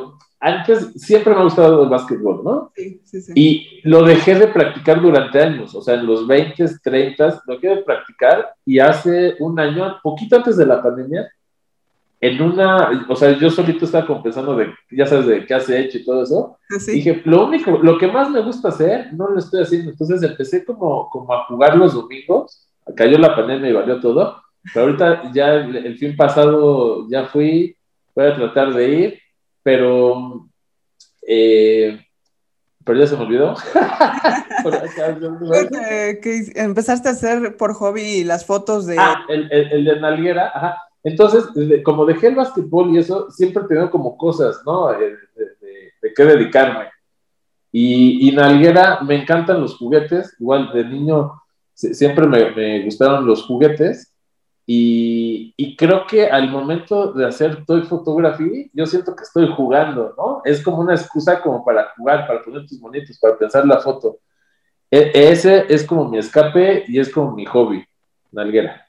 antes 0.42 0.92
siempre 0.96 1.32
me 1.32 1.40
ha 1.40 1.44
gustado 1.44 1.84
el 1.84 1.88
básquetbol, 1.88 2.42
¿no? 2.44 2.72
Sí, 2.74 3.00
sí, 3.04 3.20
sí. 3.22 3.32
Y 3.34 3.80
lo 3.84 4.02
dejé 4.04 4.34
de 4.34 4.48
practicar 4.48 5.00
durante 5.00 5.40
años, 5.40 5.74
o 5.74 5.80
sea, 5.80 5.94
en 5.94 6.04
los 6.04 6.26
20, 6.26 6.64
30, 6.82 7.42
lo 7.46 7.54
dejé 7.54 7.76
de 7.76 7.82
practicar 7.82 8.54
y 8.66 8.78
hace 8.80 9.36
un 9.38 9.58
año, 9.58 9.98
poquito 10.02 10.36
antes 10.36 10.56
de 10.56 10.66
la 10.66 10.82
pandemia, 10.82 11.30
en 12.22 12.40
una, 12.40 13.04
o 13.08 13.16
sea, 13.16 13.36
yo 13.36 13.50
solito 13.50 13.84
estaba 13.84 14.06
como 14.06 14.22
pensando 14.22 14.54
de, 14.54 14.72
ya 14.92 15.06
sabes, 15.06 15.26
de 15.26 15.44
qué 15.44 15.54
hace 15.54 15.80
hecho 15.80 15.98
y 15.98 16.04
todo 16.04 16.22
eso. 16.22 16.56
Ah, 16.70 16.76
dije, 16.86 17.20
lo 17.24 17.46
único, 17.46 17.72
lo 17.82 17.98
que 17.98 18.06
más 18.06 18.30
me 18.30 18.40
gusta 18.40 18.68
hacer, 18.68 19.12
no 19.12 19.28
lo 19.28 19.40
estoy 19.40 19.62
haciendo. 19.62 19.90
Entonces 19.90 20.22
empecé 20.22 20.64
como, 20.64 21.10
como 21.10 21.34
a 21.34 21.44
jugar 21.46 21.76
los 21.76 21.94
domingos, 21.94 22.68
cayó 22.94 23.18
la 23.18 23.34
pandemia 23.34 23.70
y 23.70 23.72
valió 23.72 24.00
todo. 24.00 24.40
Pero 24.72 24.86
ahorita 24.86 25.32
ya 25.32 25.54
el, 25.54 25.98
fin 25.98 26.16
pasado 26.16 27.08
ya 27.08 27.24
fui, 27.26 27.76
voy 28.14 28.26
a 28.26 28.34
tratar 28.36 28.72
de 28.72 28.88
ir, 28.88 29.18
pero, 29.62 30.48
eh, 31.26 32.00
pero 32.84 32.98
ya 32.98 33.06
se 33.06 33.16
me 33.16 33.22
olvidó. 33.22 33.54
que 36.22 36.52
empezaste 36.54 37.08
a 37.08 37.12
hacer 37.12 37.56
por 37.56 37.74
hobby 37.74 38.24
las 38.24 38.46
fotos 38.46 38.86
de... 38.86 38.96
Ah, 38.98 39.24
el, 39.28 39.50
el, 39.50 39.72
el 39.72 39.84
de 39.84 40.00
Nalguera, 40.00 40.52
ajá 40.54 40.78
entonces, 41.04 41.44
como 41.84 42.06
dejé 42.06 42.28
el 42.28 42.36
básquetbol 42.36 42.94
y 42.94 42.98
eso, 42.98 43.30
siempre 43.30 43.64
he 43.64 43.66
tenido 43.66 43.90
como 43.90 44.16
cosas, 44.16 44.60
¿no? 44.64 44.92
De, 44.92 45.16
qué 46.14 46.24
dedicarme. 46.24 46.90
Y, 47.72 48.28
y 48.28 48.32
Nalguera, 48.32 49.00
me 49.00 49.16
encantan 49.16 49.60
los 49.60 49.76
juguetes, 49.76 50.36
igual 50.38 50.72
de 50.72 50.84
niño 50.84 51.32
siempre 51.74 52.26
me, 52.26 52.84
gustaron 52.84 53.26
los 53.26 53.44
juguetes. 53.44 54.11
Y, 54.64 55.54
y, 55.56 55.76
creo 55.76 56.06
que 56.06 56.28
al 56.28 56.48
momento 56.48 57.12
de 57.12 57.26
hacer 57.26 57.64
Toy 57.66 57.82
Photography, 57.82 58.70
yo 58.72 58.86
siento 58.86 59.16
que 59.16 59.24
estoy 59.24 59.52
jugando, 59.56 60.14
¿no? 60.16 60.40
Es 60.44 60.62
como 60.62 60.78
una 60.78 60.94
excusa 60.94 61.42
como 61.42 61.64
para 61.64 61.92
jugar, 61.96 62.28
para 62.28 62.42
poner 62.42 62.66
tus 62.66 62.80
monitos, 62.80 63.18
para 63.18 63.36
pensar 63.36 63.66
la 63.66 63.80
foto. 63.80 64.18
E, 64.88 65.10
ese 65.14 65.66
es 65.68 65.84
como 65.84 66.08
mi 66.08 66.18
escape 66.18 66.84
y 66.86 67.00
es 67.00 67.10
como 67.10 67.32
mi 67.32 67.44
hobby, 67.44 67.84
Nalguera 68.30 68.86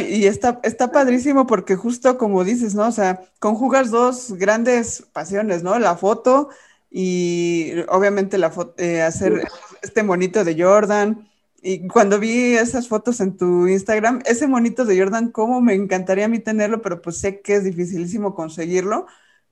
y 0.00 0.26
está, 0.26 0.60
está 0.62 0.90
padrísimo 0.90 1.46
porque 1.46 1.76
justo 1.76 2.18
como 2.18 2.44
dices, 2.44 2.74
¿no? 2.74 2.88
O 2.88 2.92
sea, 2.92 3.22
conjugas 3.38 3.90
dos 3.90 4.32
grandes 4.32 5.04
pasiones, 5.12 5.62
¿no? 5.62 5.78
La 5.78 5.96
foto 5.96 6.50
y 6.90 7.72
obviamente 7.88 8.38
la 8.38 8.52
eh, 8.76 9.02
hacer 9.02 9.46
este 9.82 10.02
monito 10.02 10.44
de 10.44 10.62
Jordan. 10.62 11.27
Y 11.60 11.88
cuando 11.88 12.20
vi 12.20 12.54
esas 12.54 12.88
fotos 12.88 13.20
en 13.20 13.36
tu 13.36 13.66
Instagram, 13.66 14.22
ese 14.26 14.46
monito 14.46 14.84
de 14.84 14.98
Jordan, 14.98 15.32
cómo 15.32 15.60
me 15.60 15.74
encantaría 15.74 16.26
a 16.26 16.28
mí 16.28 16.38
tenerlo, 16.38 16.82
pero 16.82 17.02
pues 17.02 17.18
sé 17.18 17.40
que 17.40 17.56
es 17.56 17.64
dificilísimo 17.64 18.34
conseguirlo 18.34 19.06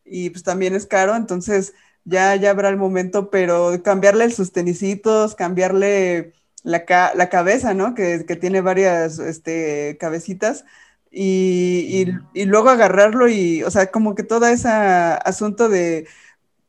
y 0.05 0.31
pues 0.31 0.45
también 0.45 0.75
es 0.75 0.87
caro, 0.87 1.17
entonces 1.17 1.75
ya, 2.05 2.37
ya 2.37 2.51
habrá 2.51 2.69
el 2.69 2.77
momento, 2.77 3.31
pero 3.31 3.83
cambiarle 3.83 4.31
sus 4.31 4.53
tenisitos, 4.53 5.35
cambiarle 5.35 6.33
la, 6.63 6.85
la 7.15 7.29
cabeza, 7.29 7.75
¿no? 7.75 7.95
Que, 7.95 8.25
que, 8.27 8.37
tiene 8.37 8.61
varias 8.61 9.19
este, 9.19 9.97
cabecitas. 10.01 10.65
Y, 11.11 12.07
y, 12.35 12.45
luego 12.45 12.69
agarrarlo 12.71 13.29
y, 13.29 13.63
o 13.63 13.71
sea, 13.71 13.91
como 13.91 14.15
que 14.15 14.23
todo 14.23 14.47
ese 14.47 14.69
asunto 14.69 15.69
de, 15.69 16.07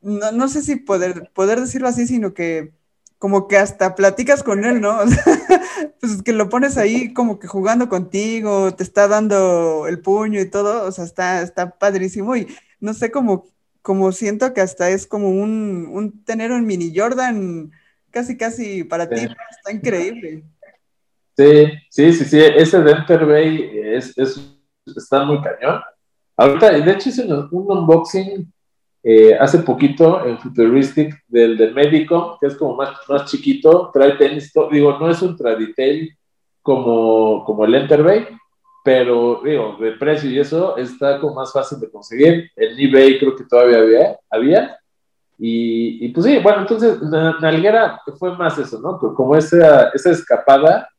no, 0.02 0.32
no, 0.32 0.48
sé 0.48 0.62
si 0.62 0.78
poder, 0.78 1.32
poder 1.34 1.60
decirlo 1.60 1.88
así, 1.90 2.08
sino 2.08 2.34
que 2.34 2.72
como 3.18 3.48
que 3.48 3.58
hasta 3.58 3.96
platicas 3.96 4.44
con 4.44 4.66
él, 4.66 4.82
¿no? 4.82 5.00
O 5.02 5.08
sea, 5.08 5.24
pues 6.00 6.22
que 6.24 6.34
lo 6.34 6.50
pones 6.50 6.78
ahí 6.78 7.14
como 7.14 7.40
que 7.40 7.48
jugando 7.48 7.90
contigo, 7.90 8.74
te 8.74 8.84
está 8.84 9.08
dando 9.08 9.88
el 9.88 10.00
puño 10.00 10.40
y 10.42 10.50
todo, 10.50 10.88
o 10.88 10.92
sea, 10.92 11.06
está, 11.06 11.42
está 11.42 11.72
padrísimo 11.78 12.36
y 12.36 12.48
no 12.80 12.94
sé, 12.94 13.12
como, 13.12 13.46
como 13.82 14.12
siento 14.12 14.54
que 14.54 14.62
hasta 14.62 14.90
es 14.90 15.08
como 15.08 15.30
un, 15.30 15.88
un 15.92 16.24
tener 16.24 16.52
un 16.52 16.66
mini 16.66 16.94
Jordan 16.96 17.72
casi, 18.12 18.38
casi 18.38 18.84
para 18.84 19.08
ti, 19.10 19.22
está 19.22 19.72
increíble. 19.72 20.44
Sí, 21.38 21.66
sí, 21.92 22.14
sí, 22.14 22.26
sí, 22.26 22.40
ese 22.40 22.82
de 22.82 22.92
Enter 22.92 23.26
Bay 23.26 23.70
es, 23.74 24.18
es, 24.18 24.42
está 24.96 25.24
muy 25.24 25.40
cañón. 25.42 25.82
Ahorita, 26.36 26.72
de 26.72 26.92
hecho 26.92 27.10
hice 27.10 27.26
un, 27.26 27.50
unboxing 27.52 28.52
eh, 29.10 29.38
hace 29.40 29.60
poquito 29.60 30.26
en 30.26 30.38
Futuristic 30.38 31.24
del 31.30 31.56
de 31.56 31.72
Medicom, 31.72 32.38
que 32.42 32.48
es 32.48 32.58
como 32.58 32.76
más, 32.76 32.90
más 33.08 33.32
chiquito, 33.32 33.90
trae 33.94 34.18
tenis, 34.18 34.52
digo, 34.70 35.00
no 35.00 35.10
es 35.10 35.22
un 35.22 35.38
Traditail 35.38 36.14
como, 36.62 37.46
como 37.46 37.64
el 37.64 37.76
Enter 37.76 38.04
Bay, 38.04 38.28
pero 38.84 39.40
digo, 39.46 39.78
de 39.80 39.94
precio 39.94 40.30
y 40.30 40.40
eso 40.40 40.76
está 40.76 41.22
como 41.22 41.36
más 41.36 41.54
fácil 41.54 41.80
de 41.80 41.90
conseguir. 41.90 42.52
En 42.58 42.78
eBay 42.78 43.18
creo 43.18 43.34
que 43.34 43.46
todavía 43.46 43.78
había, 43.78 44.20
había 44.30 44.78
y, 45.40 46.10
pues 46.10 46.26
sí, 46.26 46.40
bueno, 46.40 46.64
entonces 46.64 47.02
Nalguera 47.02 48.02
fue 48.20 48.36
más 48.36 48.58
eso, 48.58 48.82
¿no? 48.82 49.00
Como 49.00 49.38
esa, 49.38 49.90
esa 49.90 50.12
escapada 50.12 50.90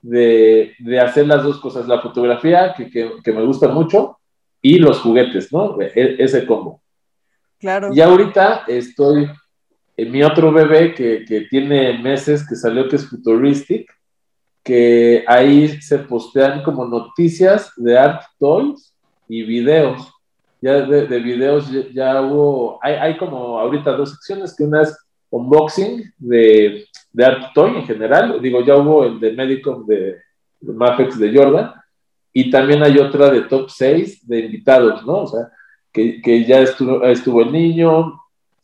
de, 0.00 0.74
de, 0.80 0.98
hacer 0.98 1.28
las 1.28 1.44
dos 1.44 1.60
cosas, 1.60 1.86
la 1.86 2.00
fotografía, 2.00 2.74
que, 2.74 2.90
que, 2.90 3.32
me 3.32 3.44
gusta 3.44 3.68
mucho, 3.68 4.18
y 4.60 4.80
los 4.80 4.98
juguetes, 4.98 5.52
¿no? 5.52 5.80
E, 5.80 6.16
ese 6.18 6.44
combo. 6.44 6.81
Y 7.92 8.00
ahorita 8.00 8.64
estoy 8.66 9.30
en 9.96 10.10
mi 10.10 10.22
otro 10.22 10.52
bebé 10.52 10.94
que, 10.94 11.24
que 11.24 11.42
tiene 11.42 11.98
meses 11.98 12.46
que 12.46 12.56
salió, 12.56 12.88
que 12.88 12.96
es 12.96 13.08
Futuristic, 13.08 13.88
que 14.62 15.24
ahí 15.26 15.80
se 15.80 15.98
postean 15.98 16.62
como 16.62 16.84
noticias 16.86 17.72
de 17.76 17.98
Art 17.98 18.22
Toys 18.38 18.94
y 19.28 19.42
videos. 19.42 20.12
Ya 20.60 20.80
de, 20.82 21.06
de 21.06 21.18
videos 21.20 21.68
ya, 21.92 22.20
hubo, 22.22 22.78
hay, 22.82 22.94
hay, 22.94 23.16
como 23.16 23.58
ahorita 23.58 23.92
dos 23.92 24.10
secciones, 24.10 24.54
que 24.56 24.64
una 24.64 24.82
es 24.82 24.96
unboxing 25.30 26.12
de, 26.18 26.86
de 27.12 27.24
Art 27.24 27.52
Toy 27.54 27.76
en 27.76 27.86
general, 27.86 28.40
digo, 28.40 28.64
ya 28.64 28.76
hubo 28.76 29.04
el 29.04 29.18
de 29.18 29.32
Medicom 29.32 29.84
de, 29.86 30.18
de 30.60 30.72
Mafex 30.72 31.18
de 31.18 31.36
Jordan, 31.36 31.72
y 32.32 32.50
también 32.50 32.82
hay 32.82 32.98
otra 32.98 33.30
de 33.30 33.42
top 33.42 33.68
6 33.68 34.26
de 34.26 34.38
invitados, 34.40 35.04
¿no? 35.04 35.22
O 35.22 35.26
sea, 35.26 35.50
que, 35.92 36.20
que 36.22 36.44
ya 36.44 36.60
estuvo, 36.60 37.04
estuvo 37.04 37.42
el 37.42 37.52
niño, 37.52 38.20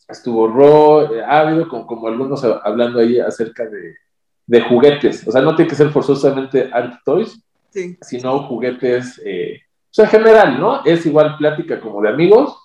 estuvo 0.08 0.48
Ro, 0.48 1.14
eh, 1.14 1.22
ha 1.22 1.40
habido 1.40 1.68
como, 1.68 1.86
como, 1.86 2.08
algunos 2.08 2.42
hablando 2.44 3.00
ahí 3.00 3.20
acerca 3.20 3.66
de, 3.66 3.96
de, 4.46 4.60
juguetes, 4.62 5.26
o 5.28 5.32
sea, 5.32 5.42
no 5.42 5.54
tiene 5.54 5.68
que 5.68 5.76
ser 5.76 5.90
forzosamente 5.90 6.70
Art 6.72 7.00
Toys, 7.04 7.40
sino 8.00 8.42
juguetes 8.44 9.20
eh, 9.24 9.60
sea, 9.90 10.04
en 10.04 10.10
general, 10.10 10.60
¿no? 10.60 10.84
Es 10.84 11.06
igual 11.06 11.36
plática 11.36 11.80
como 11.80 12.00
de 12.02 12.08
amigos 12.08 12.56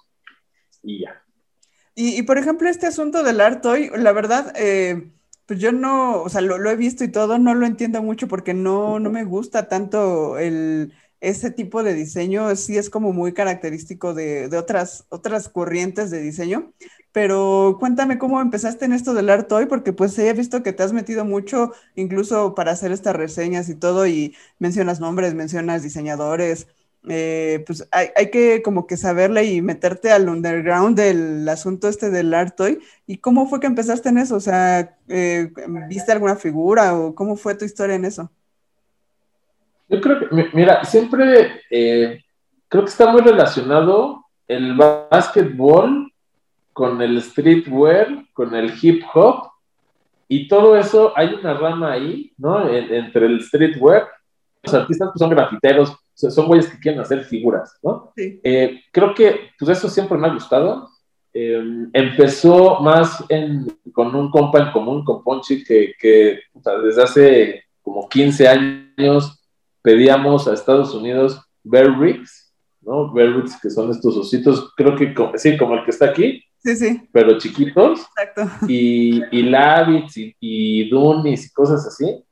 y 0.82 1.02
ya. 1.02 1.22
Y, 1.96 2.24
por 2.24 2.40
ejemplo, 2.40 2.68
este 2.68 2.88
asunto 2.88 3.22
del 3.22 3.40
art 3.40 3.64
hoy, 3.66 3.92
la 3.96 4.12
verdad, 4.14 4.52
eh, 4.56 5.12
pues 5.46 5.60
yo 5.60 5.72
no, 5.72 6.24
o 6.24 6.30
sea, 6.30 6.42
lo, 6.42 6.58
he 6.68 6.76
visto 6.76 7.04
y 7.04 7.12
todo, 7.12 7.38
no 7.38 7.54
lo 7.54 7.68
entiendo 7.68 8.02
mucho 8.02 8.28
porque 8.28 8.56
no, 8.56 9.00
no 9.00 9.12
me 9.12 9.24
gusta 9.24 9.68
tanto 9.68 10.40
el, 10.40 10.92
ese 11.24 11.52
tipo 11.52 11.84
de 11.84 11.94
diseño, 11.94 12.56
sí 12.56 12.78
es 12.78 12.90
como 12.90 13.14
muy 13.14 13.34
característico 13.34 14.14
de, 14.14 14.50
de, 14.50 14.58
otras, 14.58 15.06
otras 15.10 15.48
corrientes 15.50 16.12
de 16.12 16.22
diseño, 16.22 16.74
pero 17.14 17.78
cuéntame 17.80 18.18
cómo 18.18 18.42
empezaste 18.42 18.86
en 18.86 18.94
esto 18.94 19.14
del 19.14 19.30
art 19.30 19.50
hoy, 19.52 19.66
porque 19.68 19.94
pues 19.94 20.18
he 20.20 20.34
visto 20.34 20.64
que 20.64 20.74
te 20.74 20.84
has 20.84 20.92
metido 20.94 21.24
mucho 21.24 21.72
incluso 21.96 22.56
para 22.56 22.72
hacer 22.72 22.92
estas 22.92 23.16
reseñas 23.16 23.70
y 23.70 23.76
todo, 23.76 24.06
y 24.06 24.36
mencionas 24.60 25.00
nombres, 25.00 25.34
mencionas 25.34 25.82
diseñadores, 25.82 26.68
eh, 27.10 27.64
pues 27.68 27.88
hay, 27.92 28.30
que 28.32 28.62
como 28.62 28.88
que 28.88 28.98
saberle 28.98 29.46
y 29.46 29.62
meterte 29.62 30.12
al 30.12 30.30
underground 30.30 30.98
del 30.98 31.48
asunto 31.50 31.88
este 31.88 32.10
del 32.10 32.34
art 32.34 32.56
toy. 32.56 32.80
¿Y 33.08 33.18
cómo 33.18 33.48
fue 33.48 33.60
que 33.60 33.68
empezaste 33.68 34.10
en 34.10 34.18
eso? 34.18 34.36
O 34.36 34.40
sea, 34.40 34.98
eh, 35.08 35.52
¿viste 35.90 36.12
alguna 36.12 36.36
figura 36.36 36.98
o 36.98 37.16
cómo 37.16 37.36
fue 37.36 37.56
tu 37.56 37.66
historia 37.66 37.96
en 37.96 38.06
eso? 38.06 38.32
Yo 39.94 40.02
creo 40.02 40.20
que, 40.20 40.50
mira, 40.54 40.84
siempre 40.84 41.62
eh, 41.70 42.20
creo 42.68 42.84
que 42.84 42.90
está 42.90 43.12
muy 43.12 43.22
relacionado 43.22 44.26
el 44.48 44.76
básquetbol 44.76 46.12
con 46.74 47.00
el 47.00 47.22
streetwear, 47.22 48.26
con 48.34 48.56
el 48.56 48.74
hip 48.82 49.04
hop, 49.14 49.52
y 50.28 50.48
todo 50.48 50.76
eso, 50.76 51.14
hay 51.16 51.36
una 51.36 51.54
rama 51.54 51.92
ahí, 51.92 52.34
¿no? 52.38 52.68
entre 52.68 53.28
el 53.28 53.44
streetwear, 53.44 54.08
los 54.64 54.74
artistas 54.74 55.10
pues, 55.14 55.20
son 55.20 55.30
grafiteros, 55.30 55.96
son 56.16 56.48
güeyes 56.48 56.72
que 56.72 56.80
quieren 56.80 57.02
hacer 57.02 57.24
figuras, 57.26 57.78
¿no? 57.84 58.12
Sí. 58.16 58.40
Eh, 58.44 58.82
creo 58.92 59.14
que 59.14 59.52
pues 59.60 59.78
eso 59.78 59.90
siempre 59.90 60.18
me 60.18 60.28
ha 60.28 60.34
gustado. 60.34 60.90
Em, 61.34 61.90
empezó 61.94 62.80
más 62.80 63.24
con 63.92 64.16
un 64.16 64.32
compa 64.32 64.60
en 64.60 64.72
común, 64.72 65.04
con 65.04 65.24
Ponchi, 65.24 65.64
que, 65.64 65.94
que 66.00 66.40
desde 66.84 67.04
hace 67.04 67.64
como 67.84 68.10
15 68.10 68.48
años 68.48 69.43
pedíamos 69.84 70.48
a 70.48 70.54
Estados 70.54 70.96
Unidos 70.96 71.40
Bear 71.64 71.96
¿no? 72.82 73.14
Bear 73.14 73.44
que 73.62 73.70
son 73.70 73.92
estos 73.92 74.18
ositos, 74.18 74.74
creo 74.76 74.96
que 74.96 75.14
sí, 75.38 75.56
como 75.58 75.76
el 75.76 75.86
que 75.86 75.92
está 75.92 76.06
aquí, 76.06 76.44
sí, 76.58 76.76
sí. 76.76 77.10
pero 77.12 77.38
chiquitos, 77.38 78.02
Exacto. 78.18 78.66
y, 78.68 79.22
y 79.32 79.44
Lavits 79.44 80.18
y, 80.18 80.36
y 80.40 80.90
Dunis 80.90 81.46
y 81.46 81.54
cosas 81.54 81.86
así. 81.86 82.24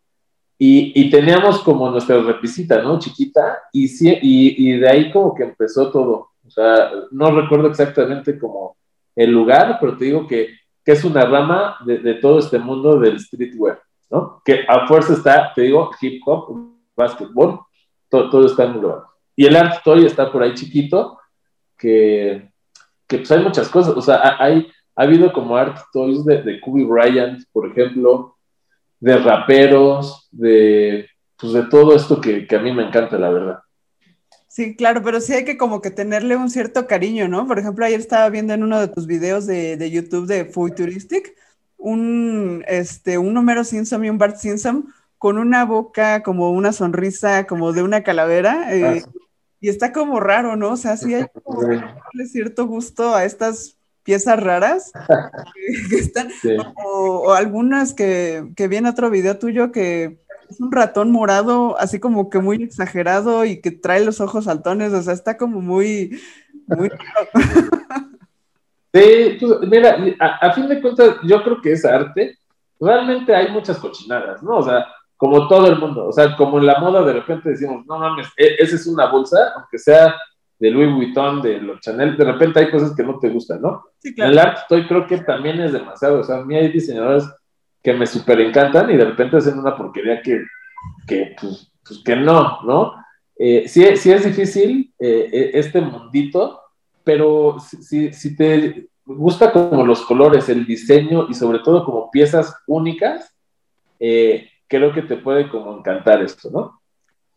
Y, 0.63 1.09
teníamos 1.09 1.61
como 1.61 1.89
nuestra 1.89 2.21
repisita, 2.21 2.83
¿no? 2.83 2.99
Chiquita, 2.99 3.57
y, 3.73 3.89
y, 4.21 4.77
de 4.77 4.87
ahí 4.87 5.11
como 5.11 5.33
que 5.33 5.41
empezó 5.41 5.89
todo. 5.89 6.29
O 6.45 6.51
sea, 6.51 6.91
no 7.09 7.31
recuerdo 7.31 7.67
exactamente 7.67 8.37
como 8.37 8.77
el 9.15 9.31
lugar, 9.31 9.79
pero 9.81 9.97
te 9.97 10.05
digo 10.05 10.27
que, 10.27 10.49
que 10.85 10.91
es 10.91 11.03
una 11.03 11.25
rama 11.25 11.77
de, 11.83 12.13
todo 12.13 12.37
este 12.37 12.59
mundo 12.59 12.99
del 12.99 13.19
streetwear, 13.19 13.81
¿no? 14.11 14.39
Que 14.45 14.59
a 14.67 14.85
fuerza 14.85 15.13
está, 15.13 15.51
te 15.51 15.63
digo, 15.63 15.89
hip 15.99 16.21
hop, 16.27 16.75
basketball, 17.01 17.59
todo, 18.09 18.29
todo 18.29 18.45
está 18.45 18.65
en 18.65 18.73
lugar. 18.73 19.03
Y 19.35 19.45
el 19.45 19.55
art 19.55 19.83
toy 19.83 20.05
está 20.05 20.31
por 20.31 20.43
ahí 20.43 20.53
chiquito, 20.53 21.19
que, 21.77 22.51
que 23.07 23.17
pues 23.17 23.31
hay 23.31 23.43
muchas 23.43 23.69
cosas. 23.69 23.95
O 23.95 24.01
sea, 24.01 24.35
hay, 24.39 24.67
ha 24.95 25.03
habido 25.03 25.31
como 25.33 25.57
art 25.57 25.77
toys 25.91 26.23
de, 26.25 26.43
de 26.43 26.61
Kobe 26.61 26.85
Bryant, 26.85 27.43
por 27.51 27.67
ejemplo, 27.69 28.37
de 28.99 29.17
raperos, 29.17 30.27
de, 30.31 31.09
pues 31.37 31.53
de 31.53 31.63
todo 31.63 31.95
esto 31.95 32.21
que, 32.21 32.47
a 32.49 32.59
mí 32.59 32.71
me 32.71 32.83
encanta, 32.87 33.17
la 33.17 33.31
verdad. 33.31 33.59
Sí, 34.47 34.75
claro, 34.75 35.01
pero 35.03 35.19
sí 35.19 35.33
hay 35.33 35.43
que 35.43 35.57
como 35.57 35.81
que 35.81 35.91
tenerle 35.91 36.35
un 36.35 36.49
cierto 36.49 36.85
cariño, 36.85 37.27
¿no? 37.27 37.47
Por 37.47 37.57
ejemplo, 37.57 37.83
ayer 37.83 37.99
estaba 37.99 38.29
viendo 38.29 38.53
en 38.53 38.63
uno 38.63 38.79
de 38.79 38.89
tus 38.89 39.07
videos 39.07 39.47
de, 39.47 39.89
YouTube 39.89 40.27
de 40.27 40.45
Futuristic 40.45 41.35
un, 41.77 42.63
este, 42.67 43.17
un 43.17 43.35
Homero 43.35 43.63
Simpson 43.63 44.05
y 44.05 44.09
un 44.09 44.19
Bart 44.19 44.35
Simpson 44.35 44.93
con 45.21 45.37
una 45.37 45.65
boca 45.65 46.23
como 46.23 46.49
una 46.49 46.73
sonrisa 46.73 47.45
como 47.45 47.73
de 47.73 47.83
una 47.83 48.01
calavera. 48.01 48.75
Eh, 48.75 49.03
ah, 49.05 49.09
y 49.59 49.69
está 49.69 49.93
como 49.93 50.19
raro, 50.19 50.55
¿no? 50.55 50.71
O 50.71 50.77
sea, 50.77 50.97
sí 50.97 51.13
hay 51.13 51.25
como 51.43 51.61
cierto 52.25 52.65
gusto 52.65 53.13
a 53.13 53.23
estas 53.23 53.77
piezas 54.01 54.41
raras 54.41 54.91
que, 55.91 55.95
están, 55.99 56.29
o, 56.83 57.33
algunas 57.33 57.93
que, 57.93 58.47
que 58.55 58.67
vi 58.67 58.77
en 58.77 58.87
otro 58.87 59.11
video 59.11 59.37
tuyo 59.37 59.71
que 59.71 60.17
es 60.49 60.59
un 60.59 60.71
ratón 60.71 61.11
morado, 61.11 61.77
así 61.77 61.99
como 61.99 62.31
que 62.31 62.39
muy 62.39 62.63
exagerado 62.63 63.45
y 63.45 63.61
que 63.61 63.69
trae 63.69 64.03
los 64.03 64.21
ojos 64.21 64.45
saltones, 64.45 64.91
o 64.91 65.03
sea, 65.03 65.13
está 65.13 65.37
como 65.37 65.61
muy... 65.61 66.19
muy... 66.65 66.89
Sí, 68.93 69.37
mira, 69.69 69.95
a, 70.19 70.51
fin 70.51 70.67
de 70.67 70.81
cuentas, 70.81 71.15
yo 71.23 71.41
creo 71.43 71.61
que 71.61 71.71
es 71.71 71.85
arte. 71.85 72.37
Realmente 72.77 73.33
hay 73.33 73.49
muchas 73.49 73.77
cochinadas, 73.77 74.43
¿no? 74.43 74.57
O 74.57 74.63
sea, 74.63 74.85
como 75.21 75.47
todo 75.47 75.67
el 75.67 75.77
mundo, 75.77 76.07
o 76.07 76.11
sea, 76.11 76.35
como 76.35 76.57
en 76.57 76.65
la 76.65 76.79
moda 76.79 77.03
de 77.03 77.13
repente 77.13 77.51
decimos, 77.51 77.85
no 77.85 77.99
mames, 77.99 78.27
e, 78.35 78.55
esa 78.57 78.75
es 78.75 78.87
una 78.87 79.05
bolsa, 79.05 79.53
aunque 79.55 79.77
sea 79.77 80.15
de 80.57 80.71
Louis 80.71 80.91
Vuitton, 80.91 81.43
de 81.43 81.61
los 81.61 81.79
Chanel, 81.79 82.17
de 82.17 82.23
repente 82.23 82.59
hay 82.59 82.71
cosas 82.71 82.95
que 82.95 83.03
no 83.03 83.19
te 83.19 83.29
gustan, 83.29 83.61
¿no? 83.61 83.83
Sí, 83.99 84.15
claro. 84.15 84.31
El 84.31 84.39
art 84.39 84.57
toy 84.67 84.87
creo 84.87 85.05
que 85.05 85.19
también 85.19 85.61
es 85.61 85.73
demasiado, 85.73 86.21
o 86.21 86.23
sea, 86.23 86.37
a 86.37 86.43
mí 86.43 86.55
hay 86.55 86.69
diseñadores 86.69 87.25
que 87.83 87.93
me 87.93 88.07
súper 88.07 88.41
encantan 88.41 88.89
y 88.89 88.97
de 88.97 89.05
repente 89.05 89.37
hacen 89.37 89.59
una 89.59 89.77
porquería 89.77 90.23
que, 90.23 90.41
que 91.05 91.35
pues, 91.39 91.71
pues 91.87 92.01
que 92.03 92.15
no, 92.15 92.63
¿no? 92.63 92.95
Eh, 93.37 93.67
sí, 93.67 93.95
sí, 93.97 94.11
es 94.11 94.25
difícil 94.25 94.91
eh, 94.97 95.29
e, 95.31 95.59
este 95.59 95.81
mundito, 95.81 96.61
pero 97.03 97.57
si, 97.59 98.11
si, 98.11 98.35
te 98.35 98.89
gusta 99.05 99.51
como 99.51 99.85
los 99.85 100.01
colores, 100.01 100.49
el 100.49 100.65
diseño 100.65 101.27
y 101.29 101.35
sobre 101.35 101.59
todo 101.59 101.85
como 101.85 102.09
piezas 102.09 102.55
únicas, 102.65 103.35
eh, 103.99 104.50
creo 104.71 104.93
que 104.93 105.01
te 105.01 105.17
puede 105.17 105.49
como 105.49 105.77
encantar 105.77 106.23
esto, 106.23 106.49
¿no? 106.49 106.81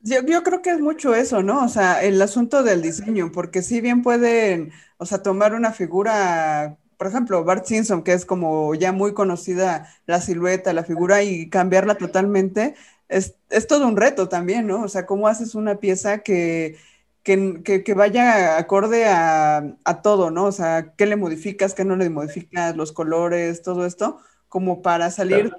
Yo, 0.01 0.43
creo 0.43 0.63
que 0.63 0.71
es 0.71 0.81
mucho 0.81 1.15
eso, 1.15 1.43
¿no? 1.43 1.65
O 1.65 1.69
sea, 1.69 2.03
el 2.03 2.21
asunto 2.23 2.63
del 2.63 2.81
diseño, 2.81 3.33
porque 3.33 3.63
si 3.63 3.81
bien 3.81 4.03
pueden, 4.03 4.71
o 4.99 5.07
sea, 5.07 5.23
tomar 5.23 5.55
una 5.55 5.73
figura, 5.73 6.77
por 6.97 7.09
ejemplo, 7.09 7.43
Bart 7.43 7.65
Simpson, 7.65 8.03
que 8.03 8.13
es 8.13 8.25
como 8.25 8.75
ya 8.75 8.93
muy 8.93 9.15
conocida 9.15 9.89
la 10.07 10.21
silueta, 10.21 10.75
la 10.75 10.85
figura, 10.85 11.23
y 11.23 11.49
cambiarla 11.49 11.97
totalmente, 11.97 12.75
es, 13.09 13.35
todo 13.67 13.89
un 13.89 13.97
reto 13.97 14.29
también, 14.29 14.67
¿no? 14.67 14.83
O 14.83 14.89
sea, 14.89 15.07
¿cómo 15.07 15.27
haces 15.27 15.55
una 15.55 15.77
pieza 15.77 16.19
que, 16.19 16.77
que, 17.23 17.95
vaya 17.97 18.59
acorde 18.59 19.07
a, 19.09 20.03
todo, 20.03 20.31
¿no? 20.31 20.45
O 20.45 20.53
sea, 20.53 20.93
¿qué 20.97 21.07
le 21.07 21.17
modificas, 21.17 21.75
qué 21.75 21.85
no 21.85 21.97
le 21.97 22.11
modificas, 22.11 22.77
los 22.77 22.93
colores, 22.93 23.63
todo 23.63 23.87
esto, 23.87 24.19
como 24.49 24.83
para 24.83 25.11
salir, 25.11 25.51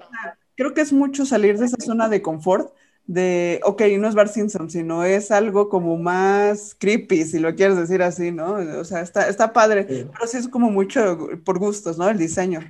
creo 0.56 0.74
que 0.74 0.80
es 0.80 0.92
mucho 0.92 1.24
salir 1.24 1.58
de 1.58 1.66
esa 1.66 1.76
zona 1.78 2.08
de 2.08 2.22
confort 2.22 2.72
de, 3.06 3.60
ok, 3.62 3.82
no 3.98 4.08
es 4.08 4.14
Bart 4.14 4.32
Simpson, 4.32 4.68
sino 4.68 5.04
es 5.04 5.30
algo 5.30 5.68
como 5.68 5.96
más 5.96 6.74
creepy, 6.78 7.24
si 7.24 7.38
lo 7.38 7.54
quieres 7.54 7.76
decir 7.76 8.02
así, 8.02 8.32
¿no? 8.32 8.54
O 8.80 8.84
sea, 8.84 9.00
está, 9.00 9.28
está 9.28 9.52
padre, 9.52 9.84
pero 9.84 10.26
sí 10.26 10.38
es 10.38 10.48
como 10.48 10.70
mucho 10.70 11.16
por 11.44 11.58
gustos, 11.58 11.98
¿no? 11.98 12.08
El 12.08 12.18
diseño. 12.18 12.60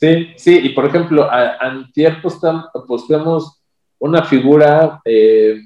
Sí, 0.00 0.28
sí, 0.36 0.60
y 0.62 0.68
por 0.70 0.86
ejemplo, 0.86 1.24
a, 1.24 1.56
antier 1.60 2.22
postamos 2.22 3.62
una 3.98 4.24
figura 4.24 5.00
eh, 5.04 5.58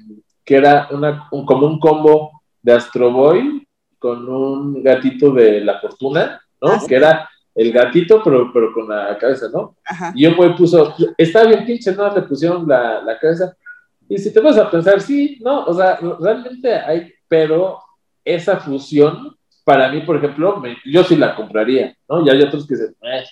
que 0.43 0.55
era 0.55 0.87
una, 0.91 1.27
un, 1.31 1.45
como 1.45 1.67
un 1.67 1.79
combo 1.79 2.41
de 2.61 2.73
Astro 2.73 3.11
Boy 3.11 3.67
con 3.99 4.27
un 4.27 4.81
gatito 4.81 5.31
de 5.33 5.61
la 5.61 5.79
fortuna, 5.79 6.41
¿no? 6.61 6.71
Ah, 6.71 6.81
que 6.87 6.95
era 6.95 7.29
el 7.59 7.73
gatito, 7.73 8.21
pero, 8.23 8.53
pero 8.53 8.71
con 8.71 8.87
la 8.87 9.17
cabeza, 9.17 9.47
¿no? 9.53 9.75
Y 10.15 10.23
yo 10.23 10.31
me 10.31 10.51
puso, 10.51 10.95
está 11.17 11.43
bien 11.43 11.65
pinche, 11.65 11.91
¿no? 11.91 12.15
Le 12.15 12.21
pusieron 12.21 12.65
la, 12.65 13.01
la 13.01 13.19
cabeza. 13.19 13.53
Y 14.07 14.17
si 14.17 14.31
te 14.31 14.39
vas 14.39 14.57
a 14.57 14.71
pensar, 14.71 15.01
sí, 15.01 15.37
no, 15.41 15.65
o 15.65 15.73
sea, 15.73 15.99
realmente 16.21 16.73
hay, 16.73 17.11
pero 17.27 17.79
esa 18.23 18.61
fusión, 18.61 19.35
para 19.65 19.91
mí, 19.91 19.99
por 20.03 20.15
ejemplo, 20.15 20.63
yo 20.85 21.03
sí 21.03 21.17
la 21.17 21.35
compraría, 21.35 21.93
¿no? 22.07 22.25
Y 22.25 22.29
hay 22.29 22.41
otros 22.41 22.65
que 22.65 22.75
dicen, 22.75 22.95
eh. 23.01 23.25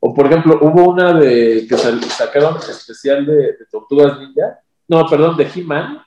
o 0.00 0.14
por 0.14 0.26
ejemplo, 0.28 0.58
hubo 0.62 0.88
una 0.88 1.12
de 1.12 1.66
que 1.68 1.76
sacaron 1.76 2.56
especial 2.56 3.26
de, 3.26 3.54
Tortugas 3.70 4.18
Ninja, 4.18 4.60
no, 4.88 5.06
perdón, 5.06 5.36
de 5.36 5.46
He-Man, 5.54 6.02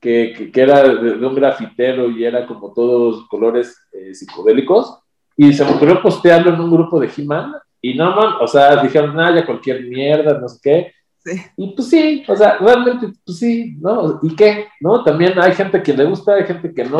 que, 0.00 0.50
que, 0.50 0.60
era 0.62 0.82
de, 0.82 1.26
un 1.26 1.34
grafitero 1.34 2.08
y 2.08 2.24
era 2.24 2.46
como 2.46 2.72
todos 2.72 3.28
colores 3.28 3.76
eh, 3.92 4.14
psicodélicos, 4.14 5.01
y 5.36 5.52
se 5.52 5.64
me 5.64 5.72
ocurrió 5.72 6.02
postearlo 6.02 6.54
en 6.54 6.60
un 6.60 6.70
grupo 6.70 7.00
de 7.00 7.10
He-Man, 7.16 7.54
y 7.80 7.94
no, 7.94 8.14
man, 8.14 8.34
o 8.40 8.46
sea, 8.46 8.82
dijeron, 8.82 9.16
nada, 9.16 9.36
ya 9.36 9.46
cualquier 9.46 9.82
mierda, 9.82 10.38
no 10.38 10.48
sé 10.48 10.58
qué. 10.62 10.92
Y 11.56 11.74
pues 11.74 11.88
sí, 11.88 12.24
o 12.26 12.36
sea, 12.36 12.58
realmente, 12.58 13.08
pues 13.24 13.38
sí, 13.38 13.76
¿no? 13.80 14.20
¿Y 14.22 14.34
qué? 14.36 14.68
¿No? 14.80 15.02
También 15.02 15.38
hay 15.38 15.52
gente 15.52 15.82
que 15.82 15.92
le 15.92 16.04
gusta, 16.04 16.34
hay 16.34 16.44
gente 16.44 16.72
que 16.72 16.84
no, 16.84 16.98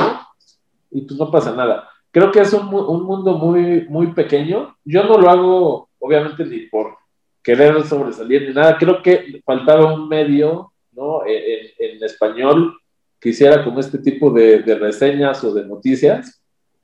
y 0.90 1.02
pues 1.02 1.18
no 1.18 1.30
pasa 1.30 1.52
nada. 1.52 1.88
Creo 2.10 2.30
que 2.30 2.40
es 2.40 2.52
un, 2.52 2.72
un 2.72 3.04
mundo 3.04 3.38
muy, 3.38 3.86
muy 3.88 4.08
pequeño. 4.08 4.76
Yo 4.84 5.04
no 5.04 5.18
lo 5.18 5.30
hago, 5.30 5.88
obviamente, 5.98 6.44
ni 6.44 6.66
por 6.66 6.96
querer 7.42 7.82
sobresalir 7.84 8.48
ni 8.48 8.54
nada. 8.54 8.76
Creo 8.76 9.02
que 9.02 9.40
faltaba 9.44 9.94
un 9.94 10.08
medio, 10.08 10.72
¿no? 10.92 11.24
En, 11.26 11.68
en 11.78 12.04
español 12.04 12.74
que 13.22 13.28
hiciera 13.28 13.64
como 13.64 13.78
este 13.78 13.98
tipo 13.98 14.30
de, 14.32 14.58
reseñas 14.74 15.42
o 15.44 15.54
de 15.54 15.64
noticias. 15.64 16.41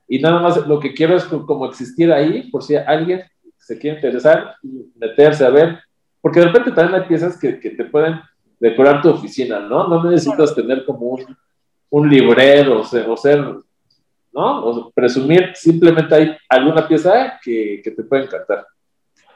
Y 0.09 0.19
nada 0.19 0.41
más 0.41 0.67
lo 0.67 0.79
que 0.79 0.93
quiero 0.93 1.15
es 1.15 1.23
como 1.23 1.67
existir 1.67 2.11
ahí, 2.11 2.49
por 2.49 2.63
si 2.63 2.75
alguien 2.75 3.21
se 3.57 3.77
quiere 3.77 3.97
interesar, 3.97 4.55
meterse 4.95 5.45
a 5.45 5.49
ver, 5.49 5.79
porque 6.19 6.39
de 6.39 6.47
repente 6.47 6.71
también 6.71 7.01
hay 7.01 7.07
piezas 7.07 7.37
que, 7.37 7.53
te 7.53 7.85
pueden 7.85 8.19
decorar 8.59 9.01
tu 9.01 9.09
oficina, 9.09 9.59
¿no? 9.59 9.87
No 9.87 10.03
necesitas 10.03 10.55
tener 10.55 10.83
como 10.83 11.05
un, 11.07 11.37
un 11.91 12.09
librero 12.09 12.81
o 12.81 12.83
ser, 12.83 13.07
o 13.07 13.15
ser, 13.15 13.39
¿no? 14.33 14.65
O 14.65 14.91
presumir, 14.91 15.51
simplemente 15.53 16.15
hay 16.15 16.37
alguna 16.49 16.87
pieza 16.87 17.39
que, 17.43 17.79
que 17.83 17.91
te 17.91 18.03
puede 18.03 18.23
encantar. 18.23 18.65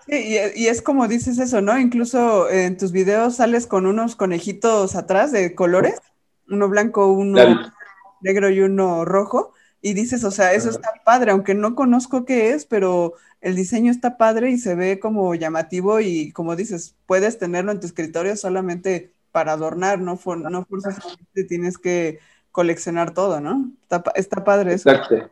Sí, 0.07 0.37
y, 0.55 0.67
es 0.67 0.81
como 0.81 1.07
dices 1.07 1.39
eso, 1.39 1.61
¿no? 1.61 1.79
Incluso 1.79 2.49
en 2.49 2.77
tus 2.77 2.91
videos 2.91 3.35
sales 3.35 3.67
con 3.67 3.85
unos 3.85 4.15
conejitos 4.15 4.95
atrás 4.95 5.31
de 5.31 5.55
colores, 5.55 6.01
uno 6.49 6.67
blanco, 6.67 7.07
uno 7.13 7.71
negro 8.21 8.49
y 8.49 8.59
uno 8.59 9.05
rojo, 9.05 9.52
y 9.85 9.93
dices, 9.93 10.23
o 10.23 10.31
sea, 10.31 10.53
eso 10.53 10.69
está 10.69 10.93
padre, 11.03 11.31
aunque 11.31 11.53
no 11.53 11.75
conozco 11.75 12.23
qué 12.23 12.51
es, 12.51 12.65
pero 12.65 13.15
el 13.41 13.57
diseño 13.57 13.91
está 13.91 14.17
padre 14.17 14.49
y 14.49 14.57
se 14.57 14.75
ve 14.75 14.97
como 14.97 15.35
llamativo 15.35 15.99
y 15.99 16.31
como 16.31 16.55
dices, 16.55 16.95
puedes 17.05 17.37
tenerlo 17.37 17.73
en 17.73 17.81
tu 17.81 17.87
escritorio 17.87 18.37
solamente 18.37 19.11
para 19.33 19.51
adornar, 19.51 19.99
no, 19.99 20.13
no 20.13 20.65
forzosamente 20.65 21.43
tienes 21.43 21.77
que 21.77 22.19
coleccionar 22.51 23.13
todo, 23.13 23.41
¿no? 23.41 23.73
Está, 23.81 24.03
está 24.15 24.45
padre 24.45 24.75
eso. 24.75 24.89
Exacto. 24.89 25.29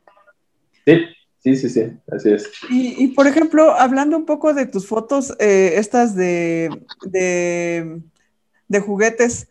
Sí, 0.85 0.99
Sí, 1.43 1.55
sí, 1.55 1.69
sí, 1.69 1.91
así 2.11 2.33
es. 2.33 2.51
Y, 2.69 3.07
por 3.15 3.25
ejemplo, 3.25 3.71
hablando 3.71 4.15
un 4.15 4.27
poco 4.27 4.53
de 4.53 4.67
tus 4.67 4.85
fotos, 4.85 5.35
eh, 5.39 5.73
estas 5.77 6.15
de, 6.15 6.69
de, 7.07 8.79
juguetes, 8.79 9.49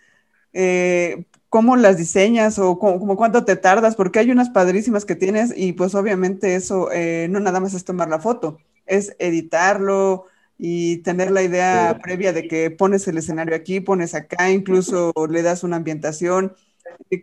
eh, 0.53 1.25
¿cómo 1.51 1.77
las 1.77 1.99
diseñas 1.99 2.59
o 2.59 2.79
cómo, 2.79 3.17
cuánto 3.17 3.45
te 3.45 3.57
tardas? 3.57 3.97
Porque 3.97 4.21
hay 4.21 4.31
unas 4.31 4.49
padrísimas 4.49 5.05
que 5.05 5.17
tienes 5.17 5.53
y 5.55 5.75
pues 5.75 5.95
obviamente 5.95 6.55
eso 6.55 6.91
eh, 6.93 7.27
no 7.29 7.41
nada 7.41 7.61
más 7.61 7.75
es 7.75 7.85
tomar 7.85 8.09
la 8.09 8.21
foto, 8.21 8.59
es 8.87 9.15
editarlo 9.19 10.25
y 10.57 10.99
tener 10.99 11.31
la 11.31 11.43
idea 11.43 11.99
previa 12.03 12.33
de 12.33 12.49
que 12.49 12.71
pones 12.71 13.07
el 13.09 13.19
escenario 13.19 13.55
aquí, 13.55 13.81
pones 13.81 14.15
acá, 14.15 14.51
incluso 14.51 15.13
le 15.29 15.43
das 15.43 15.65
una 15.65 15.77
ambientación. 15.77 16.55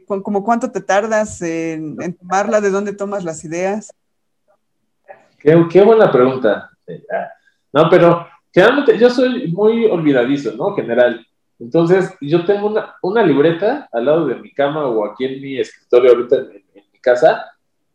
¿Cómo 0.08 0.44
cuánto 0.44 0.72
te 0.72 0.82
tardas 0.82 1.42
en, 1.42 1.98
en 2.02 2.14
tomarla? 2.14 2.62
¿De 2.62 2.70
dónde 2.70 2.94
tomas 2.94 3.24
las 3.24 3.44
ideas? 3.44 3.94
Qué, 5.40 5.82
buena 5.84 6.12
pregunta. 6.12 6.70
No, 7.72 7.90
pero 7.90 8.28
generalmente 8.52 8.98
yo 8.98 9.10
soy 9.10 9.52
muy 9.52 9.86
olvidadizo, 9.86 10.54
¿no? 10.54 10.76
General. 10.76 11.26
Entonces, 11.60 12.16
yo 12.22 12.46
tengo 12.46 12.74
una, 13.02 13.24
libreta 13.24 13.90
al 13.92 14.06
lado 14.06 14.28
de 14.28 14.36
mi 14.36 14.52
cama 14.52 14.86
o 14.86 15.06
aquí 15.06 15.26
en 15.26 15.42
mi 15.42 15.60
escritorio 15.60 16.12
ahorita 16.12 16.36
en, 16.36 16.64
mi 16.94 17.00
casa, 17.00 17.46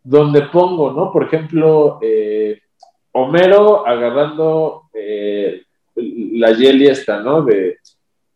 donde 0.02 0.42
pongo, 0.42 0.92
¿no? 0.92 1.12
Por 1.12 1.24
ejemplo, 1.24 1.98
eh, 2.02 2.60
Homero 3.12 3.86
agarrando 3.86 4.84
eh, 4.94 5.62
la 5.94 6.54
jelly 6.54 6.88
esta, 6.88 7.20
¿no? 7.20 7.42
De 7.42 7.78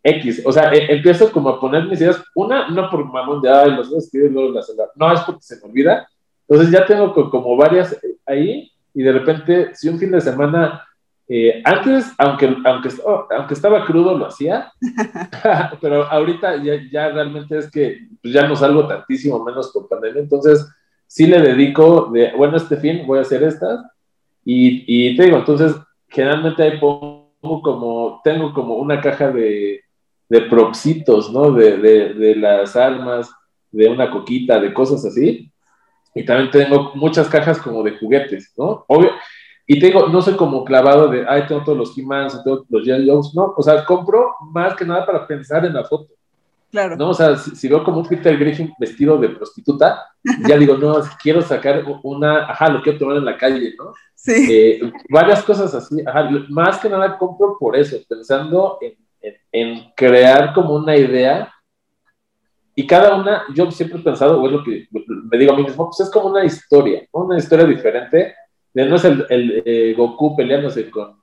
X. 0.02 0.42
O 0.44 0.52
sea, 0.52 0.72
e, 0.72 0.92
empiezo 0.94 1.32
como 1.32 1.48
a 1.48 1.60
poner 1.60 1.86
mis 1.86 2.00
ideas. 2.00 2.22
Una, 2.34 2.68
no 2.68 2.88
por 2.90 3.04
mamón 3.04 3.40
de, 3.42 3.50
ay, 3.50 3.72
los 3.72 3.88
voy 3.88 3.96
a 3.96 3.98
escribir 3.98 4.30
luego 4.30 4.52
las... 4.52 4.72
No, 4.94 5.12
es 5.12 5.20
porque 5.22 5.42
se 5.42 5.56
me 5.56 5.70
olvida. 5.70 6.08
Entonces 6.48 6.72
ya 6.72 6.86
tengo 6.86 7.12
como 7.30 7.56
varias 7.56 7.98
ahí 8.24 8.70
y 8.94 9.02
de 9.02 9.12
repente, 9.12 9.74
si 9.74 9.88
un 9.88 9.98
fin 9.98 10.10
de 10.12 10.20
semana, 10.20 10.86
eh, 11.28 11.60
antes, 11.64 12.12
aunque, 12.18 12.56
aunque, 12.64 12.88
aunque 13.36 13.54
estaba 13.54 13.84
crudo, 13.84 14.16
lo 14.16 14.26
hacía, 14.26 14.72
pero 15.80 16.04
ahorita 16.04 16.62
ya, 16.62 16.74
ya, 16.90 17.08
realmente 17.08 17.58
es 17.58 17.70
que 17.70 18.08
ya 18.22 18.46
no 18.46 18.54
salgo 18.54 18.86
tantísimo 18.86 19.42
menos 19.42 19.72
por 19.72 19.88
pandemia, 19.88 20.22
entonces 20.22 20.68
sí 21.06 21.26
le 21.26 21.40
dedico 21.40 22.10
de, 22.12 22.32
bueno, 22.36 22.56
este 22.56 22.76
fin 22.76 23.06
voy 23.06 23.18
a 23.18 23.22
hacer 23.22 23.42
estas, 23.42 23.80
y, 24.44 24.84
y 24.86 25.16
te 25.16 25.24
digo, 25.24 25.38
entonces 25.38 25.74
generalmente 26.08 26.62
ahí 26.62 26.78
pongo 26.78 27.26
como, 27.62 28.20
tengo 28.22 28.52
como 28.52 28.76
una 28.76 29.00
caja 29.00 29.32
de, 29.32 29.80
de 30.28 30.40
propsitos, 30.42 31.32
¿no? 31.32 31.50
De, 31.50 31.76
de, 31.78 32.14
de 32.14 32.36
las 32.36 32.76
armas, 32.76 33.30
de 33.72 33.88
una 33.88 34.10
coquita, 34.10 34.60
de 34.60 34.72
cosas 34.72 35.04
así, 35.04 35.50
y 36.14 36.24
también 36.24 36.50
tengo 36.52 36.92
muchas 36.94 37.28
cajas 37.28 37.58
como 37.60 37.82
de 37.82 37.98
juguetes, 37.98 38.54
¿no? 38.56 38.84
Obvio. 38.86 39.10
Y 39.66 39.80
te 39.80 39.86
digo, 39.86 40.08
no 40.08 40.22
soy 40.22 40.34
como 40.34 40.64
clavado 40.64 41.08
de, 41.08 41.24
ay, 41.28 41.44
tengo 41.48 41.64
todos 41.64 41.78
los 41.78 41.98
He-Mans, 41.98 42.42
tengo 42.44 42.64
los 42.68 42.86
G.I. 42.86 43.06
no. 43.34 43.54
O 43.56 43.62
sea, 43.62 43.84
compro 43.84 44.36
más 44.52 44.76
que 44.76 44.84
nada 44.84 45.04
para 45.04 45.26
pensar 45.26 45.64
en 45.64 45.74
la 45.74 45.84
foto. 45.84 46.12
Claro. 46.70 46.96
¿no? 46.96 47.10
O 47.10 47.14
sea, 47.14 47.36
si, 47.36 47.68
veo 47.68 47.82
como 47.82 47.98
un 47.98 48.06
Peter 48.06 48.36
Griffin 48.36 48.72
vestido 48.78 49.18
de 49.18 49.30
prostituta, 49.30 50.04
ya 50.46 50.56
digo, 50.56 50.76
no, 50.76 51.00
quiero 51.22 51.42
sacar 51.42 51.84
una, 52.02 52.50
ajá, 52.50 52.68
lo 52.68 52.82
quiero 52.82 52.98
tomar 52.98 53.16
en 53.16 53.24
la 53.24 53.36
calle, 53.36 53.74
¿no? 53.78 53.92
Sí. 54.14 54.46
Eh, 54.50 54.92
varias 55.08 55.42
cosas 55.42 55.74
así, 55.74 56.02
ajá, 56.06 56.28
más 56.48 56.78
que 56.78 56.88
nada 56.88 57.16
compro 57.16 57.56
por 57.58 57.76
eso, 57.76 57.96
pensando 58.08 58.78
en, 58.80 58.96
en 59.52 59.92
crear 59.96 60.52
como 60.52 60.74
una 60.74 60.96
idea 60.96 61.52
y 62.78 62.86
cada 62.86 63.16
una, 63.16 63.44
yo 63.54 63.70
siempre 63.70 63.98
he 63.98 64.02
pensado, 64.02 64.38
o 64.38 64.46
es 64.46 64.52
lo 64.52 64.62
que 64.62 64.86
me 64.92 65.38
digo 65.38 65.54
a 65.54 65.56
mí 65.56 65.62
mismo, 65.62 65.86
pues 65.86 66.06
es 66.06 66.10
como 66.12 66.28
una 66.28 66.44
historia, 66.44 67.06
una 67.10 67.38
historia 67.38 67.64
diferente. 67.64 68.34
De 68.76 68.84
no 68.84 68.96
es 68.96 69.04
el, 69.06 69.24
el 69.30 69.62
eh, 69.64 69.94
Goku 69.96 70.36
peleándose 70.36 70.90
con, 70.90 71.18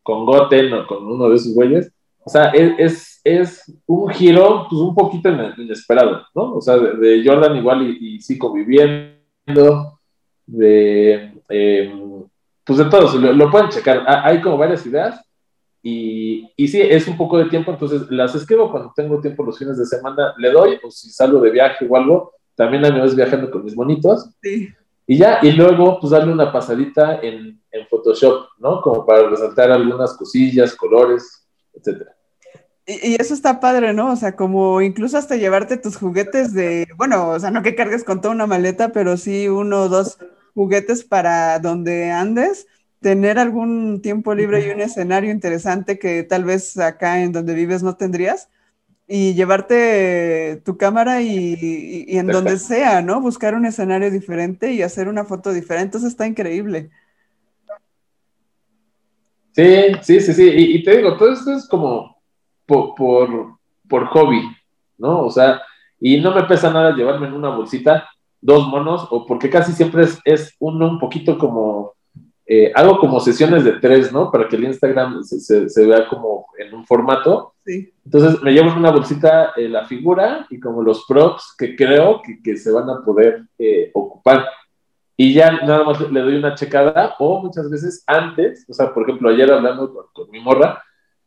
con 0.00 0.24
Goten 0.24 0.72
o 0.74 0.86
con 0.86 1.04
uno 1.04 1.28
de 1.28 1.38
sus 1.40 1.52
güeyes. 1.52 1.90
O 2.24 2.30
sea, 2.30 2.50
es, 2.50 3.20
es, 3.24 3.80
un 3.84 4.08
giro 4.10 4.68
pues 4.70 4.80
un 4.80 4.94
poquito 4.94 5.28
inesperado, 5.28 6.24
¿no? 6.36 6.54
O 6.54 6.60
sea, 6.60 6.76
de, 6.76 7.24
Jordan 7.26 7.56
igual 7.56 7.82
y, 7.82 8.14
y 8.14 8.20
sí 8.20 8.38
conviviendo, 8.38 9.98
de, 10.46 11.32
em, 11.48 12.22
pues 12.62 12.78
de 12.78 12.84
todos, 12.84 13.16
lo, 13.16 13.32
lo, 13.32 13.50
pueden 13.50 13.70
checar. 13.70 14.04
Hay 14.06 14.40
como 14.40 14.56
varias 14.56 14.86
ideas 14.86 15.20
y, 15.82 16.48
y, 16.56 16.68
sí, 16.68 16.80
es 16.80 17.08
un 17.08 17.16
poco 17.16 17.38
de 17.38 17.46
tiempo, 17.46 17.72
entonces 17.72 18.08
las 18.08 18.36
escribo 18.36 18.70
cuando 18.70 18.92
tengo 18.94 19.20
tiempo 19.20 19.42
los 19.42 19.58
fines 19.58 19.78
de 19.78 19.84
semana, 19.84 20.32
le 20.38 20.52
doy, 20.52 20.78
o 20.84 20.92
si 20.92 21.10
salgo 21.10 21.40
de 21.40 21.50
viaje 21.50 21.88
o 21.90 21.96
algo, 21.96 22.34
también 22.54 22.84
a 22.84 22.90
vez 22.90 23.16
viajando 23.16 23.50
con 23.50 23.64
mis 23.64 23.74
bonitos. 23.74 24.30
Sí. 24.40 24.68
Y 25.06 25.18
ya, 25.18 25.38
y 25.42 25.52
luego 25.52 26.00
pues 26.00 26.10
darle 26.10 26.32
una 26.32 26.52
pasadita 26.52 27.20
en, 27.20 27.62
en 27.70 27.86
Photoshop, 27.88 28.48
¿no? 28.58 28.80
Como 28.82 29.06
para 29.06 29.28
resaltar 29.28 29.70
algunas 29.70 30.14
cosillas, 30.14 30.74
colores, 30.74 31.46
etcétera. 31.72 32.16
Y, 32.86 33.12
y, 33.12 33.14
eso 33.16 33.34
está 33.34 33.60
padre, 33.60 33.92
¿no? 33.92 34.12
O 34.12 34.16
sea, 34.16 34.34
como 34.34 34.80
incluso 34.80 35.16
hasta 35.16 35.36
llevarte 35.36 35.76
tus 35.76 35.96
juguetes 35.96 36.52
de, 36.52 36.88
bueno, 36.96 37.30
o 37.30 37.38
sea, 37.38 37.50
no 37.50 37.62
que 37.62 37.74
cargues 37.74 38.04
con 38.04 38.20
toda 38.20 38.34
una 38.34 38.46
maleta, 38.46 38.90
pero 38.90 39.16
sí 39.16 39.48
uno 39.48 39.82
o 39.82 39.88
dos 39.88 40.18
juguetes 40.54 41.04
para 41.04 41.58
donde 41.58 42.10
andes 42.10 42.66
tener 43.00 43.38
algún 43.38 44.00
tiempo 44.02 44.34
libre 44.34 44.66
y 44.66 44.70
un 44.70 44.80
escenario 44.80 45.30
interesante 45.30 45.98
que 45.98 46.22
tal 46.22 46.44
vez 46.44 46.76
acá 46.78 47.22
en 47.22 47.30
donde 47.30 47.54
vives 47.54 47.82
no 47.82 47.96
tendrías 47.96 48.48
y 49.08 49.34
llevarte 49.34 50.60
tu 50.64 50.76
cámara 50.76 51.22
y, 51.22 52.06
en 52.08 52.26
donde 52.26 52.58
sea, 52.58 53.02
¿no? 53.02 53.20
Buscar 53.20 53.54
un 53.54 53.64
escenario 53.64 54.10
diferente 54.10 54.72
y 54.72 54.82
hacer 54.82 55.08
una 55.08 55.24
foto 55.24 55.52
diferente. 55.52 55.98
Eso 55.98 56.08
está 56.08 56.26
increíble. 56.26 56.90
Sí, 59.52 59.92
sí, 60.02 60.20
sí, 60.20 60.32
sí. 60.34 60.52
Y, 60.54 60.82
te 60.82 60.96
digo, 60.96 61.16
todo 61.16 61.32
esto 61.32 61.52
es 61.52 61.68
como 61.68 62.16
por, 62.66 62.94
por, 63.88 64.06
hobby, 64.08 64.42
¿no? 64.98 65.24
O 65.24 65.30
sea, 65.30 65.62
y 66.00 66.20
no 66.20 66.34
me 66.34 66.42
pesa 66.44 66.70
nada 66.72 66.94
llevarme 66.94 67.28
en 67.28 67.34
una 67.34 67.50
bolsita 67.50 68.08
dos 68.40 68.68
monos, 68.68 69.06
o 69.10 69.24
porque 69.24 69.48
casi 69.48 69.72
siempre 69.72 70.04
es, 70.04 70.20
es 70.24 70.54
uno 70.58 70.88
un 70.88 70.98
poquito 70.98 71.38
como 71.38 71.95
eh, 72.48 72.70
hago 72.76 73.00
como 73.00 73.18
sesiones 73.18 73.64
de 73.64 73.72
tres, 73.72 74.12
¿no? 74.12 74.30
Para 74.30 74.46
que 74.48 74.54
el 74.54 74.64
Instagram 74.64 75.24
se, 75.24 75.86
vea 75.86 76.06
como 76.06 76.46
en 76.56 76.72
un 76.72 76.86
formato. 76.86 77.54
Sí. 77.64 77.92
Entonces 78.04 78.40
me 78.40 78.52
llevo 78.52 78.70
en 78.70 78.78
una 78.78 78.92
bolsita 78.92 79.52
eh, 79.56 79.68
la 79.68 79.84
figura 79.84 80.46
y 80.48 80.60
como 80.60 80.80
los 80.80 81.04
props 81.06 81.56
que 81.58 81.74
creo 81.74 82.22
que, 82.22 82.56
se 82.56 82.70
van 82.70 82.88
a 82.88 83.04
poder 83.04 83.42
eh, 83.58 83.90
ocupar. 83.92 84.46
Y 85.16 85.34
ya 85.34 85.50
nada 85.62 85.82
más 85.82 86.00
le 86.08 86.20
doy 86.20 86.36
una 86.36 86.54
checada 86.54 87.16
o 87.18 87.42
muchas 87.42 87.68
veces 87.68 88.04
antes, 88.06 88.64
o 88.68 88.72
sea, 88.72 88.94
por 88.94 89.02
ejemplo, 89.02 89.28
ayer 89.30 89.50
hablando 89.50 90.08
con, 90.12 90.30
mi 90.30 90.40
morra, 90.40 90.82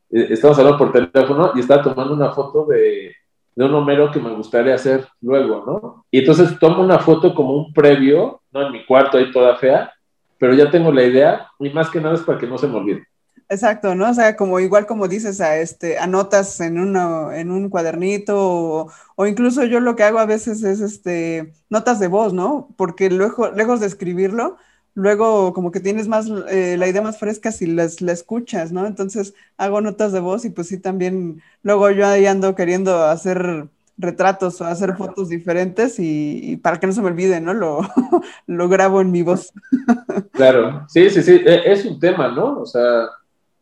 estamos 0.09 0.57
hablando 0.57 0.77
por 0.77 0.91
teléfono 0.93 1.51
y 1.55 1.59
estaba 1.59 1.81
tomando 1.81 2.13
una 2.13 2.31
foto 2.31 2.65
de, 2.65 3.13
de 3.55 3.65
un 3.65 3.73
Homero 3.73 4.11
que 4.11 4.19
me 4.19 4.29
gustaría 4.29 4.75
hacer 4.75 5.07
luego, 5.21 5.63
¿no? 5.65 6.05
Y 6.11 6.19
entonces 6.19 6.57
tomo 6.59 6.81
una 6.81 6.99
foto 6.99 7.33
como 7.33 7.55
un 7.55 7.73
previo, 7.73 8.41
¿no? 8.51 8.67
En 8.67 8.71
mi 8.71 8.85
cuarto 8.85 9.17
ahí 9.17 9.31
toda 9.31 9.57
fea, 9.57 9.91
pero 10.39 10.53
ya 10.53 10.71
tengo 10.71 10.91
la 10.91 11.03
idea 11.03 11.47
y 11.59 11.69
más 11.69 11.89
que 11.89 12.01
nada 12.01 12.15
es 12.15 12.21
para 12.21 12.39
que 12.39 12.47
no 12.47 12.57
se 12.57 12.67
me 12.67 12.77
olvide. 12.77 13.03
Exacto, 13.51 13.95
¿no? 13.95 14.09
O 14.09 14.13
sea, 14.13 14.35
como 14.35 14.59
igual 14.59 14.85
como 14.85 15.07
dices, 15.07 15.41
a 15.41 15.57
este, 15.57 15.97
anotas 15.97 16.59
en, 16.61 16.79
uno, 16.79 17.31
en 17.33 17.49
un 17.49 17.69
cuadernito 17.69 18.91
o, 19.15 19.25
incluso 19.25 19.63
yo 19.63 19.79
lo 19.79 19.95
que 19.95 20.03
hago 20.03 20.19
a 20.19 20.27
veces 20.27 20.63
es 20.63 20.81
este, 20.81 21.53
notas 21.69 21.99
de 21.99 22.07
voz, 22.07 22.31
¿no? 22.31 22.69
Porque 22.77 23.09
luego, 23.09 23.49
lejos 23.51 23.79
de 23.79 23.87
escribirlo, 23.87 24.57
luego 24.93 25.53
como 25.53 25.71
que 25.71 25.79
tienes 25.79 26.07
más 26.07 26.27
eh, 26.49 26.75
la 26.77 26.87
idea 26.87 27.01
más 27.01 27.17
fresca 27.17 27.51
si 27.51 27.65
la 27.65 27.83
escuchas, 27.85 28.71
¿no? 28.71 28.85
Entonces 28.85 29.33
hago 29.57 29.81
notas 29.81 30.11
de 30.11 30.19
voz 30.19 30.45
y 30.45 30.51
pues 30.51 30.67
sí 30.67 30.77
también, 30.77 31.41
luego 31.63 31.89
yo 31.89 32.05
ahí 32.07 32.27
ando 32.27 32.55
queriendo 32.55 33.03
hacer 33.05 33.67
retratos 33.99 34.61
o 34.61 34.65
hacer 34.65 34.95
fotos 34.95 35.27
diferentes 35.29 35.97
y, 35.99 36.57
para 36.57 36.79
que 36.79 36.87
no 36.87 36.93
se 36.93 37.01
me 37.01 37.07
olvide, 37.07 37.41
¿no? 37.41 37.53
Lo, 37.53 37.81
lo 38.47 38.69
grabo 38.69 39.01
en 39.01 39.11
mi 39.11 39.21
voz. 39.21 39.53
Claro, 40.31 40.85
sí, 40.87 41.09
sí, 41.09 41.21
sí, 41.21 41.41
e, 41.45 41.69
es 41.69 41.83
un 41.83 41.99
tema, 41.99 42.29
¿no? 42.29 42.61
O 42.61 42.65
sea, 42.65 43.09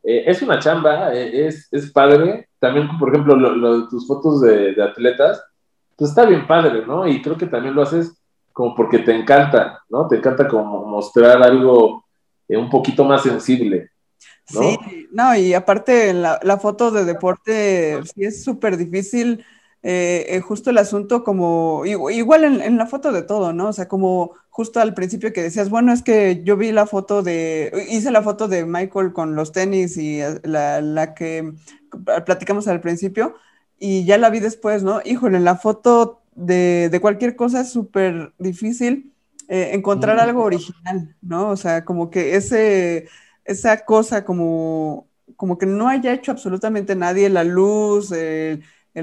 e, 0.04 0.30
es 0.30 0.44
una 0.44 0.60
chamba, 0.60 1.12
e, 1.12 1.48
es, 1.48 1.68
es 1.72 1.92
padre. 1.92 2.50
También, 2.60 2.88
por 3.00 3.10
ejemplo, 3.10 3.36
lo, 3.36 3.82
de 3.82 3.90
tus 3.90 4.06
fotos 4.06 4.42
de, 4.42 4.76
de, 4.76 4.84
atletas, 4.84 5.44
pues 5.96 6.12
está 6.12 6.26
bien 6.26 6.46
padre, 6.46 6.86
¿no? 6.86 7.08
Y 7.08 7.20
creo 7.24 7.36
que 7.36 7.48
también 7.48 7.74
lo 7.74 7.82
haces 7.82 8.14
como 8.54 8.76
porque 8.76 9.00
te 9.00 9.16
encanta, 9.16 9.84
¿no? 9.90 10.08
Te 10.08 10.18
encanta 10.18 10.48
como 10.48 10.86
mostrar 10.86 11.42
algo 11.42 12.06
eh, 12.48 12.58
un 12.58 12.70
poquito 12.70 13.04
más 13.04 13.24
sensible. 13.24 13.90
Sí, 14.46 14.78
no, 15.12 15.36
y 15.36 15.54
aparte 15.56 16.14
la, 16.14 16.40
la 16.44 16.58
foto 16.58 16.92
de 16.92 17.06
deporte 17.06 18.00
sí 18.04 18.24
es 18.24 18.44
súper 18.44 18.78
difícil, 18.78 19.44
eh, 19.90 20.36
eh, 20.36 20.42
justo 20.42 20.70
el 20.70 20.80
asunto 20.80 21.24
como, 21.24 21.86
igual 21.86 22.44
en, 22.44 22.76
la 22.76 22.88
foto 22.88 23.14
de 23.14 23.22
todo, 23.22 23.54
¿no? 23.54 23.70
O 23.70 23.74
sea, 23.74 23.88
como 23.88 24.34
justo 24.50 24.82
al 24.82 24.94
principio 24.94 25.32
que 25.32 25.42
decías, 25.42 25.70
bueno, 25.70 25.94
es 25.94 26.04
que 26.04 26.42
yo 26.44 26.58
vi 26.58 26.74
la 26.74 26.86
foto 26.88 27.24
de, 27.24 27.86
hice 27.90 28.12
la 28.12 28.22
foto 28.22 28.50
de 28.50 28.66
Michael 28.66 29.14
con 29.14 29.36
los 29.36 29.54
tenis 29.54 29.96
y 29.96 30.20
la, 30.44 30.82
la 30.82 31.14
que 31.14 31.54
platicamos 32.26 32.68
al 32.68 32.82
principio 32.82 33.36
y 33.80 34.04
ya 34.04 34.18
la 34.18 34.30
vi 34.30 34.42
después, 34.42 34.84
¿no? 34.84 35.00
Híjole, 35.06 35.40
la 35.40 35.56
foto 35.56 36.22
de, 36.36 36.90
de 36.92 37.00
cualquier 37.00 37.38
cosa 37.38 37.62
es 37.62 37.70
súper 37.70 38.34
difícil 38.40 39.14
encontrar 39.48 40.20
algo 40.20 40.44
original, 40.44 41.16
¿no? 41.22 41.48
O 41.48 41.56
sea, 41.56 41.86
como 41.86 42.10
que 42.10 42.36
ese 42.36 43.08
esa 43.46 43.86
cosa 43.86 44.26
como, 44.26 45.08
como 45.38 45.58
que 45.58 45.66
no 45.66 45.88
haya 45.88 46.12
hecho 46.12 46.34
absolutamente 46.34 46.94
nadie, 46.94 47.30
la 47.30 47.46
luz, 47.46 48.12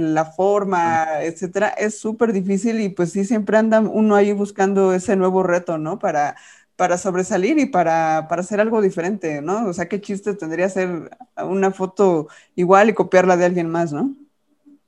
la 0.01 0.25
forma, 0.25 1.23
etcétera, 1.23 1.69
es 1.69 1.99
súper 1.99 2.33
difícil 2.33 2.81
y 2.81 2.89
pues 2.89 3.13
sí, 3.13 3.25
siempre 3.25 3.57
anda 3.57 3.81
uno 3.81 4.17
ahí 4.17 4.33
buscando 4.33 4.93
ese 4.93 5.17
nuevo 5.17 5.43
reto, 5.43 5.79
¿no? 5.79 5.99
Para, 5.99 6.37
para 6.77 6.99
sobresalir 6.99 7.59
y 7.59 7.67
para, 7.67 8.27
para 8.29 8.41
hacer 8.41 8.61
algo 8.61 8.83
diferente, 8.83 9.41
¿no? 9.41 9.67
O 9.67 9.73
sea, 9.73 9.89
qué 9.89 10.01
chiste 10.01 10.35
tendría 10.35 10.69
ser 10.69 11.11
una 11.37 11.71
foto 11.71 12.29
igual 12.57 12.89
y 12.89 12.95
copiarla 12.95 13.37
de 13.37 13.45
alguien 13.45 13.71
más, 13.71 13.93
¿no? 13.93 14.15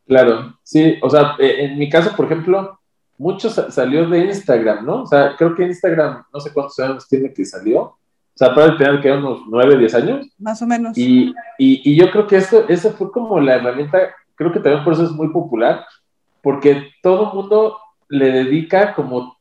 Claro, 0.07 0.59
sí, 0.63 0.97
o 1.03 1.11
sea, 1.11 1.37
e, 1.39 1.67
en 1.67 1.79
mi 1.79 1.89
caso, 1.89 2.15
por 2.17 2.27
ejemplo, 2.27 2.79
mucho 3.19 3.51
salió 3.51 4.09
de 4.09 4.25
Instagram, 4.25 4.85
¿no? 4.85 5.03
O 5.03 5.07
sea, 5.07 5.37
creo 5.37 5.55
que 5.55 5.65
Instagram, 5.65 6.25
no 6.33 6.41
sé 6.41 6.53
cuántos 6.53 6.79
años 6.81 7.09
tiene 7.09 7.33
que 7.33 7.45
salió, 7.45 7.81
o 8.37 8.39
sea, 8.39 8.55
puede 8.55 8.77
tener 8.77 9.01
que 9.01 9.11
unos 9.11 9.41
9, 9.49 9.79
10 9.79 9.95
años. 9.95 10.27
Más 10.39 10.61
o 10.61 10.67
menos. 10.67 10.99
Y, 10.99 11.35
y, 11.57 11.91
y 11.91 11.97
yo 11.97 12.11
creo 12.11 12.27
que 12.27 12.37
esto, 12.37 12.69
esa 12.69 12.93
fue 12.93 13.11
como 13.11 13.41
la 13.41 13.55
herramienta, 13.55 14.15
creo 14.37 14.53
que 14.53 14.61
también 14.61 14.85
por 14.85 14.93
eso 14.93 15.05
es 15.05 15.11
muy 15.11 15.29
popular, 15.29 15.85
porque 16.43 16.91
todo 17.03 17.31
el 17.31 17.35
mundo 17.35 17.79
le 18.09 18.31
dedica 18.31 18.95
como, 18.95 19.37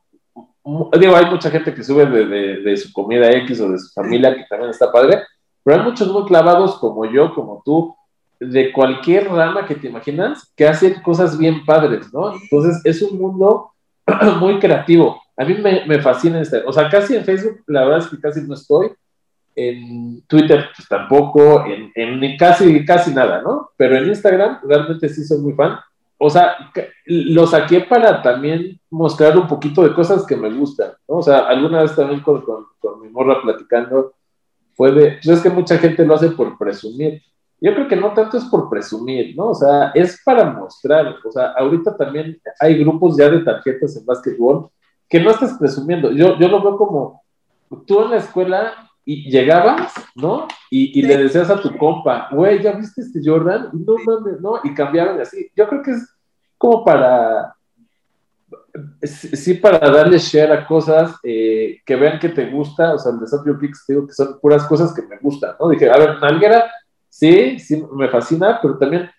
digo, 1.00 1.16
hay 1.16 1.26
mucha 1.26 1.52
gente 1.52 1.74
que 1.74 1.84
sube 1.84 2.06
de, 2.06 2.26
de, 2.26 2.62
de, 2.62 2.78
su 2.78 2.92
comida 2.92 3.30
X 3.30 3.62
o 3.62 3.72
de 3.72 3.78
su 3.78 3.94
familia, 3.94 4.36
que 4.36 4.46
también 4.50 4.72
está 4.72 4.92
padre, 4.92 5.22
pero 5.64 5.78
hay 5.78 5.84
muchos 5.84 6.12
muy 6.12 6.26
clavados 6.26 6.78
como 6.80 7.06
yo, 7.06 7.34
como 7.36 7.62
tú, 7.64 7.96
de 8.40 8.72
cualquier 8.72 9.30
rama 9.30 9.66
que 9.66 9.76
te 9.76 9.88
imaginas, 9.88 10.52
que 10.56 10.68
hacen 10.68 11.02
cosas 11.02 11.38
bien 11.38 11.66
padres, 11.66 12.14
¿no? 12.14 12.34
Entonces 12.34 12.82
es 12.84 13.02
un 13.02 13.20
mundo 13.20 13.72
muy 14.40 14.60
creativo. 14.60 15.22
A 15.38 15.46
mí 15.46 15.56
me, 15.56 15.86
me 15.86 16.02
fascina 16.02 16.42
este, 16.42 16.64
o 16.66 16.72
sea, 16.72 16.90
casi 16.90 17.16
en 17.16 17.26
Facebook, 17.26 17.62
la 17.68 17.84
verdad 17.84 18.00
es 18.00 18.08
que 18.08 18.20
casi 18.20 18.42
no 18.42 18.54
estoy, 18.54 18.92
en 19.56 20.22
Twitter 20.28 20.66
pues 20.76 20.88
tampoco, 20.88 21.66
en, 21.66 21.92
en 21.96 22.38
casi, 22.38 22.86
casi 22.86 23.14
nada, 23.14 23.42
¿no? 23.42 23.70
Pero 23.78 23.98
en 23.98 24.08
Instagram 24.08 24.60
realmente 24.64 25.10
sí 25.10 25.24
soy 25.24 25.40
muy 25.40 25.54
fan. 25.54 25.78
O 26.18 26.30
sea, 26.30 26.56
lo 27.06 27.46
saqué 27.46 27.82
para 27.82 28.22
también 28.22 28.80
mostrar 28.90 29.38
un 29.38 29.48
poquito 29.48 29.84
de 29.84 29.94
cosas 29.94 30.26
que 30.26 30.36
me 30.36 30.50
gustan, 30.50 30.92
¿no? 31.08 31.18
O 31.18 31.24
sea, 31.24 31.40
alguna 31.40 31.82
vez 31.82 31.96
también 31.96 32.22
con, 32.22 32.42
con, 32.42 32.66
con 32.80 33.02
mi 33.02 33.10
morra 33.10 33.42
platicando, 33.42 34.14
fue 34.76 34.92
de, 34.92 35.20
pues 35.24 35.28
es 35.38 35.42
que 35.42 35.50
mucha 35.50 35.78
gente 35.78 36.06
lo 36.06 36.16
hace 36.16 36.30
por 36.32 36.58
presumir. 36.58 37.22
Yo 37.62 37.74
creo 37.74 37.88
que 37.88 37.96
no 37.96 38.14
tanto 38.14 38.38
es 38.38 38.46
por 38.46 38.70
presumir, 38.70 39.36
¿no? 39.36 39.50
O 39.50 39.56
sea, 39.56 39.92
es 39.94 40.22
para 40.24 40.52
mostrar. 40.52 41.16
O 41.24 41.32
sea, 41.32 41.54
ahorita 41.58 41.96
también 41.96 42.40
hay 42.60 42.78
grupos 42.78 43.18
ya 43.18 43.30
de 43.30 43.40
tarjetas 43.40 43.96
en 43.96 44.06
básquetbol 44.06 44.70
que 45.10 45.20
no 45.20 45.32
estás 45.32 45.58
presumiendo. 45.58 46.12
Yo, 46.12 46.38
yo 46.38 46.48
lo 46.48 46.62
veo 46.62 46.78
como 46.78 47.24
tú 47.88 48.04
en 48.04 48.12
la 48.12 48.18
escuela 48.18 48.74
y 49.06 49.30
llegabas, 49.30 49.94
¿no? 50.16 50.48
Y, 50.72 51.00
y 51.00 51.04
le 51.04 51.18
decías 51.18 51.50
a 51.52 51.62
tu 51.62 51.78
compa, 51.78 52.28
güey, 52.32 52.62
¿ya 52.62 52.72
viste 52.72 53.02
este 53.02 53.22
Jordan? 53.24 53.70
No 53.72 53.96
mames, 54.04 54.42
¿no? 54.42 54.60
Y 54.64 54.74
cambiaron 54.74 55.22
así. 55.22 55.48
Yo 55.56 55.68
creo 55.68 55.84
que 55.84 55.92
es 55.92 56.10
como 56.58 56.84
para, 56.84 57.56
sí, 59.04 59.54
para 59.54 59.78
darle 59.78 60.18
share 60.18 60.52
a 60.52 60.66
cosas 60.66 61.16
eh, 61.24 61.82
que 61.86 61.96
vean 61.96 62.20
que 62.20 62.30
te 62.30 62.50
gusta. 62.50 62.96
O 62.96 62.98
sea, 62.98 63.12
el 63.12 63.20
de 63.20 63.28
Satrio 63.28 63.60
Pix, 63.60 63.86
digo 63.88 64.08
que 64.08 64.14
son 64.14 64.40
puras 64.40 64.66
cosas 64.66 64.94
que 64.94 65.04
me 65.04 65.20
gustan, 65.20 65.56
¿no? 65.60 65.70
Dije, 65.70 65.90
a 65.90 65.98
ver, 65.98 66.20
Nalguera, 66.20 66.72
sí, 67.08 67.60
sí, 67.60 67.84
me 67.94 68.10
fascina, 68.10 68.60
pero 68.60 68.78
también 68.80 69.10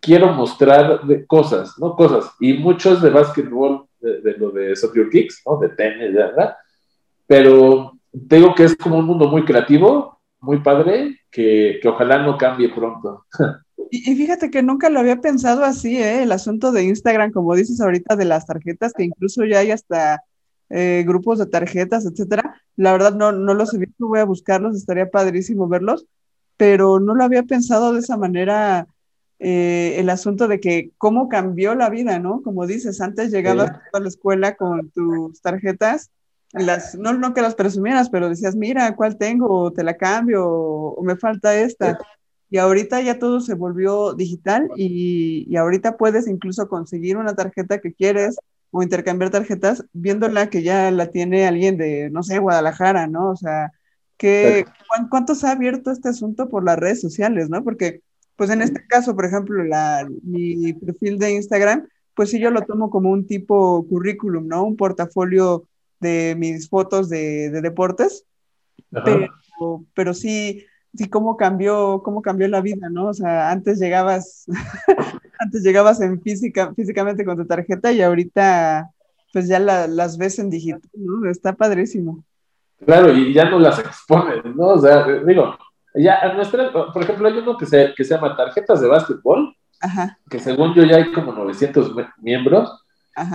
quiero 0.00 0.32
mostrar 0.32 1.02
de 1.02 1.24
cosas, 1.24 1.78
¿no? 1.78 1.94
Cosas. 1.94 2.32
Y 2.40 2.54
muchos 2.54 3.00
de 3.00 3.10
básquetbol 3.10 3.86
de, 4.00 4.36
lo 4.38 4.50
de 4.50 4.74
Soccer 4.74 5.08
Kicks, 5.08 5.42
¿no? 5.46 5.58
De 5.58 5.68
tenis, 5.70 6.12
¿verdad? 6.12 6.56
Pero 7.26 7.95
te 8.28 8.36
digo 8.36 8.54
que 8.54 8.64
es 8.64 8.76
como 8.76 8.98
un 8.98 9.06
mundo 9.06 9.28
muy 9.28 9.44
creativo, 9.44 10.20
muy 10.40 10.60
padre, 10.60 11.20
que, 11.30 11.78
que 11.80 11.88
ojalá 11.88 12.22
no 12.22 12.36
cambie 12.38 12.72
pronto. 12.72 13.26
Y, 13.90 14.16
fíjate 14.16 14.50
que 14.50 14.62
nunca 14.62 14.90
lo 14.90 14.98
había 14.98 15.20
pensado 15.20 15.64
así, 15.64 15.96
¿eh? 15.98 16.22
El 16.22 16.32
asunto 16.32 16.72
de 16.72 16.84
Instagram, 16.84 17.30
como 17.30 17.54
dices 17.54 17.80
ahorita, 17.80 18.16
de 18.16 18.24
las 18.24 18.46
tarjetas, 18.46 18.92
que 18.92 19.04
incluso 19.04 19.44
ya 19.44 19.60
hay 19.60 19.70
hasta 19.70 20.22
eh, 20.70 21.04
grupos 21.06 21.38
de 21.38 21.46
tarjetas, 21.46 22.04
etcétera. 22.04 22.60
La 22.74 22.92
verdad 22.92 23.14
no, 23.14 23.32
no 23.32 23.54
los 23.54 23.72
he 23.74 23.78
visto, 23.78 24.08
voy 24.08 24.20
a 24.20 24.24
buscarlos, 24.24 24.76
estaría 24.76 25.08
padrísimo 25.10 25.68
verlos, 25.68 26.06
pero 26.56 26.98
no 26.98 27.14
lo 27.14 27.24
había 27.24 27.44
pensado 27.44 27.92
de 27.92 28.00
esa 28.00 28.16
manera 28.16 28.88
eh, 29.38 29.96
el 29.98 30.10
asunto 30.10 30.48
de 30.48 30.58
que 30.60 30.90
cómo 30.98 31.28
cambió 31.28 31.74
la 31.74 31.90
vida, 31.90 32.18
¿no? 32.18 32.42
Como 32.42 32.66
dices, 32.66 33.00
antes 33.00 33.30
llegabas 33.30 33.70
a 33.92 34.00
la 34.00 34.08
escuela 34.08 34.56
con 34.56 34.90
tus 34.90 35.40
tarjetas, 35.42 36.10
las, 36.56 36.94
no, 36.94 37.12
no 37.12 37.34
que 37.34 37.42
las 37.42 37.54
presumieras, 37.54 38.10
pero 38.10 38.28
decías, 38.28 38.56
mira, 38.56 38.94
¿cuál 38.96 39.16
tengo? 39.16 39.72
Te 39.72 39.84
la 39.84 39.96
cambio, 39.96 40.46
o, 40.48 41.02
me 41.02 41.16
falta 41.16 41.54
esta. 41.56 41.98
Y 42.50 42.58
ahorita 42.58 43.00
ya 43.00 43.18
todo 43.18 43.40
se 43.40 43.54
volvió 43.54 44.14
digital 44.14 44.68
y, 44.76 45.44
y, 45.48 45.56
ahorita 45.56 45.96
puedes 45.96 46.28
incluso 46.28 46.68
conseguir 46.68 47.16
una 47.16 47.34
tarjeta 47.34 47.78
que 47.78 47.92
quieres 47.92 48.36
o 48.70 48.82
intercambiar 48.82 49.30
tarjetas 49.30 49.84
viéndola 49.92 50.48
que 50.48 50.62
ya 50.62 50.90
la 50.90 51.08
tiene 51.08 51.46
alguien 51.46 51.76
de, 51.76 52.10
no 52.10 52.22
sé, 52.22 52.38
Guadalajara, 52.38 53.06
¿no? 53.06 53.30
O 53.30 53.36
sea, 53.36 53.72
que, 54.16 54.64
¿cuánto 55.10 55.34
se 55.34 55.46
ha 55.46 55.52
abierto 55.52 55.90
este 55.90 56.08
asunto 56.08 56.48
por 56.48 56.64
las 56.64 56.78
redes 56.78 57.00
sociales, 57.00 57.50
¿no? 57.50 57.62
Porque 57.64 58.00
pues 58.36 58.50
en 58.50 58.62
este 58.62 58.86
caso, 58.86 59.16
por 59.16 59.24
ejemplo, 59.24 59.64
la, 59.64 60.06
mi 60.22 60.74
perfil 60.74 61.18
de 61.18 61.32
Instagram, 61.32 61.88
pues 62.14 62.30
sí 62.30 62.38
yo 62.38 62.50
lo 62.50 62.62
tomo 62.62 62.90
como 62.90 63.10
un 63.10 63.26
tipo 63.26 63.86
currículum, 63.88 64.46
¿no? 64.46 64.62
Un 64.64 64.76
portafolio 64.76 65.66
de 66.00 66.34
mis 66.36 66.68
fotos 66.68 67.08
de, 67.08 67.50
deportes, 67.50 68.24
pero, 68.90 69.28
pero, 69.94 70.14
sí, 70.14 70.64
sí 70.94 71.08
cómo 71.08 71.36
cambió, 71.36 72.02
cómo 72.02 72.22
cambió 72.22 72.48
la 72.48 72.60
vida, 72.60 72.88
¿no? 72.90 73.06
O 73.08 73.14
sea, 73.14 73.50
antes 73.50 73.78
llegabas, 73.78 74.46
antes 75.38 75.62
llegabas 75.62 76.00
en 76.00 76.20
física, 76.20 76.72
físicamente 76.74 77.24
con 77.24 77.36
tu 77.36 77.46
tarjeta 77.46 77.92
y 77.92 78.02
ahorita 78.02 78.90
pues 79.32 79.48
ya 79.48 79.58
las 79.58 80.16
ves 80.16 80.38
en 80.38 80.48
digital, 80.48 80.80
¿no? 80.94 81.28
Está 81.28 81.52
padrísimo. 81.52 82.24
Claro, 82.84 83.12
y 83.12 83.32
ya 83.34 83.48
no 83.50 83.58
las 83.58 83.78
expones, 83.80 84.42
¿no? 84.54 84.68
O 84.68 84.78
sea, 84.78 85.06
digo, 85.06 85.58
ya, 85.94 86.32
nuestra, 86.34 86.72
por 86.72 87.02
ejemplo, 87.02 87.28
hay 87.28 87.38
uno 87.38 87.56
que 87.56 87.66
se, 87.66 87.92
que 87.96 88.04
se 88.04 88.14
llama 88.14 88.36
Tarjetas 88.36 88.80
de 88.80 88.88
Básquetbol, 88.88 89.54
que 90.30 90.38
según 90.38 90.74
yo 90.74 90.84
ya 90.84 90.96
hay 90.96 91.12
como 91.12 91.32
900 91.32 91.92
miembros, 92.18 92.82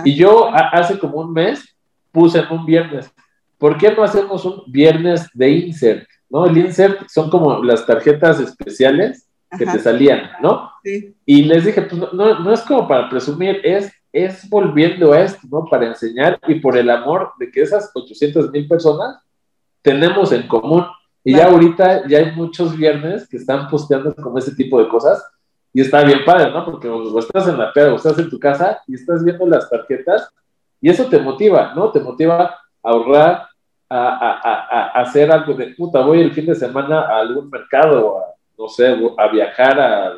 y 0.04 0.14
yo 0.14 0.48
hace 0.52 0.98
como 0.98 1.18
un 1.18 1.32
mes 1.32 1.71
puse 2.12 2.38
en 2.38 2.50
un 2.50 2.66
viernes, 2.66 3.10
¿por 3.58 3.76
qué 3.78 3.92
no 3.92 4.04
hacemos 4.04 4.44
un 4.44 4.62
viernes 4.68 5.28
de 5.34 5.50
insert? 5.50 6.06
¿no? 6.28 6.46
El 6.46 6.56
insert 6.58 7.08
son 7.08 7.30
como 7.30 7.62
las 7.62 7.86
tarjetas 7.86 8.40
especiales 8.40 9.28
que 9.58 9.66
te 9.66 9.78
salían, 9.78 10.30
¿no? 10.40 10.70
Sí. 10.82 11.14
Y 11.26 11.42
les 11.42 11.66
dije, 11.66 11.82
pues 11.82 12.00
no, 12.12 12.38
no, 12.38 12.52
es 12.52 12.62
como 12.62 12.88
para 12.88 13.10
presumir, 13.10 13.60
es, 13.62 13.92
es 14.10 14.48
volviendo 14.48 15.12
a 15.12 15.20
esto, 15.20 15.46
¿no? 15.50 15.66
Para 15.66 15.86
enseñar 15.86 16.40
y 16.48 16.54
por 16.56 16.76
el 16.76 16.88
amor 16.88 17.32
de 17.38 17.50
que 17.50 17.60
esas 17.60 17.90
800 17.94 18.50
mil 18.50 18.66
personas 18.66 19.18
tenemos 19.82 20.32
en 20.32 20.48
común 20.48 20.86
y 21.22 21.34
ya 21.34 21.48
ahorita 21.48 22.08
ya 22.08 22.18
hay 22.18 22.32
muchos 22.32 22.76
viernes 22.76 23.28
que 23.28 23.36
están 23.36 23.68
posteando 23.68 24.14
como 24.14 24.38
ese 24.38 24.54
tipo 24.54 24.82
de 24.82 24.88
cosas 24.88 25.22
y 25.72 25.82
está 25.82 26.02
bien 26.02 26.24
padre, 26.24 26.50
¿no? 26.50 26.64
Porque 26.64 26.88
o 26.88 27.18
estás 27.18 27.46
en 27.48 27.58
la 27.58 27.72
peda 27.72 27.92
o 27.92 27.96
estás 27.96 28.18
en 28.18 28.30
tu 28.30 28.38
casa 28.38 28.80
y 28.86 28.94
estás 28.94 29.22
viendo 29.22 29.46
las 29.46 29.68
tarjetas 29.68 30.28
y 30.82 30.90
eso 30.90 31.06
te 31.08 31.18
motiva, 31.18 31.72
¿no? 31.74 31.90
Te 31.90 32.00
motiva 32.00 32.44
a 32.44 32.58
ahorrar, 32.82 33.46
a, 33.88 34.08
a, 34.08 34.40
a, 34.42 34.86
a 34.98 35.02
hacer 35.02 35.30
algo 35.32 35.54
de 35.54 35.68
puta, 35.68 36.00
voy 36.00 36.20
el 36.20 36.32
fin 36.32 36.46
de 36.46 36.54
semana 36.54 37.02
a 37.02 37.20
algún 37.20 37.48
mercado, 37.48 38.18
a, 38.18 38.34
no 38.58 38.68
sé, 38.68 38.94
a 39.16 39.28
viajar 39.28 39.80
a 39.80 40.14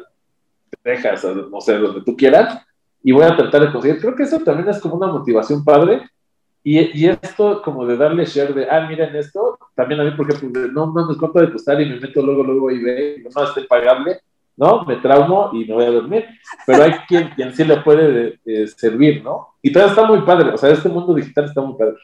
Texas, 0.82 1.24
no 1.50 1.60
sé, 1.60 1.78
donde 1.78 2.00
tú 2.02 2.16
quieras. 2.16 2.60
y 3.02 3.12
voy 3.12 3.24
a 3.24 3.36
tratar 3.36 3.60
de 3.62 3.72
conseguir. 3.72 4.00
Creo 4.00 4.14
que 4.16 4.22
eso 4.22 4.40
también 4.40 4.68
es 4.68 4.80
como 4.80 4.96
una 4.96 5.08
motivación 5.08 5.62
padre. 5.62 6.02
Y, 6.66 6.98
y 6.98 7.08
esto 7.10 7.60
como 7.62 7.84
de 7.84 7.98
darle 7.98 8.24
share 8.24 8.54
de, 8.54 8.66
ah, 8.70 8.86
miren 8.88 9.14
esto, 9.14 9.58
también 9.74 10.00
a 10.00 10.04
mí, 10.04 10.12
por 10.12 10.32
ejemplo, 10.32 10.66
no, 10.68 10.86
no 10.86 11.06
me 11.06 11.18
cuánto 11.18 11.38
de 11.40 11.52
costar 11.52 11.78
y 11.82 11.90
me 11.90 12.00
meto 12.00 12.22
luego, 12.22 12.42
luego 12.42 12.70
y 12.70 12.82
ve, 12.82 13.22
no 13.22 13.44
esté 13.44 13.64
pagable, 13.64 14.18
¿no? 14.56 14.84
Me 14.84 14.96
traumo 14.96 15.50
y 15.52 15.64
me 15.64 15.74
voy 15.74 15.84
a 15.84 15.90
dormir. 15.90 16.24
Pero 16.66 16.84
hay 16.84 16.92
quien, 17.08 17.30
quien 17.30 17.54
sí 17.54 17.64
le 17.64 17.78
puede 17.78 18.38
eh, 18.44 18.66
servir, 18.68 19.22
¿no? 19.22 19.54
Y 19.62 19.72
todo 19.72 19.86
está 19.86 20.04
muy 20.04 20.22
padre, 20.22 20.50
o 20.50 20.58
sea, 20.58 20.70
este 20.70 20.88
mundo 20.88 21.14
digital 21.14 21.46
está 21.46 21.60
muy 21.60 21.76
padre. 21.76 21.94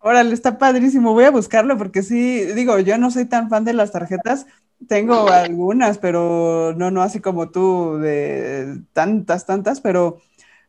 Órale, 0.00 0.32
está 0.32 0.58
padrísimo. 0.58 1.12
Voy 1.12 1.24
a 1.24 1.30
buscarlo 1.30 1.76
porque 1.76 2.02
sí, 2.02 2.44
digo, 2.54 2.78
yo 2.78 2.98
no 2.98 3.10
soy 3.10 3.24
tan 3.24 3.48
fan 3.50 3.64
de 3.64 3.72
las 3.72 3.90
tarjetas. 3.92 4.46
Tengo 4.86 5.28
algunas, 5.28 5.98
pero 5.98 6.72
no, 6.76 6.90
no 6.90 7.02
así 7.02 7.20
como 7.20 7.50
tú, 7.50 7.98
de 7.98 8.80
tantas, 8.92 9.46
tantas, 9.46 9.80
pero... 9.80 10.18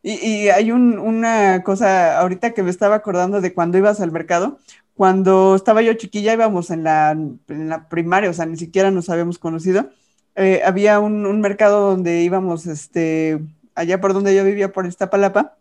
Y, 0.02 0.48
hay 0.48 0.72
una 0.72 1.62
cosa 1.62 2.18
ahorita 2.20 2.52
que 2.52 2.62
me 2.62 2.70
estaba 2.70 2.96
acordando 2.96 3.42
de 3.42 3.52
cuando 3.52 3.76
ibas 3.78 4.00
al 4.00 4.10
mercado. 4.10 4.58
Cuando 4.94 5.54
estaba 5.54 5.82
yo 5.82 5.92
chiquilla 5.94 6.32
íbamos 6.32 6.70
en 6.70 6.84
la, 6.84 7.10
en 7.10 7.68
la 7.68 7.88
primaria, 7.88 8.30
o 8.30 8.32
sea, 8.32 8.46
ni 8.46 8.56
siquiera 8.56 8.90
nos 8.90 9.10
habíamos 9.10 9.38
conocido. 9.38 9.90
Eh, 10.36 10.62
había 10.64 11.00
un, 11.00 11.26
un, 11.26 11.40
mercado 11.40 11.90
donde 11.90 12.22
íbamos, 12.22 12.66
este, 12.66 13.40
allá 13.74 14.00
por 14.00 14.14
donde 14.14 14.34
yo 14.34 14.44
vivía, 14.44 14.72
por 14.72 14.86
Iztapalapa, 14.86 15.56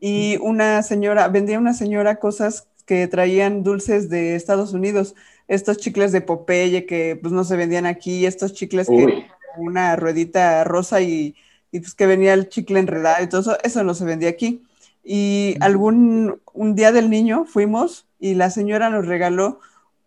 y 0.00 0.36
una 0.40 0.82
señora, 0.82 1.28
vendía 1.28 1.58
una 1.58 1.74
señora 1.74 2.16
cosas 2.16 2.68
que 2.86 3.06
traían 3.06 3.62
dulces 3.62 4.08
de 4.08 4.34
Estados 4.34 4.72
Unidos, 4.72 5.14
estos 5.46 5.78
chicles 5.78 6.12
de 6.12 6.20
Popeye 6.20 6.86
que 6.86 7.18
pues 7.20 7.32
no 7.32 7.44
se 7.44 7.56
vendían 7.56 7.86
aquí, 7.86 8.26
estos 8.26 8.52
chicles 8.54 8.86
que 8.88 9.26
una 9.58 9.96
ruedita 9.96 10.64
rosa 10.64 11.00
y, 11.00 11.34
y, 11.72 11.80
pues 11.80 11.94
que 11.94 12.06
venía 12.06 12.34
el 12.34 12.48
chicle 12.48 12.78
enredado 12.78 13.22
y 13.22 13.28
todo 13.28 13.40
eso, 13.40 13.58
eso 13.62 13.82
no 13.82 13.94
se 13.94 14.04
vendía 14.04 14.28
aquí. 14.28 14.62
Y 15.04 15.56
algún 15.60 16.40
un 16.52 16.74
día 16.74 16.92
del 16.92 17.10
niño 17.10 17.44
fuimos 17.44 18.06
y 18.20 18.34
la 18.34 18.50
señora 18.50 18.90
nos 18.90 19.06
regaló 19.06 19.60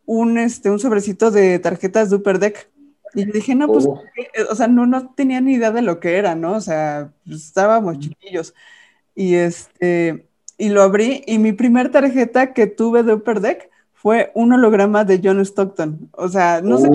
un, 0.05 0.37
este, 0.37 0.69
un 0.69 0.79
sobrecito 0.79 1.31
de 1.31 1.59
tarjetas 1.59 2.09
de 2.09 2.17
Upper 2.17 2.39
Deck. 2.39 2.69
Y 3.13 3.25
yo 3.25 3.31
dije, 3.33 3.55
no, 3.55 3.67
pues, 3.67 3.85
oh. 3.85 4.01
o 4.49 4.55
sea, 4.55 4.67
no, 4.67 4.85
no 4.85 5.13
tenía 5.13 5.41
ni 5.41 5.53
idea 5.53 5.71
de 5.71 5.81
lo 5.81 5.99
que 5.99 6.17
era, 6.17 6.35
¿no? 6.35 6.53
O 6.53 6.61
sea, 6.61 7.11
pues, 7.25 7.45
estábamos 7.45 7.99
chiquillos. 7.99 8.53
Y 9.15 9.35
este, 9.35 10.27
y 10.57 10.69
lo 10.69 10.83
abrí 10.83 11.23
y 11.25 11.39
mi 11.39 11.53
primer 11.53 11.91
tarjeta 11.91 12.53
que 12.53 12.67
tuve 12.67 13.03
de 13.03 13.13
Upper 13.13 13.41
Deck 13.41 13.69
fue 13.93 14.31
un 14.35 14.53
holograma 14.53 15.03
de 15.05 15.19
John 15.23 15.39
Stockton. 15.41 16.09
O 16.13 16.27
sea, 16.27 16.61
no 16.61 16.77
sé, 16.77 16.89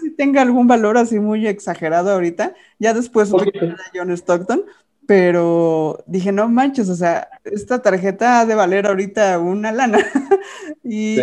si 0.00 0.10
tenga 0.10 0.42
algún 0.42 0.66
valor 0.66 0.96
así 0.96 1.18
muy 1.18 1.46
exagerado 1.46 2.12
ahorita. 2.12 2.54
Ya 2.78 2.94
después 2.94 3.32
era 3.32 3.76
John 3.94 4.10
Stockton, 4.12 4.64
pero 5.06 6.02
dije, 6.06 6.32
no 6.32 6.48
manches, 6.48 6.88
o 6.88 6.96
sea, 6.96 7.28
esta 7.44 7.80
tarjeta 7.80 8.40
ha 8.40 8.46
de 8.46 8.54
valer 8.54 8.86
ahorita 8.86 9.38
una 9.38 9.72
lana. 9.72 9.98
y 10.84 11.16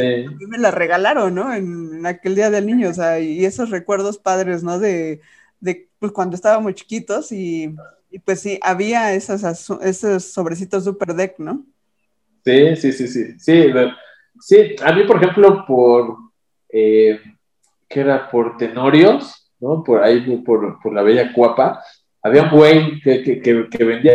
me 0.47 0.57
la 0.57 0.71
regalaron, 0.71 1.35
¿no? 1.35 1.53
En, 1.53 2.05
aquel 2.05 2.35
día 2.35 2.49
del 2.49 2.65
niño, 2.65 2.89
o 2.89 2.93
sea, 2.93 3.19
y 3.19 3.45
esos 3.45 3.69
recuerdos 3.69 4.17
padres, 4.17 4.63
¿no? 4.63 4.79
De, 4.79 5.21
de 5.59 5.89
pues, 5.99 6.11
cuando 6.11 6.35
estábamos 6.35 6.75
chiquitos 6.75 7.31
y 7.31 7.75
y 8.13 8.19
pues 8.19 8.41
sí, 8.41 8.59
había 8.61 9.11
esos, 9.15 9.43
esos 9.81 10.23
sobrecitos 10.23 10.83
Super 10.83 11.15
Deck, 11.15 11.39
¿no? 11.39 11.65
Sí, 12.45 12.75
sí, 12.75 12.91
sí, 12.91 13.07
sí. 13.07 13.39
Sí, 13.39 13.73
sí 14.39 14.75
a 14.85 14.93
mí, 14.93 15.03
por 15.05 15.15
ejemplo, 15.15 15.65
por, 15.65 16.17
eh, 16.69 17.19
¿qué 17.89 18.01
era? 18.01 18.29
Por 18.29 18.55
Tenorios, 18.57 19.51
¿no? 19.59 19.83
Por 19.83 20.03
ahí, 20.03 20.37
por, 20.45 20.79
por 20.79 20.93
la 20.93 21.01
Bella 21.01 21.33
Cuapa, 21.33 21.83
había 22.23 22.43
un 22.43 22.49
güey 22.49 23.01
que, 23.01 23.21
que, 23.21 23.67
que, 23.69 23.83
vendía, 23.83 24.13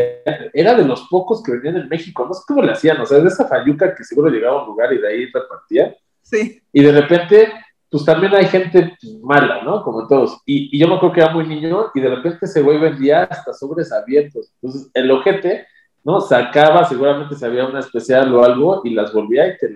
era 0.53 0.75
de 0.75 0.85
los 0.85 1.07
pocos 1.09 1.43
que 1.43 1.53
vendían 1.53 1.77
en 1.77 1.89
México, 1.89 2.25
no 2.27 2.35
sé 2.35 2.43
cómo 2.49 2.63
le 2.63 2.73
hacían, 2.73 3.01
o 3.01 3.07
sea, 3.07 3.19
de 3.19 3.29
esa 3.29 3.47
fayuca 3.47 3.95
que 3.95 4.03
seguro 4.03 4.31
llegaba 4.31 4.59
a 4.59 4.63
un 4.63 4.69
lugar 4.69 4.93
y 4.93 4.99
de 4.99 5.09
ahí 5.09 5.27
repartía. 5.27 5.95
Sí. 6.23 6.63
Y 6.73 6.83
de 6.83 6.93
repente 6.93 7.53
pues 7.91 8.05
también 8.05 8.35
hay 8.35 8.47
gente 8.47 8.97
mala, 9.23 9.63
¿no? 9.63 9.83
Como 9.83 10.07
todos. 10.07 10.41
Y, 10.45 10.79
yo 10.79 10.89
me 10.89 10.97
acuerdo 10.97 11.15
que 11.15 11.21
era 11.23 11.33
muy 11.33 11.47
niño 11.47 11.91
y 11.95 12.01
de 12.01 12.09
repente 12.09 12.39
ese 12.43 12.61
güey 12.61 12.79
vendía 12.79 13.25
hasta 13.25 13.55
sobres 13.55 13.93
abiertos. 13.93 14.53
Entonces, 14.61 14.91
el 14.93 15.11
ojete, 15.11 15.67
¿no? 16.05 16.21
Sacaba, 16.21 16.85
seguramente 16.85 17.35
si 17.35 17.45
había 17.45 17.67
una 17.67 17.81
especial 17.81 18.35
o 18.35 18.45
algo, 18.45 18.83
y 18.85 18.91
las 18.91 19.13
volvía 19.13 19.49
y 19.49 19.57
te, 19.57 19.71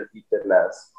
las... 0.45 0.92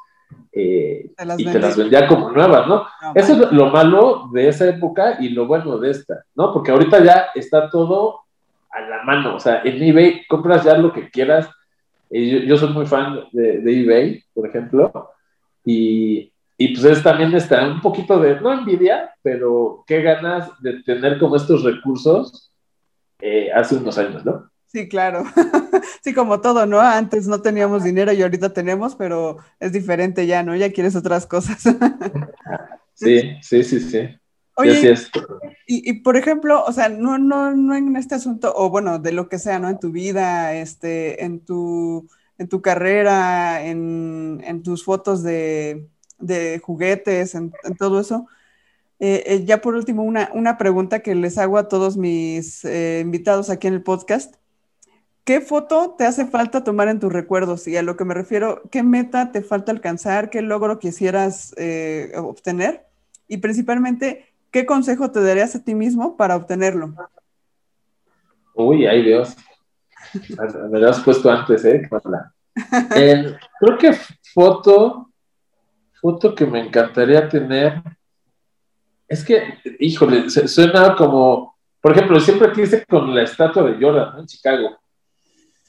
Eh, 0.56 1.10
y 1.36 1.44
te 1.44 1.58
las 1.58 1.76
vendía 1.76 2.06
como 2.06 2.30
nuevas, 2.30 2.68
¿no? 2.68 2.86
Eso 3.14 3.32
es 3.32 3.52
lo 3.52 3.70
malo 3.70 4.28
de 4.32 4.48
esa 4.48 4.68
época 4.68 5.16
y 5.18 5.30
lo 5.30 5.46
bueno 5.46 5.78
de 5.78 5.90
esta, 5.90 6.24
¿no? 6.36 6.52
Porque 6.52 6.70
ahorita 6.70 7.02
ya 7.02 7.26
está 7.34 7.68
todo 7.68 8.20
a 8.70 8.80
la 8.80 9.02
mano, 9.02 9.36
o 9.36 9.40
sea, 9.40 9.62
en 9.64 9.82
eBay 9.82 10.24
compras 10.26 10.64
ya 10.64 10.76
lo 10.76 10.92
que 10.92 11.10
quieras. 11.10 11.48
Yo, 12.10 12.38
yo 12.38 12.56
soy 12.56 12.72
muy 12.72 12.86
fan 12.86 13.24
de, 13.32 13.58
de 13.60 13.80
eBay, 13.80 14.24
por 14.32 14.46
ejemplo, 14.46 15.10
y, 15.64 16.32
y 16.56 16.68
pues 16.68 16.84
es 16.84 17.02
también 17.02 17.34
está 17.34 17.66
un 17.66 17.80
poquito 17.80 18.18
de, 18.20 18.40
no 18.40 18.52
envidia, 18.52 19.12
pero 19.22 19.82
qué 19.86 20.02
ganas 20.02 20.50
de 20.62 20.82
tener 20.84 21.18
como 21.18 21.34
estos 21.34 21.64
recursos 21.64 22.52
eh, 23.20 23.50
hace 23.52 23.76
unos 23.76 23.98
años, 23.98 24.24
¿no? 24.24 24.50
Sí, 24.74 24.88
claro. 24.88 25.22
sí, 26.02 26.12
como 26.12 26.40
todo, 26.40 26.66
¿no? 26.66 26.80
Antes 26.80 27.28
no 27.28 27.40
teníamos 27.40 27.84
dinero 27.84 28.12
y 28.12 28.20
ahorita 28.20 28.52
tenemos, 28.52 28.96
pero 28.96 29.36
es 29.60 29.70
diferente 29.70 30.26
ya, 30.26 30.42
¿no? 30.42 30.56
Ya 30.56 30.72
quieres 30.72 30.96
otras 30.96 31.26
cosas. 31.26 31.62
sí, 32.94 33.36
sí, 33.40 33.62
sí, 33.62 33.78
sí. 33.78 34.00
Oye, 34.56 34.94
y, 35.68 35.88
y, 35.90 35.92
por 36.00 36.16
ejemplo, 36.16 36.64
o 36.64 36.72
sea, 36.72 36.88
no, 36.88 37.18
no, 37.18 37.54
no 37.54 37.76
en 37.76 37.94
este 37.94 38.16
asunto, 38.16 38.52
o 38.56 38.68
bueno, 38.68 38.98
de 38.98 39.12
lo 39.12 39.28
que 39.28 39.38
sea, 39.38 39.60
¿no? 39.60 39.68
En 39.68 39.78
tu 39.78 39.92
vida, 39.92 40.54
este, 40.54 41.24
en 41.24 41.38
tu, 41.38 42.08
en 42.38 42.48
tu 42.48 42.60
carrera, 42.60 43.64
en, 43.64 44.42
en 44.44 44.64
tus 44.64 44.82
fotos 44.84 45.22
de, 45.22 45.86
de 46.18 46.58
juguetes, 46.58 47.36
en, 47.36 47.52
todo 47.78 48.00
eso. 48.00 48.26
Eh, 48.98 49.22
eh, 49.26 49.44
ya 49.44 49.60
por 49.60 49.76
último, 49.76 50.02
una, 50.02 50.30
una, 50.34 50.58
pregunta 50.58 50.98
que 50.98 51.14
les 51.14 51.38
hago 51.38 51.58
a 51.58 51.68
todos 51.68 51.96
mis 51.96 52.64
eh, 52.64 53.00
invitados 53.04 53.50
aquí 53.50 53.68
en 53.68 53.74
el 53.74 53.82
podcast. 53.82 54.34
¿Qué 55.24 55.40
foto 55.40 55.94
te 55.96 56.04
hace 56.04 56.26
falta 56.26 56.64
tomar 56.64 56.88
en 56.88 57.00
tus 57.00 57.12
recuerdos? 57.12 57.66
Y 57.66 57.76
a 57.76 57.82
lo 57.82 57.96
que 57.96 58.04
me 58.04 58.14
refiero, 58.14 58.62
¿qué 58.70 58.82
meta 58.82 59.32
te 59.32 59.42
falta 59.42 59.72
alcanzar? 59.72 60.30
¿Qué 60.30 60.42
logro 60.42 60.78
quisieras 60.78 61.54
obtener? 62.16 62.86
Y 63.26 63.38
principalmente, 63.38 64.26
¿qué 64.50 64.66
consejo 64.66 65.10
te 65.10 65.22
darías 65.22 65.54
a 65.54 65.64
ti 65.64 65.74
mismo 65.74 66.16
para 66.16 66.36
obtenerlo? 66.36 66.94
Uy, 68.54 68.86
ay 68.86 69.02
Dios. 69.02 69.34
Me 70.70 70.78
lo 70.78 70.90
has 70.90 71.00
puesto 71.00 71.30
antes, 71.30 71.64
¿eh? 71.64 71.88
creo 73.58 73.78
que 73.78 73.92
foto 74.34 75.04
foto 76.04 76.34
que 76.34 76.44
me 76.44 76.60
encantaría 76.60 77.26
tener. 77.30 77.82
Es 79.08 79.24
que, 79.24 79.58
híjole, 79.78 80.28
suena 80.28 80.94
como, 80.96 81.56
por 81.80 81.92
ejemplo, 81.92 82.20
siempre 82.20 82.52
quise 82.52 82.84
con 82.84 83.14
la 83.14 83.22
estatua 83.22 83.62
de 83.62 83.82
Jordan 83.82 84.18
en 84.18 84.26
Chicago, 84.26 84.76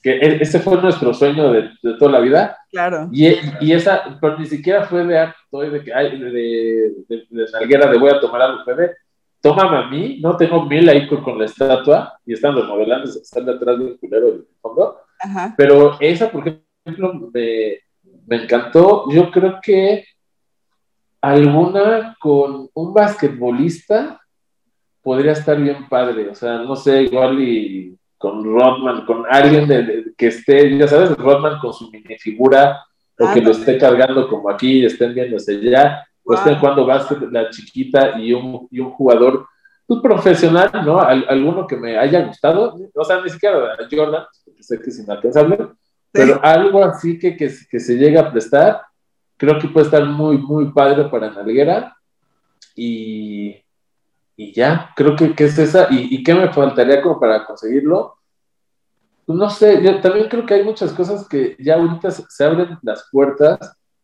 que 0.05 0.11
e, 0.11 0.37
ese 0.39 0.59
fue 0.59 0.79
nuestro 0.79 1.15
sueño 1.15 1.51
de, 1.51 1.71
toda 1.97 2.11
la 2.11 2.19
vida. 2.19 2.59
Claro. 2.69 3.09
Y, 3.11 3.25
y, 3.59 3.73
esa, 3.73 4.19
pero 4.21 4.37
ni 4.37 4.45
siquiera 4.45 4.83
fue 4.83 5.03
de 5.03 5.17
acto, 5.17 5.61
de, 5.61 5.83
que, 5.83 5.91
hay 5.91 6.19
de, 6.19 6.31
de, 7.09 7.25
de, 7.27 7.47
salguera 7.47 7.89
de 7.89 7.97
voy 7.97 8.11
a 8.11 8.19
tomar 8.19 8.43
algo, 8.43 8.63
fue 8.63 8.75
de 8.75 8.91
tómame 9.41 9.77
a 9.77 9.87
mí, 9.87 10.19
no 10.21 10.37
tengo 10.37 10.63
mil 10.63 10.87
ahí 10.89 11.07
con, 11.07 11.39
la 11.39 11.45
estatua 11.45 12.19
y 12.23 12.33
están 12.33 12.55
remodelando, 12.55 13.09
están 13.09 13.47
detrás 13.47 13.79
del 13.79 13.97
culero 13.97 14.27
del 14.27 14.47
fondo. 14.61 14.99
Pero 15.57 15.97
esa, 15.99 16.29
por 16.29 16.47
ejemplo, 16.47 17.31
me, 17.33 17.79
me 18.27 18.43
encantó. 18.43 19.09
Yo 19.09 19.31
creo 19.31 19.57
que 19.59 20.05
alguna 21.19 22.15
con 22.19 22.69
un 22.75 22.93
basquetbolista 22.93 24.21
podría 25.01 25.31
estar 25.31 25.59
bien 25.59 25.89
padre, 25.89 26.29
o 26.29 26.35
sea, 26.35 26.59
no 26.59 26.75
sé, 26.75 27.01
igual 27.01 27.39
y 27.41 27.97
con 28.25 28.43
Rodman, 28.43 29.05
con 29.05 29.25
alguien 29.29 29.67
de, 29.67 30.13
que 30.17 30.27
esté, 30.27 30.77
ya 30.77 30.87
sabes, 30.87 31.15
Rodman 31.17 31.59
con 31.59 31.73
su 31.73 31.91
minifigura, 31.91 32.83
o 33.19 33.33
que 33.33 33.41
lo 33.41 33.51
esté 33.51 33.77
cargando 33.77 34.27
como 34.27 34.49
aquí, 34.49 34.83
estén 34.83 35.13
viéndose 35.13 35.61
ya, 35.61 36.05
o 36.23 36.33
estén 36.33 36.57
jugando 36.57 36.85
básquet 36.85 37.21
la 37.31 37.49
chiquita 37.49 38.19
y 38.19 38.33
un, 38.33 38.67
y 38.71 38.79
un 38.79 38.91
jugador 38.91 39.47
pues, 39.85 39.99
profesional, 40.01 40.71
¿no? 40.83 40.99
alguno 40.99 41.67
que 41.67 41.77
me 41.77 41.97
haya 41.97 42.25
gustado, 42.25 42.75
o 42.93 43.03
sea, 43.03 43.21
ni 43.21 43.29
siquiera 43.29 43.77
Jordan, 43.89 44.23
porque 44.43 44.63
sé 44.63 44.81
que 44.81 44.89
es 44.89 44.99
inalcanzable, 44.99 45.67
pero 46.11 46.39
algo 46.43 46.83
así 46.83 47.19
que, 47.19 47.37
que, 47.37 47.53
que 47.69 47.79
se 47.79 47.95
llega 47.95 48.21
a 48.21 48.31
prestar 48.31 48.81
creo 49.37 49.59
que 49.59 49.67
puede 49.67 49.85
estar 49.85 50.05
muy, 50.05 50.37
muy 50.37 50.71
padre 50.71 51.05
para 51.05 51.29
Nalguera. 51.29 51.95
Y, 52.75 53.55
y 54.35 54.53
ya, 54.53 54.91
creo 54.95 55.15
que, 55.15 55.33
es 55.37 55.57
esa. 55.57 55.87
¿Y, 55.89 56.23
qué 56.23 56.33
me 56.33 56.51
faltaría 56.51 57.01
como 57.01 57.19
para 57.19 57.45
conseguirlo? 57.45 58.14
Pues 59.25 59.39
no 59.39 59.49
sé, 59.49 59.83
yo 59.83 59.99
también 60.01 60.27
creo 60.29 60.45
que 60.45 60.53
hay 60.53 60.63
muchas 60.63 60.93
cosas 60.93 61.27
que 61.27 61.55
ya 61.59 61.75
ahorita 61.75 62.11
se, 62.11 62.43
abren 62.43 62.77
las 62.83 63.07
puertas. 63.11 63.59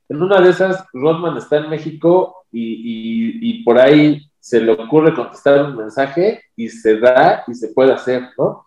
En 0.10 0.22
una 0.22 0.42
de 0.42 0.50
esas, 0.50 0.84
Rodman 0.94 1.38
está 1.38 1.58
en 1.58 1.70
México 1.70 2.36
y, 2.52 3.40
y 3.42 3.64
por 3.64 3.80
ahí 3.80 4.30
se 4.40 4.60
le 4.60 4.72
ocurre 4.72 5.14
contestar 5.14 5.64
un 5.66 5.78
mensaje 5.78 6.42
y 6.56 6.68
se 6.68 7.00
da 7.00 7.44
y 7.48 7.54
se 7.54 7.70
puede 7.70 7.94
hacer, 7.94 8.30
¿no? 8.38 8.66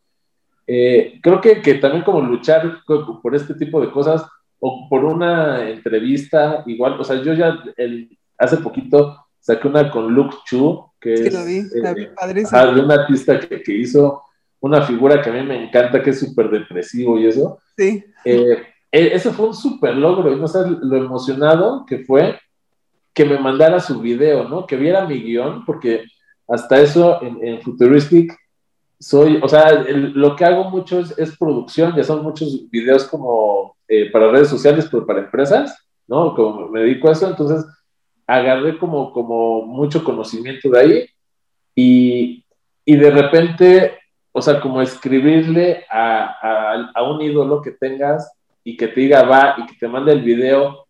eh, 0.66 1.18
creo 1.22 1.40
que, 1.40 1.60
que, 1.60 1.74
también 1.74 2.04
como 2.04 2.20
luchar 2.20 2.80
por 3.22 3.34
este 3.34 3.54
tipo 3.54 3.80
de 3.80 3.90
cosas 3.90 4.24
o 4.60 4.88
por 4.88 5.04
una 5.04 5.68
entrevista, 5.68 6.62
igual, 6.66 6.98
o 6.98 7.04
sea, 7.04 7.22
yo 7.22 7.34
ya 7.34 7.62
el, 7.76 8.16
hace 8.38 8.56
poquito 8.58 9.26
saqué 9.40 9.68
una 9.68 9.90
con 9.90 10.14
Luke 10.14 10.36
Chu, 10.46 10.86
que 10.98 11.16
sí, 11.18 11.26
es 11.26 11.34
lo 11.34 11.44
vi, 11.44 11.58
eh, 11.58 12.12
padrísimo. 12.14 12.74
de 12.74 12.80
un 12.80 12.90
artista 12.90 13.38
que, 13.38 13.62
que, 13.62 13.72
hizo 13.76 14.22
una 14.64 14.80
figura 14.80 15.20
que 15.20 15.28
a 15.28 15.32
mí 15.34 15.42
me 15.42 15.62
encanta, 15.62 16.02
que 16.02 16.10
es 16.10 16.20
súper 16.20 16.48
depresivo 16.48 17.18
y 17.18 17.26
eso. 17.26 17.58
Sí. 17.76 18.02
Eh, 18.24 18.62
eso 18.90 19.32
fue 19.32 19.48
un 19.48 19.54
súper 19.54 19.94
logro, 19.94 20.32
y 20.32 20.40
no 20.40 20.48
sabes 20.48 20.78
lo 20.80 20.96
emocionado 20.96 21.84
que 21.86 21.98
fue 21.98 22.38
que 23.12 23.26
me 23.26 23.38
mandara 23.38 23.78
su 23.78 24.00
video, 24.00 24.48
¿no? 24.48 24.66
Que 24.66 24.76
viera 24.76 25.06
mi 25.06 25.20
guion, 25.22 25.66
porque 25.66 26.04
hasta 26.48 26.80
eso 26.80 27.22
en, 27.22 27.46
en 27.46 27.60
Futuristic 27.60 28.34
soy, 28.98 29.38
o 29.42 29.48
sea, 29.48 29.84
lo 29.84 30.34
que 30.34 30.46
hago 30.46 30.70
mucho 30.70 31.00
es, 31.00 31.36
producción, 31.36 31.94
ya 31.94 32.02
son 32.02 32.22
muchos 32.22 32.70
videos 32.70 33.04
como 33.04 33.76
eh, 33.86 34.10
para 34.10 34.30
redes 34.30 34.48
sociales, 34.48 34.88
pero 34.90 35.04
para 35.04 35.20
empresas, 35.20 35.76
¿no? 36.06 36.34
Como 36.34 36.68
me 36.68 36.80
dedico 36.80 37.10
a 37.10 37.12
eso, 37.12 37.28
entonces 37.28 37.66
agarré 38.26 38.78
como, 38.78 39.12
como 39.12 39.66
mucho 39.66 40.02
conocimiento 40.02 40.70
de 40.70 40.80
ahí 40.80 41.06
y, 41.74 42.44
y 42.86 42.96
de 42.96 43.10
repente, 43.10 43.98
o 44.36 44.42
sea, 44.42 44.60
como 44.60 44.82
escribirle 44.82 45.84
a, 45.88 46.24
a, 46.42 46.90
a, 46.92 47.02
un 47.04 47.22
ídolo 47.22 47.62
que 47.62 47.70
tengas 47.70 48.32
y 48.64 48.76
que 48.76 48.88
te 48.88 49.02
diga 49.02 49.22
va 49.22 49.54
y 49.58 49.66
que 49.66 49.76
te 49.76 49.86
mande 49.86 50.10
el 50.10 50.22
video 50.22 50.86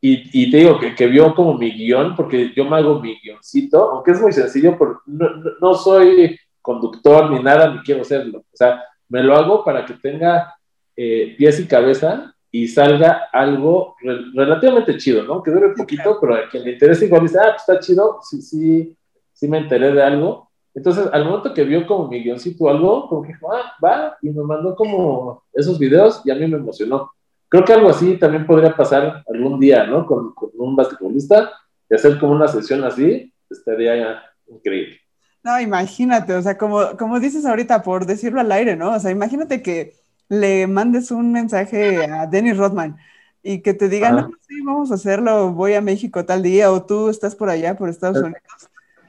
y, 0.00 0.30
y 0.32 0.50
te 0.50 0.56
digo 0.56 0.78
que, 0.78 0.94
que, 0.94 1.06
vio 1.06 1.34
como 1.34 1.52
mi 1.52 1.70
guion, 1.70 2.16
porque 2.16 2.50
yo 2.56 2.64
me 2.64 2.76
hago 2.76 2.98
mi 2.98 3.20
guioncito, 3.20 3.90
aunque 3.90 4.12
es 4.12 4.22
muy 4.22 4.32
sencillo, 4.32 4.74
pero 4.78 5.02
no, 5.04 5.28
no 5.60 5.74
soy 5.74 6.38
conductor 6.62 7.30
ni 7.30 7.42
nada, 7.42 7.74
ni 7.74 7.80
quiero 7.80 8.04
serlo. 8.04 8.38
O 8.38 8.56
sea, 8.56 8.82
me 9.10 9.22
lo 9.22 9.36
hago 9.36 9.62
para 9.62 9.84
que 9.84 9.94
tenga 9.94 10.54
eh, 10.96 11.34
pies 11.36 11.60
y 11.60 11.66
cabeza 11.66 12.34
y 12.50 12.68
salga 12.68 13.28
algo 13.32 13.96
relativamente 14.34 14.96
chido, 14.96 15.24
¿no? 15.24 15.42
Que 15.42 15.50
dure 15.50 15.74
poquito, 15.76 16.18
pero 16.18 16.36
a 16.36 16.48
quien 16.48 16.64
le 16.64 16.72
interese 16.72 17.04
igual 17.04 17.22
dice, 17.22 17.38
ah, 17.38 17.50
pues 17.50 17.68
está 17.68 17.80
chido, 17.80 18.20
sí, 18.22 18.40
sí, 18.40 18.96
sí 19.34 19.46
me 19.46 19.58
enteré 19.58 19.92
de 19.92 20.02
algo. 20.02 20.47
Entonces, 20.78 21.08
al 21.12 21.24
momento 21.24 21.52
que 21.52 21.64
vio 21.64 21.84
como 21.88 22.06
mi 22.06 22.22
guioncito 22.22 22.64
o 22.64 22.68
algo, 22.68 23.08
como 23.08 23.22
que 23.22 23.32
dijo, 23.32 23.52
ah, 23.52 23.72
va, 23.84 24.16
y 24.22 24.30
me 24.30 24.44
mandó 24.44 24.76
como 24.76 25.42
esos 25.52 25.76
videos 25.76 26.22
y 26.24 26.30
a 26.30 26.36
mí 26.36 26.46
me 26.46 26.56
emocionó. 26.56 27.10
Creo 27.48 27.64
que 27.64 27.72
algo 27.72 27.88
así 27.88 28.16
también 28.16 28.46
podría 28.46 28.76
pasar 28.76 29.24
algún 29.28 29.58
día, 29.58 29.84
¿no? 29.86 30.06
Con, 30.06 30.32
con 30.34 30.50
un 30.56 30.76
basquetbolista 30.76 31.50
y 31.90 31.96
hacer 31.96 32.20
como 32.20 32.30
una 32.30 32.46
sesión 32.46 32.84
así, 32.84 33.34
estaría 33.50 34.22
increíble. 34.46 35.00
No, 35.42 35.60
imagínate, 35.60 36.34
o 36.34 36.42
sea, 36.42 36.56
como, 36.56 36.96
como 36.96 37.18
dices 37.18 37.44
ahorita, 37.44 37.82
por 37.82 38.06
decirlo 38.06 38.40
al 38.40 38.52
aire, 38.52 38.76
¿no? 38.76 38.94
O 38.94 39.00
sea, 39.00 39.10
imagínate 39.10 39.62
que 39.62 39.94
le 40.28 40.68
mandes 40.68 41.10
un 41.10 41.32
mensaje 41.32 42.04
a 42.04 42.28
Dennis 42.28 42.56
Rodman 42.56 42.98
y 43.42 43.62
que 43.62 43.74
te 43.74 43.88
digan, 43.88 44.14
no, 44.14 44.30
sí, 44.46 44.62
vamos 44.64 44.92
a 44.92 44.94
hacerlo, 44.94 45.50
voy 45.50 45.74
a 45.74 45.80
México 45.80 46.24
tal 46.24 46.44
día, 46.44 46.70
o 46.70 46.84
tú 46.84 47.08
estás 47.08 47.34
por 47.34 47.50
allá, 47.50 47.76
por 47.76 47.88
Estados 47.88 48.18
Unidos. 48.18 48.42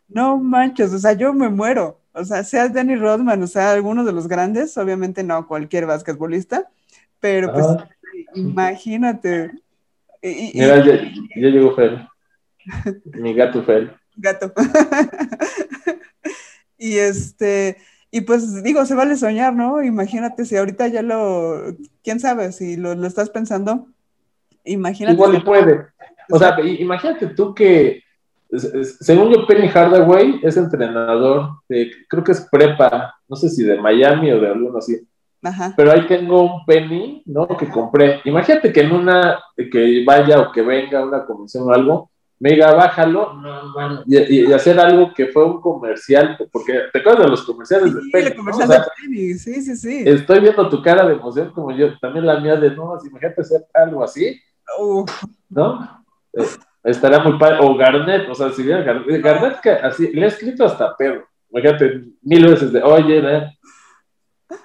No 0.09 0.37
manches, 0.37 0.93
o 0.93 0.99
sea, 0.99 1.13
yo 1.13 1.33
me 1.33 1.49
muero. 1.49 1.99
O 2.13 2.25
sea, 2.25 2.43
sea 2.43 2.67
Dennis 2.67 2.99
Rodman, 2.99 3.41
o 3.43 3.47
sea, 3.47 3.71
alguno 3.71 4.03
de 4.03 4.11
los 4.11 4.27
grandes, 4.27 4.77
obviamente 4.77 5.23
no 5.23 5.47
cualquier 5.47 5.85
basquetbolista, 5.85 6.69
pero 7.19 7.53
pues 7.53 7.65
imagínate. 8.35 9.51
Mira, 10.21 10.85
ya, 10.85 11.01
ya, 11.35 11.49
llegó 11.49 11.75
Fer. 11.75 12.07
Mi 13.05 13.33
gato 13.33 13.63
Fer. 13.63 13.95
Gato. 14.17 14.51
y 16.77 16.97
este, 16.97 17.77
y 18.11 18.21
pues 18.21 18.63
digo, 18.63 18.85
se 18.85 18.95
vale 18.95 19.15
soñar, 19.15 19.53
¿no? 19.53 19.83
Imagínate 19.83 20.45
si 20.45 20.57
ahorita 20.57 20.87
ya 20.87 21.03
lo, 21.03 21.75
quién 22.03 22.19
sabe, 22.19 22.51
si 22.51 22.75
lo, 22.75 22.95
lo 22.95 23.07
estás 23.07 23.29
pensando, 23.29 23.87
imagínate. 24.63 25.13
Igual 25.13 25.35
y 25.35 25.39
puede. 25.41 25.87
O 26.31 26.37
sea, 26.37 26.55
imagínate 26.61 27.25
tú 27.25 27.55
que, 27.55 28.03
según 28.51 29.31
yo, 29.31 29.45
Penny 29.45 29.67
Hardaway 29.67 30.39
es 30.41 30.57
entrenador 30.57 31.59
de, 31.67 31.91
creo 32.07 32.23
que 32.23 32.31
es 32.31 32.47
prepa, 32.51 33.15
no 33.27 33.35
sé 33.35 33.49
si 33.49 33.63
de 33.63 33.79
Miami 33.79 34.31
o 34.31 34.39
de 34.39 34.47
alguno 34.47 34.79
así. 34.79 34.99
Ajá. 35.41 35.73
Pero 35.77 35.91
ahí 35.91 36.05
tengo 36.07 36.41
un 36.41 36.65
penny, 36.65 37.23
¿no? 37.25 37.47
Que 37.47 37.69
compré. 37.69 38.21
Imagínate 38.25 38.73
que 38.73 38.81
en 38.81 38.91
una, 38.91 39.39
que 39.55 40.03
vaya 40.05 40.41
o 40.41 40.51
que 40.51 40.61
venga 40.61 41.05
una 41.05 41.25
convención 41.25 41.69
o 41.69 41.71
algo, 41.71 42.11
me 42.39 42.51
diga, 42.51 42.73
bájalo, 42.73 43.33
no, 43.33 44.03
y, 44.05 44.51
hacer 44.53 44.79
algo 44.79 45.13
que 45.13 45.27
fue 45.27 45.43
un 45.43 45.59
comercial, 45.59 46.37
porque 46.51 46.73
te 46.91 46.99
acuerdas 46.99 47.25
de 47.25 47.31
los 47.31 47.43
comerciales 47.43 47.93
de 47.93 48.01
Penny. 48.11 48.27
El 48.27 48.35
comercial 48.35 48.69
de 48.69 48.77
Penny, 49.01 49.33
sí, 49.33 49.61
sí, 49.61 49.75
sí. 49.75 50.03
Estoy 50.05 50.39
viendo 50.39 50.69
tu 50.69 50.81
cara 50.81 51.05
de 51.05 51.13
emoción 51.13 51.51
como 51.51 51.71
yo, 51.71 51.97
también 51.99 52.25
la 52.25 52.39
mía 52.39 52.55
de, 52.55 52.71
no, 52.71 52.97
imagínate 53.05 53.41
hacer 53.41 53.65
algo 53.73 54.03
así, 54.03 54.39
¿no? 55.49 56.03
Estaría 56.89 57.19
muy 57.19 57.37
padre, 57.37 57.57
o 57.61 57.75
Garnet, 57.75 58.29
o 58.29 58.35
sea, 58.35 58.49
si 58.51 58.63
viera 58.63 58.81
Garnet, 58.81 59.23
Garnet 59.23 59.59
que 59.61 59.69
así, 59.69 60.11
le 60.11 60.25
he 60.25 60.27
escrito 60.27 60.65
hasta 60.65 60.95
Pedro, 60.95 61.27
imagínate, 61.49 62.03
mil 62.21 62.47
veces 62.47 62.71
de, 62.71 62.81
oye, 62.81 63.19
¿eh? 63.19 63.57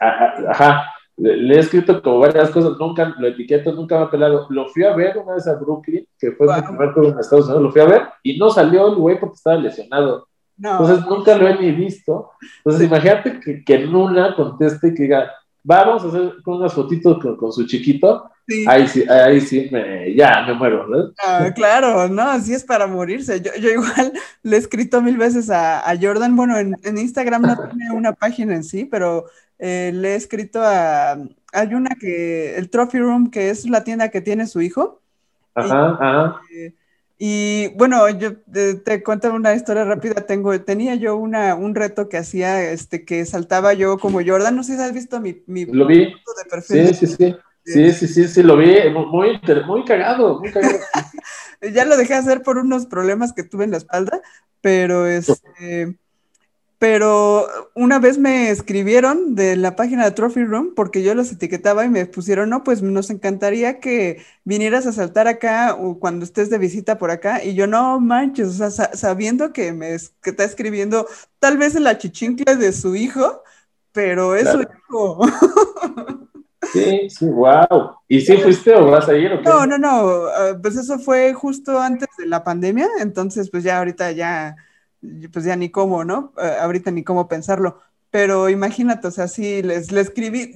ajá, 0.00 0.94
le, 1.16 1.54
he 1.54 1.58
escrito 1.58 2.02
como 2.02 2.20
varias 2.20 2.50
cosas, 2.50 2.78
nunca 2.78 3.14
lo 3.18 3.28
etiqueto, 3.28 3.72
nunca 3.72 3.98
me 3.98 4.04
ha 4.04 4.10
pelado. 4.10 4.46
Lo 4.50 4.68
fui 4.68 4.84
a 4.84 4.94
ver 4.94 5.16
una 5.18 5.34
vez 5.34 5.46
a 5.46 5.54
Brooklyn, 5.54 6.06
que 6.18 6.32
fue 6.32 6.46
mi 6.46 6.62
primer 6.62 6.92
juego 6.92 7.10
en 7.10 7.18
Estados 7.18 7.46
Unidos, 7.46 7.62
lo 7.62 7.72
fui 7.72 7.80
a 7.80 7.86
ver 7.86 8.02
y 8.22 8.36
no 8.38 8.50
salió 8.50 8.88
el 8.88 8.96
güey 8.96 9.20
porque 9.20 9.36
estaba 9.36 9.56
lesionado. 9.56 10.28
Entonces 10.56 11.04
nunca 11.06 11.36
lo 11.36 11.48
he 11.48 11.58
ni 11.58 11.72
visto. 11.72 12.30
Entonces 12.58 12.86
imagínate 12.86 13.40
que, 13.40 13.64
que 13.64 13.78
Nuna 13.86 14.34
conteste 14.36 14.88
y 14.88 14.94
que 14.94 15.02
diga, 15.04 15.32
vamos 15.62 16.04
a 16.04 16.08
hacer 16.08 16.34
unas 16.46 16.72
fotitos 16.72 17.18
con, 17.36 17.52
su 17.52 17.66
chiquito. 17.66 18.30
Ahí 18.66 18.86
sí, 18.88 19.04
ahí 19.08 19.40
sí 19.40 19.68
me, 19.72 20.14
ya 20.14 20.44
me 20.46 20.52
muero, 20.54 20.86
¿no? 20.86 21.12
Ah, 21.24 21.50
claro, 21.54 22.08
no, 22.08 22.22
así 22.22 22.52
es 22.52 22.62
para 22.62 22.86
morirse. 22.86 23.40
Yo, 23.40 23.50
yo 23.58 23.70
igual 23.70 24.12
le 24.42 24.56
he 24.56 24.58
escrito 24.58 25.00
mil 25.00 25.16
veces 25.16 25.48
a, 25.48 25.88
a 25.88 25.96
Jordan, 25.98 26.36
bueno, 26.36 26.58
en, 26.58 26.76
en, 26.82 26.98
Instagram 26.98 27.42
no 27.42 27.56
tiene 27.68 27.92
una 27.92 28.12
página 28.12 28.54
en 28.54 28.64
sí, 28.64 28.84
pero 28.84 29.26
eh, 29.58 29.92
le 29.94 30.12
he 30.12 30.16
escrito 30.16 30.60
a, 30.62 31.16
hay 31.52 31.74
una 31.74 31.90
que, 31.98 32.56
el 32.56 32.68
Trophy 32.68 32.98
Room, 32.98 33.30
que 33.30 33.48
es 33.48 33.66
la 33.68 33.82
tienda 33.82 34.10
que 34.10 34.20
tiene 34.20 34.46
su 34.46 34.60
hijo. 34.60 35.00
Ajá, 35.54 35.98
y, 35.98 36.04
ajá. 36.04 36.40
y 37.18 37.68
bueno, 37.76 38.08
yo 38.10 38.36
te, 38.36 39.02
cuento 39.02 39.32
una 39.32 39.54
historia 39.54 39.84
rápida. 39.84 40.26
Tengo, 40.26 40.60
tenía 40.60 40.96
yo 40.96 41.16
una, 41.16 41.54
un 41.54 41.74
reto 41.74 42.10
que 42.10 42.18
hacía, 42.18 42.70
este, 42.70 43.06
que 43.06 43.24
saltaba 43.24 43.72
yo 43.72 43.96
como 43.96 44.20
Jordan. 44.22 44.54
No 44.54 44.64
sé 44.64 44.76
si 44.76 44.82
has 44.82 44.92
visto 44.92 45.18
mi, 45.18 45.42
mi 45.46 45.64
lo 45.64 45.86
vi. 45.86 46.04
de 46.04 46.50
perfil. 46.50 46.88
Sí, 46.88 47.06
sí, 47.06 47.16
sí. 47.16 47.36
Sí, 47.64 47.92
sí, 47.92 48.06
sí, 48.06 48.28
sí, 48.28 48.42
lo 48.42 48.56
vi, 48.56 48.76
muy, 48.90 49.40
muy 49.66 49.84
cagado, 49.84 50.38
muy 50.40 50.52
cagado. 50.52 50.78
ya 51.72 51.84
lo 51.84 51.96
dejé 51.96 52.14
hacer 52.14 52.42
por 52.42 52.58
unos 52.58 52.86
problemas 52.86 53.32
que 53.32 53.42
tuve 53.42 53.64
en 53.64 53.70
la 53.70 53.78
espalda, 53.78 54.20
pero 54.60 55.06
este, 55.06 55.96
pero 56.78 57.46
una 57.74 57.98
vez 57.98 58.18
me 58.18 58.50
escribieron 58.50 59.34
de 59.34 59.56
la 59.56 59.74
página 59.74 60.04
de 60.04 60.10
Trophy 60.10 60.44
Room 60.44 60.74
porque 60.76 61.02
yo 61.02 61.14
los 61.14 61.32
etiquetaba 61.32 61.86
y 61.86 61.88
me 61.88 62.04
pusieron, 62.04 62.50
no, 62.50 62.62
pues 62.62 62.82
nos 62.82 63.08
encantaría 63.08 63.80
que 63.80 64.22
vinieras 64.44 64.86
a 64.86 64.92
saltar 64.92 65.26
acá 65.26 65.74
o 65.74 65.98
cuando 65.98 66.26
estés 66.26 66.50
de 66.50 66.58
visita 66.58 66.98
por 66.98 67.10
acá. 67.10 67.42
Y 67.42 67.54
yo, 67.54 67.66
no 67.66 68.00
manches, 68.00 68.60
o 68.60 68.70
sea, 68.70 68.94
sabiendo 68.94 69.54
que 69.54 69.72
me 69.72 69.96
que 70.20 70.30
está 70.30 70.44
escribiendo 70.44 71.06
tal 71.38 71.56
vez 71.56 71.74
en 71.74 71.84
la 71.84 71.96
chichincle 71.96 72.56
de 72.56 72.72
su 72.72 72.94
hijo, 72.96 73.42
pero 73.92 74.34
es 74.34 74.50
su 74.50 74.60
hijo. 74.60 75.20
Sí, 76.74 77.08
sí, 77.10 77.26
wow. 77.26 77.96
¿Y 78.08 78.20
si 78.20 78.36
fuiste 78.36 78.74
o 78.74 78.90
vas 78.90 79.08
a 79.08 79.16
ir 79.16 79.32
o 79.32 79.38
qué? 79.38 79.48
No, 79.48 79.66
no, 79.66 79.78
no, 79.78 80.26
ah, 80.26 80.58
pues 80.60 80.76
eso 80.76 80.98
fue 80.98 81.32
justo 81.32 81.78
antes 81.78 82.08
de 82.18 82.26
la 82.26 82.44
pandemia, 82.44 82.88
entonces 83.00 83.48
pues 83.50 83.64
ya 83.64 83.78
ahorita 83.78 84.12
ya 84.12 84.56
pues 85.32 85.44
ya 85.44 85.56
ni 85.56 85.70
cómo, 85.70 86.04
¿no? 86.04 86.32
Eh, 86.40 86.56
ahorita 86.60 86.90
ni 86.90 87.04
cómo 87.04 87.28
pensarlo. 87.28 87.80
Pero 88.10 88.48
imagínate, 88.48 89.08
o 89.08 89.10
sea, 89.10 89.28
sí, 89.28 89.62
les, 89.62 89.90
les 89.90 90.08
escribí, 90.08 90.52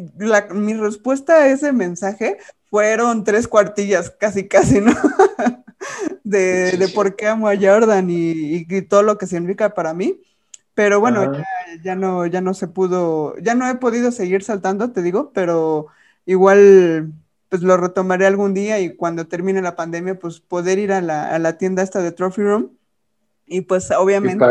mi 0.52 0.74
respuesta 0.74 1.34
a 1.34 1.48
ese 1.48 1.72
mensaje 1.72 2.38
fueron 2.70 3.24
tres 3.24 3.48
cuartillas, 3.48 4.10
casi, 4.10 4.46
casi, 4.46 4.80
¿no? 4.80 4.92
de, 6.24 6.76
de, 6.76 6.88
por 6.88 7.16
qué 7.16 7.26
amo 7.26 7.48
a 7.48 7.56
Jordan 7.56 8.10
y, 8.10 8.64
y, 8.68 8.82
todo 8.82 9.02
lo 9.02 9.18
que 9.18 9.26
significa 9.26 9.74
para 9.74 9.92
mí. 9.92 10.20
Pero 10.74 11.00
bueno, 11.00 11.32
ya, 11.32 11.44
ya, 11.82 11.96
no, 11.96 12.26
ya 12.26 12.40
no 12.40 12.54
se 12.54 12.68
pudo, 12.68 13.36
ya 13.38 13.56
no 13.56 13.68
he 13.68 13.74
podido 13.74 14.12
seguir 14.12 14.44
saltando, 14.44 14.92
te 14.92 15.02
digo, 15.02 15.32
pero 15.34 15.88
igual 16.28 17.10
pues 17.48 17.62
lo 17.62 17.78
retomaré 17.78 18.26
algún 18.26 18.52
día 18.52 18.78
y 18.80 18.94
cuando 18.94 19.26
termine 19.26 19.62
la 19.62 19.76
pandemia, 19.76 20.18
pues 20.18 20.40
poder 20.40 20.78
ir 20.78 20.92
a 20.92 21.00
la, 21.00 21.34
a 21.34 21.38
la 21.38 21.56
tienda 21.56 21.82
esta 21.82 22.02
de 22.02 22.12
Trophy 22.12 22.42
Room 22.42 22.76
y 23.46 23.62
pues 23.62 23.90
obviamente 23.90 24.44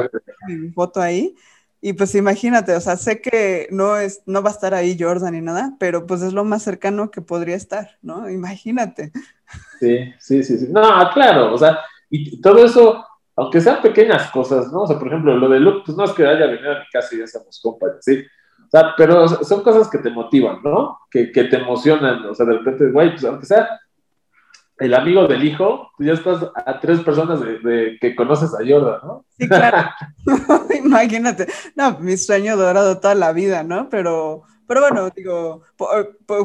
mi 0.48 0.72
foto 0.72 1.00
ahí. 1.00 1.36
Y 1.80 1.94
pues 1.94 2.16
imagínate, 2.16 2.76
o 2.76 2.82
sea, 2.82 2.98
sé 2.98 3.22
que 3.22 3.68
no, 3.70 3.96
es, 3.98 4.24
no 4.26 4.42
va 4.42 4.50
a 4.50 4.54
estar 4.54 4.74
ahí 4.74 4.98
Jordan 5.00 5.34
ni 5.34 5.42
nada, 5.42 5.76
pero 5.80 6.08
pues 6.08 6.24
es 6.24 6.34
lo 6.34 6.44
más 6.44 6.64
cercano 6.64 7.12
que 7.12 7.22
podría 7.22 7.56
estar, 7.56 8.00
¿no? 8.02 8.28
Imagínate. 8.28 9.12
Sí, 9.80 10.12
sí, 10.18 10.44
sí, 10.44 10.58
sí. 10.58 10.68
No, 10.72 10.82
claro, 11.14 11.54
o 11.54 11.58
sea, 11.60 11.78
y 12.10 12.42
todo 12.42 12.66
eso, 12.66 13.06
aunque 13.36 13.62
sean 13.62 13.84
pequeñas 13.84 14.32
cosas, 14.32 14.72
¿no? 14.72 14.82
O 14.82 14.88
sea, 14.88 14.98
por 14.98 15.10
ejemplo, 15.10 15.38
lo 15.38 15.48
de 15.48 15.60
Luke, 15.60 15.84
pues 15.86 15.96
no 15.96 16.06
es 16.06 16.12
que 16.14 16.26
haya 16.26 16.48
venido 16.48 16.72
a 16.72 16.80
mi 16.80 16.86
casa 16.92 17.14
y 17.14 17.20
ya 17.20 17.28
somos 17.28 17.62
compas, 17.62 17.92
¿sí? 18.02 18.24
O 18.82 18.94
pero 18.98 19.28
son 19.28 19.62
cosas 19.62 19.90
que 19.90 19.98
te 19.98 20.10
motivan, 20.10 20.60
¿no? 20.64 21.00
Que, 21.10 21.32
que 21.32 21.46
te 21.46 21.58
emocionan, 21.58 22.26
o 22.26 22.36
sea, 22.36 22.46
de 22.46 22.54
repente, 22.54 22.92
güey, 22.92 23.12
pues 23.12 23.24
aunque 23.26 23.46
sea 23.46 23.68
el 24.80 24.94
amigo 24.94 25.28
del 25.28 25.44
hijo, 25.44 25.92
tú 25.98 26.04
ya 26.04 26.14
estás 26.14 26.46
a 26.54 26.80
tres 26.80 27.00
personas 27.02 27.42
de, 27.42 27.98
que 28.00 28.16
conoces 28.16 28.54
a 28.54 28.60
Jordan, 28.68 29.00
¿no? 29.04 29.26
Sí, 29.38 29.48
claro. 29.48 29.90
Imagínate. 30.86 31.48
No, 31.76 31.98
mi 32.00 32.16
sueño 32.18 32.56
dorado 32.56 33.00
toda 33.00 33.16
la 33.16 33.34
vida, 33.34 33.64
¿no? 33.64 33.90
Pero, 33.90 34.44
pero 34.68 34.82
bueno, 34.82 35.10
digo, 35.16 35.64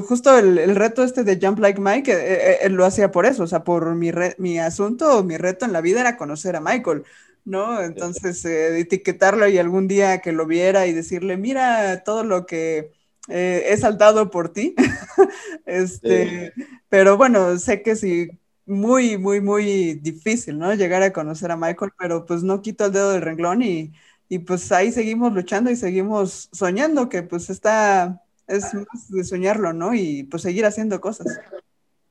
justo 0.07 0.39
el, 0.39 0.75
reto 0.75 1.03
este 1.03 1.25
de 1.25 1.39
Jump 1.41 1.59
Like 1.59 1.81
Mike, 1.81 2.11
eh, 2.11 2.53
eh, 2.53 2.59
él 2.63 2.73
lo 2.73 2.87
hacía 2.87 3.11
por 3.11 3.27
eso, 3.27 3.43
o 3.43 3.47
sea, 3.47 3.65
por 3.65 3.95
mi, 3.95 4.11
mi 4.39 4.59
asunto, 4.59 5.23
mi 5.25 5.37
reto 5.37 5.67
en 5.67 5.73
la 5.73 5.83
vida 5.83 6.01
era 6.01 6.17
conocer 6.17 6.57
a 6.57 6.61
Michael. 6.61 7.05
¿No? 7.45 7.83
Entonces, 7.83 8.45
eh, 8.45 8.79
etiquetarlo 8.79 9.49
y 9.49 9.59
algún 9.59 9.89
día 9.89 10.21
que 10.21 10.33
lo 10.33 10.47
viera 10.47 10.87
y 10.87 10.93
decirle, 10.93 11.37
mira 11.37 12.03
todo 12.05 12.25
lo 12.25 12.47
que 12.47 12.93
he 13.29 13.77
saltado 13.77 14.31
por 14.31 14.53
ti. 14.53 14.75
este, 15.67 16.53
pero 16.89 17.17
bueno, 17.17 17.59
sé 17.59 17.83
que 17.83 17.97
sí, 17.97 18.31
muy, 18.67 19.19
muy, 19.19 19.41
muy 19.41 19.95
difícil, 19.95 20.59
¿no? 20.59 20.75
Llegar 20.75 21.03
a 21.03 21.13
conocer 21.13 21.51
a 21.51 21.57
Michael, 21.57 21.93
pero 21.99 22.27
pues 22.27 22.43
no 22.43 22.63
quito 22.63 22.87
el 22.87 22.93
dedo 22.93 23.13
del 23.13 23.23
renglón 23.23 23.63
y, 23.63 23.93
y 24.29 24.39
pues 24.41 24.71
ahí 24.73 24.93
seguimos 24.93 25.33
luchando 25.33 25.71
y 25.71 25.77
seguimos 25.77 26.49
soñando, 26.53 27.09
que 27.09 27.23
pues 27.23 27.51
está, 27.51 28.23
es 28.47 28.73
más 28.75 29.11
de 29.11 29.25
soñarlo, 29.25 29.73
¿no? 29.73 29.95
Y 29.95 30.25
pues 30.25 30.43
seguir 30.43 30.65
haciendo 30.65 31.01
cosas. 31.01 31.27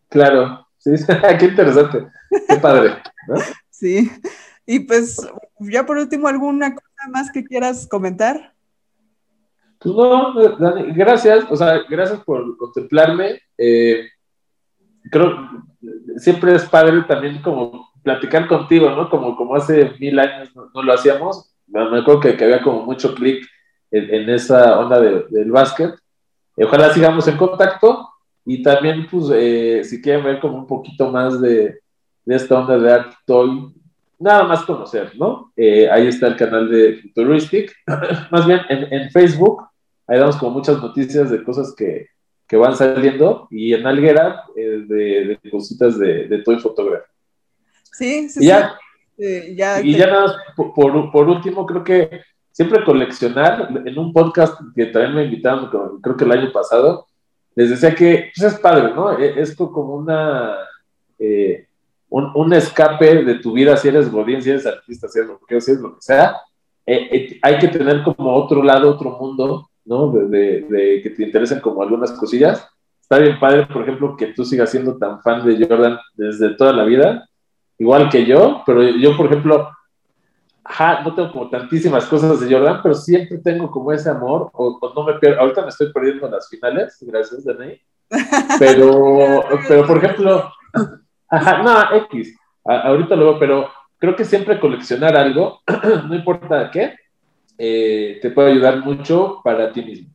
Claro, 0.10 0.68
sí, 0.78 0.92
qué 1.40 1.46
interesante, 1.46 2.08
qué 2.48 2.58
padre, 2.58 2.96
¿no? 3.28 3.36
Sí, 3.70 4.12
y 4.66 4.80
pues 4.80 5.18
ya 5.60 5.86
por 5.86 5.98
último, 5.98 6.28
¿alguna 6.28 6.74
cosa 6.74 7.10
más 7.10 7.32
que 7.32 7.44
quieras 7.44 7.88
comentar? 7.88 8.54
Pues 9.80 9.96
no, 9.96 10.34
Dani, 10.58 10.94
gracias, 10.94 11.46
o 11.50 11.56
sea, 11.56 11.84
gracias 11.90 12.20
por 12.24 12.56
contemplarme. 12.58 13.42
Eh, 13.58 14.08
creo, 15.10 15.50
siempre 16.18 16.56
es 16.56 16.66
padre 16.66 17.02
también 17.08 17.42
como 17.42 17.90
platicar 18.04 18.48
contigo, 18.48 18.90
¿no? 18.92 19.10
Como, 19.10 19.36
como 19.36 19.56
hace 19.56 19.92
mil 20.00 20.20
años 20.20 20.52
no, 20.56 20.84
lo 20.84 20.94
hacíamos. 20.94 21.52
Me 21.68 22.00
acuerdo 22.00 22.20
que, 22.20 22.38
que 22.38 22.44
había 22.44 22.62
como 22.62 22.86
mucho 22.86 23.16
clic 23.16 23.48
en, 23.90 24.30
esa 24.30 24.80
onda 24.80 25.00
del 25.00 25.52
básquet. 25.52 25.96
Ojalá 26.58 26.94
sigamos 26.94 27.28
en 27.28 27.38
contacto 27.38 28.10
y 28.46 28.62
también, 28.62 29.08
pues, 29.10 29.26
eh, 29.34 29.84
si 29.84 30.02
quieren 30.02 30.24
ver 30.24 30.40
como 30.40 30.58
un 30.58 30.68
poquito 30.68 31.10
más 31.12 31.40
de, 31.42 31.80
de 32.26 32.36
esta 32.36 32.60
onda 32.60 32.78
de 32.78 32.92
Art 32.92 33.14
Toy, 33.26 33.74
nada 34.22 34.44
más 34.44 34.64
conocer, 34.64 35.12
¿no? 35.18 35.52
Eh, 35.56 35.90
ahí 35.90 36.08
está 36.08 36.28
el 36.28 36.36
canal 36.36 36.70
de 36.70 37.00
Futuristic. 37.02 37.74
más 38.32 38.46
bien 38.46 38.62
en, 38.70 38.94
en 38.94 39.12
Facebook, 39.12 39.64
ahí 40.08 40.20
damos 40.20 40.38
como 40.38 40.52
muchas 40.52 40.82
noticias 40.82 41.30
de 41.30 41.44
cosas 41.44 41.74
que, 41.76 42.08
que 42.52 42.58
van 42.58 42.76
saliendo 42.76 43.48
y 43.50 43.74
en 43.74 43.88
Alguera 43.88 44.44
eh, 44.58 44.84
de, 44.86 45.40
cositas 45.50 45.98
de, 45.98 46.28
de 46.28 46.44
Toy 46.44 46.60
Photography. 46.60 47.10
Sí, 47.94 48.30
sí, 48.30 48.44
y 48.44 48.48
ya, 48.48 48.78
sí. 49.18 49.56
ya 49.56 49.82
y 49.82 49.96
ya 49.96 50.08
nada, 50.08 50.36
por, 50.56 51.12
por, 51.12 51.30
último, 51.30 51.66
creo 51.66 51.84
que 51.84 52.22
siempre 52.52 52.84
coleccionar, 52.84 53.70
en 53.86 53.98
un 53.98 54.12
podcast 54.12 54.60
que 54.76 54.88
también 54.88 55.16
me 55.16 55.24
invitaron, 55.26 55.70
creo 56.02 56.18
que 56.18 56.26
el 56.26 56.32
año 56.32 56.52
pasado, 56.52 57.08
les 57.56 57.70
decía 57.70 57.96
que 57.96 58.32
pues 58.36 58.54
es 58.54 58.60
padre, 58.60 58.94
¿no? 58.94 59.18
E, 59.18 59.42
esto 59.42 59.72
como 59.72 59.96
una, 59.96 60.58
eh, 61.20 61.68
un, 62.12 62.32
un, 62.36 62.54
escape 62.54 63.24
de 63.24 63.36
tu 63.36 63.54
vida, 63.54 63.78
si 63.78 63.88
eres 63.88 64.12
godín, 64.12 64.42
si 64.42 64.50
eres 64.50 64.66
artista, 64.66 65.08
si 65.08 65.20
eres 65.20 65.32
lo 65.32 65.40
que, 65.40 65.62
si 65.62 65.76
lo 65.78 65.96
que 65.96 66.02
sea, 66.02 66.36
eh, 66.86 67.40
hay 67.42 67.58
que 67.58 67.70
tener 67.70 68.04
como 68.04 68.36
otro 68.36 68.62
lado, 68.62 68.90
otro 68.90 69.12
mundo, 69.12 69.70
¿no? 69.86 70.12
De, 70.12 71.00
que 71.02 71.10
te 71.10 71.24
interesen 71.24 71.62
como 71.62 71.82
algunas 71.82 72.12
cosillas. 72.12 72.68
Está 73.02 73.18
bien 73.18 73.40
padre, 73.40 73.66
por 73.66 73.84
ejemplo, 73.84 74.16
que 74.18 74.28
tú 74.28 74.44
sigas 74.44 74.70
siendo 74.70 74.98
tan 74.98 75.22
fan 75.22 75.46
de 75.46 75.66
Jordan 75.66 75.98
desde 76.14 76.56
toda 76.56 76.74
la 76.74 76.84
vida, 76.84 77.28
igual 77.78 78.10
que 78.10 78.26
yo, 78.26 78.62
pero 78.66 78.84
yo, 78.84 79.16
por 79.16 79.28
ejemplo, 79.28 79.70
no 81.04 81.16
tengo 81.16 81.32
como 81.32 81.50
tantísimas 81.50 82.06
cosas 82.06 82.40
de 82.40 82.54
Jordan, 82.54 82.82
pero 82.84 82.96
siempre 82.96 83.38
tengo 83.38 83.72
como 83.72 83.92
ese 83.92 84.10
amor, 84.10 84.50
o, 84.54 84.80
no 84.96 85.04
me 85.04 85.14
pierdo, 85.14 85.40
ahorita 85.40 85.62
me 85.62 85.70
estoy 85.70 85.92
perdiendo 85.94 86.26
en 86.26 86.32
las 86.34 86.50
finales, 86.50 86.98
gracias, 87.02 87.44
Dani, 87.44 87.80
pero, 88.60 89.44
pero 89.68 89.88
por 89.88 89.98
ejemplo, 89.98 90.52
ajá, 91.32 91.64
no, 91.64 91.96
X, 92.06 92.38
ahorita 92.64 93.16
lo 93.16 93.32
veo, 93.32 93.40
pero 93.40 93.70
creo 93.98 94.16
que 94.16 94.26
siempre 94.26 94.60
coleccionar 94.60 95.16
algo, 95.16 95.62
no 96.08 96.16
importa 96.16 96.70
qué, 96.72 96.96
eh, 97.58 98.20
te 98.22 98.32
puede 98.32 98.52
ayudar 98.52 98.84
mucho 98.84 99.42
para 99.44 99.72
ti 99.72 99.84
mismo. 99.84 100.10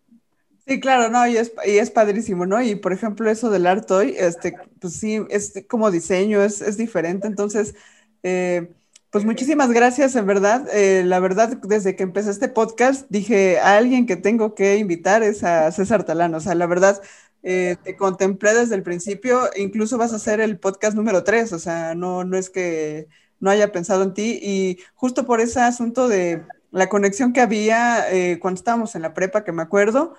Sí, 0.66 0.80
claro, 0.80 1.08
no, 1.10 1.24
y 1.28 1.36
es, 1.36 1.52
y 1.64 1.78
es 1.78 1.92
padrísimo, 1.92 2.44
¿no? 2.44 2.60
Y 2.60 2.74
por 2.74 2.92
ejemplo, 2.92 3.30
eso 3.30 3.50
del 3.50 3.68
art 3.68 3.86
toy, 3.86 4.16
este, 4.18 4.56
pues 4.80 4.94
sí, 4.94 5.20
es 5.30 5.64
como 5.68 5.92
diseño, 5.92 6.42
es, 6.42 6.60
es 6.60 6.76
diferente. 6.76 7.28
Entonces, 7.28 7.76
eh, 8.24 8.72
pues 9.10 9.24
muchísimas 9.24 9.70
gracias, 9.70 10.16
en 10.16 10.26
verdad. 10.26 10.66
Eh, 10.72 11.04
la 11.04 11.20
verdad, 11.20 11.56
desde 11.62 11.94
que 11.94 12.02
empecé 12.02 12.30
este 12.30 12.48
podcast, 12.48 13.06
dije 13.10 13.60
a 13.60 13.76
alguien 13.76 14.06
que 14.06 14.16
tengo 14.16 14.56
que 14.56 14.76
invitar 14.78 15.22
es 15.22 15.44
a 15.44 15.70
César 15.70 16.02
Talano. 16.02 16.38
O 16.38 16.40
sea, 16.40 16.56
la 16.56 16.66
verdad, 16.66 17.00
te 17.46 17.96
contemplé 17.96 18.54
desde 18.54 18.74
el 18.74 18.82
principio, 18.82 19.48
incluso 19.56 19.98
vas 19.98 20.12
a 20.12 20.16
hacer 20.16 20.40
el 20.40 20.58
podcast 20.58 20.96
número 20.96 21.22
3, 21.22 21.52
o 21.52 21.58
sea, 21.60 21.94
no, 21.94 22.24
no 22.24 22.36
es 22.36 22.50
que 22.50 23.06
no 23.40 23.50
haya 23.50 23.72
pensado 23.72 24.02
en 24.02 24.14
ti. 24.14 24.38
Y 24.42 24.78
justo 24.94 25.26
por 25.26 25.40
ese 25.40 25.60
asunto 25.60 26.08
de 26.08 26.44
la 26.70 26.88
conexión 26.88 27.32
que 27.32 27.40
había 27.40 28.12
eh, 28.12 28.38
cuando 28.40 28.58
estábamos 28.58 28.94
en 28.94 29.02
la 29.02 29.14
prepa, 29.14 29.44
que 29.44 29.52
me 29.52 29.62
acuerdo, 29.62 30.14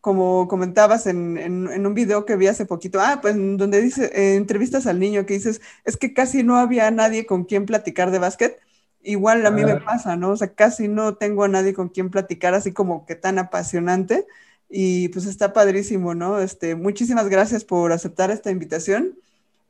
como 0.00 0.48
comentabas 0.48 1.06
en, 1.06 1.36
en, 1.38 1.86
un 1.86 1.94
video 1.94 2.24
que 2.24 2.36
vi 2.36 2.46
hace 2.46 2.66
poquito, 2.66 3.00
ah, 3.00 3.18
pues 3.20 3.34
donde 3.36 3.80
dice, 3.80 4.10
eh, 4.14 4.36
entrevistas 4.36 4.86
al 4.86 4.98
niño, 5.00 5.26
que 5.26 5.34
dices, 5.34 5.60
es 5.84 5.96
que 5.96 6.14
casi 6.14 6.42
no 6.42 6.56
había 6.56 6.90
nadie 6.90 7.26
con 7.26 7.44
quien 7.44 7.66
platicar 7.66 8.10
de 8.10 8.18
básquet. 8.18 8.60
Igual 9.04 9.44
a 9.46 9.50
mí 9.50 9.64
me 9.64 9.80
pasa, 9.80 10.14
¿no? 10.16 10.30
O 10.30 10.36
sea, 10.36 10.54
casi 10.54 10.86
no 10.86 11.16
tengo 11.16 11.42
a 11.44 11.48
nadie 11.48 11.74
con 11.74 11.88
quien 11.88 12.10
platicar 12.10 12.54
así 12.54 12.72
como 12.72 13.04
que 13.04 13.16
tan 13.16 13.38
apasionante. 13.38 14.26
Y 14.74 15.08
pues 15.10 15.26
está 15.26 15.52
padrísimo, 15.52 16.14
¿no? 16.14 16.40
Este, 16.40 16.74
muchísimas 16.74 17.28
gracias 17.28 17.64
por 17.64 17.92
aceptar 17.92 18.30
esta 18.30 18.50
invitación. 18.50 19.18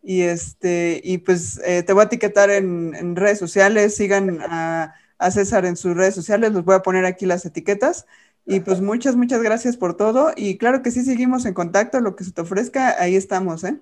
Y 0.02 0.22
este, 0.22 1.00
y 1.04 1.18
pues 1.18 1.60
eh, 1.64 1.82
te 1.82 1.92
voy 1.92 2.02
a 2.02 2.06
etiquetar 2.06 2.50
en, 2.50 2.94
en 2.94 3.16
redes 3.16 3.38
sociales, 3.38 3.96
sigan 3.96 4.40
a 4.42 4.94
a 5.22 5.30
César 5.30 5.64
en 5.64 5.76
sus 5.76 5.96
redes 5.96 6.14
sociales, 6.14 6.52
les 6.52 6.64
voy 6.64 6.74
a 6.74 6.82
poner 6.82 7.04
aquí 7.04 7.26
las 7.26 7.46
etiquetas. 7.46 8.06
Y 8.44 8.60
pues 8.60 8.80
muchas, 8.80 9.14
muchas 9.14 9.40
gracias 9.40 9.76
por 9.76 9.96
todo. 9.96 10.32
Y 10.36 10.58
claro 10.58 10.82
que 10.82 10.90
sí, 10.90 11.02
seguimos 11.02 11.46
en 11.46 11.54
contacto, 11.54 12.00
lo 12.00 12.16
que 12.16 12.24
se 12.24 12.32
te 12.32 12.40
ofrezca, 12.40 13.00
ahí 13.00 13.14
estamos, 13.14 13.62
¿eh? 13.62 13.78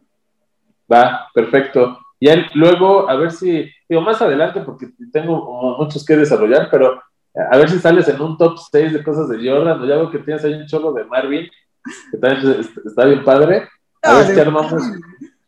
Va, 0.93 1.29
perfecto. 1.33 1.99
Y 2.19 2.29
luego, 2.55 3.09
a 3.09 3.15
ver 3.17 3.31
si, 3.31 3.71
digo, 3.89 4.03
más 4.03 4.21
adelante, 4.21 4.61
porque 4.61 4.91
tengo 5.11 5.79
muchos 5.79 6.05
que 6.05 6.17
desarrollar, 6.17 6.69
pero 6.71 7.03
a 7.35 7.57
ver 7.57 7.71
si 7.71 7.79
sales 7.79 8.09
en 8.09 8.21
un 8.21 8.37
top 8.37 8.59
6 8.71 8.93
de 8.93 9.03
cosas 9.03 9.29
de 9.29 9.37
Jordan, 9.37 9.81
o 9.81 9.87
ya 9.87 9.97
veo 9.97 10.11
que 10.11 10.19
tienes 10.19 10.45
ahí 10.45 10.55
un 10.55 10.67
cholo 10.67 10.93
de 10.93 11.05
Marvin, 11.05 11.49
que 12.11 12.19
también 12.19 12.61
está 12.85 13.05
bien 13.05 13.25
padre. 13.25 13.69
A 14.03 14.15
ver 14.15 14.27
si 14.27 14.41
armamos. 14.41 14.83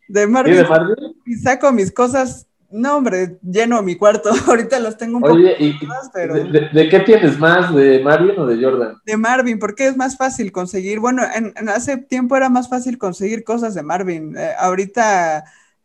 De 0.09 0.27
Marvin. 0.27 0.57
de 0.57 0.65
Marvin? 0.65 0.97
Y 1.25 1.35
saco 1.37 1.73
mis 1.73 1.93
cosas 1.93 2.47
no, 2.73 2.97
hombre, 2.97 3.39
lleno 3.43 3.83
mi 3.83 3.97
cuarto. 3.97 4.31
Ahorita 4.49 4.81
los 4.81 4.97
tengo 4.97 5.19
un 5.19 5.25
Oye, 5.25 5.55
¿y 5.59 5.79
pero... 6.13 6.35
¿de, 6.35 6.89
qué 6.89 7.01
tienes 7.01 7.39
más? 7.39 7.73
¿De 7.75 8.01
Marvin 8.03 8.39
o 8.39 8.47
de 8.47 8.63
Jordan? 8.63 8.97
De 9.05 9.17
Marvin, 9.19 9.59
porque 9.59 9.87
es 9.87 9.97
más 9.97 10.17
fácil 10.17 10.51
conseguir. 10.51 10.99
Bueno, 10.99 11.23
en, 11.35 11.53
hace 11.69 11.99
tiempo 11.99 12.35
era 12.35 12.49
más 12.49 12.71
fácil 12.71 12.97
conseguir 12.97 13.45
cosas 13.45 13.75
de 13.75 13.83
Marvin. 13.83 14.35
Eh, 14.37 14.53
ahorita 14.59 15.45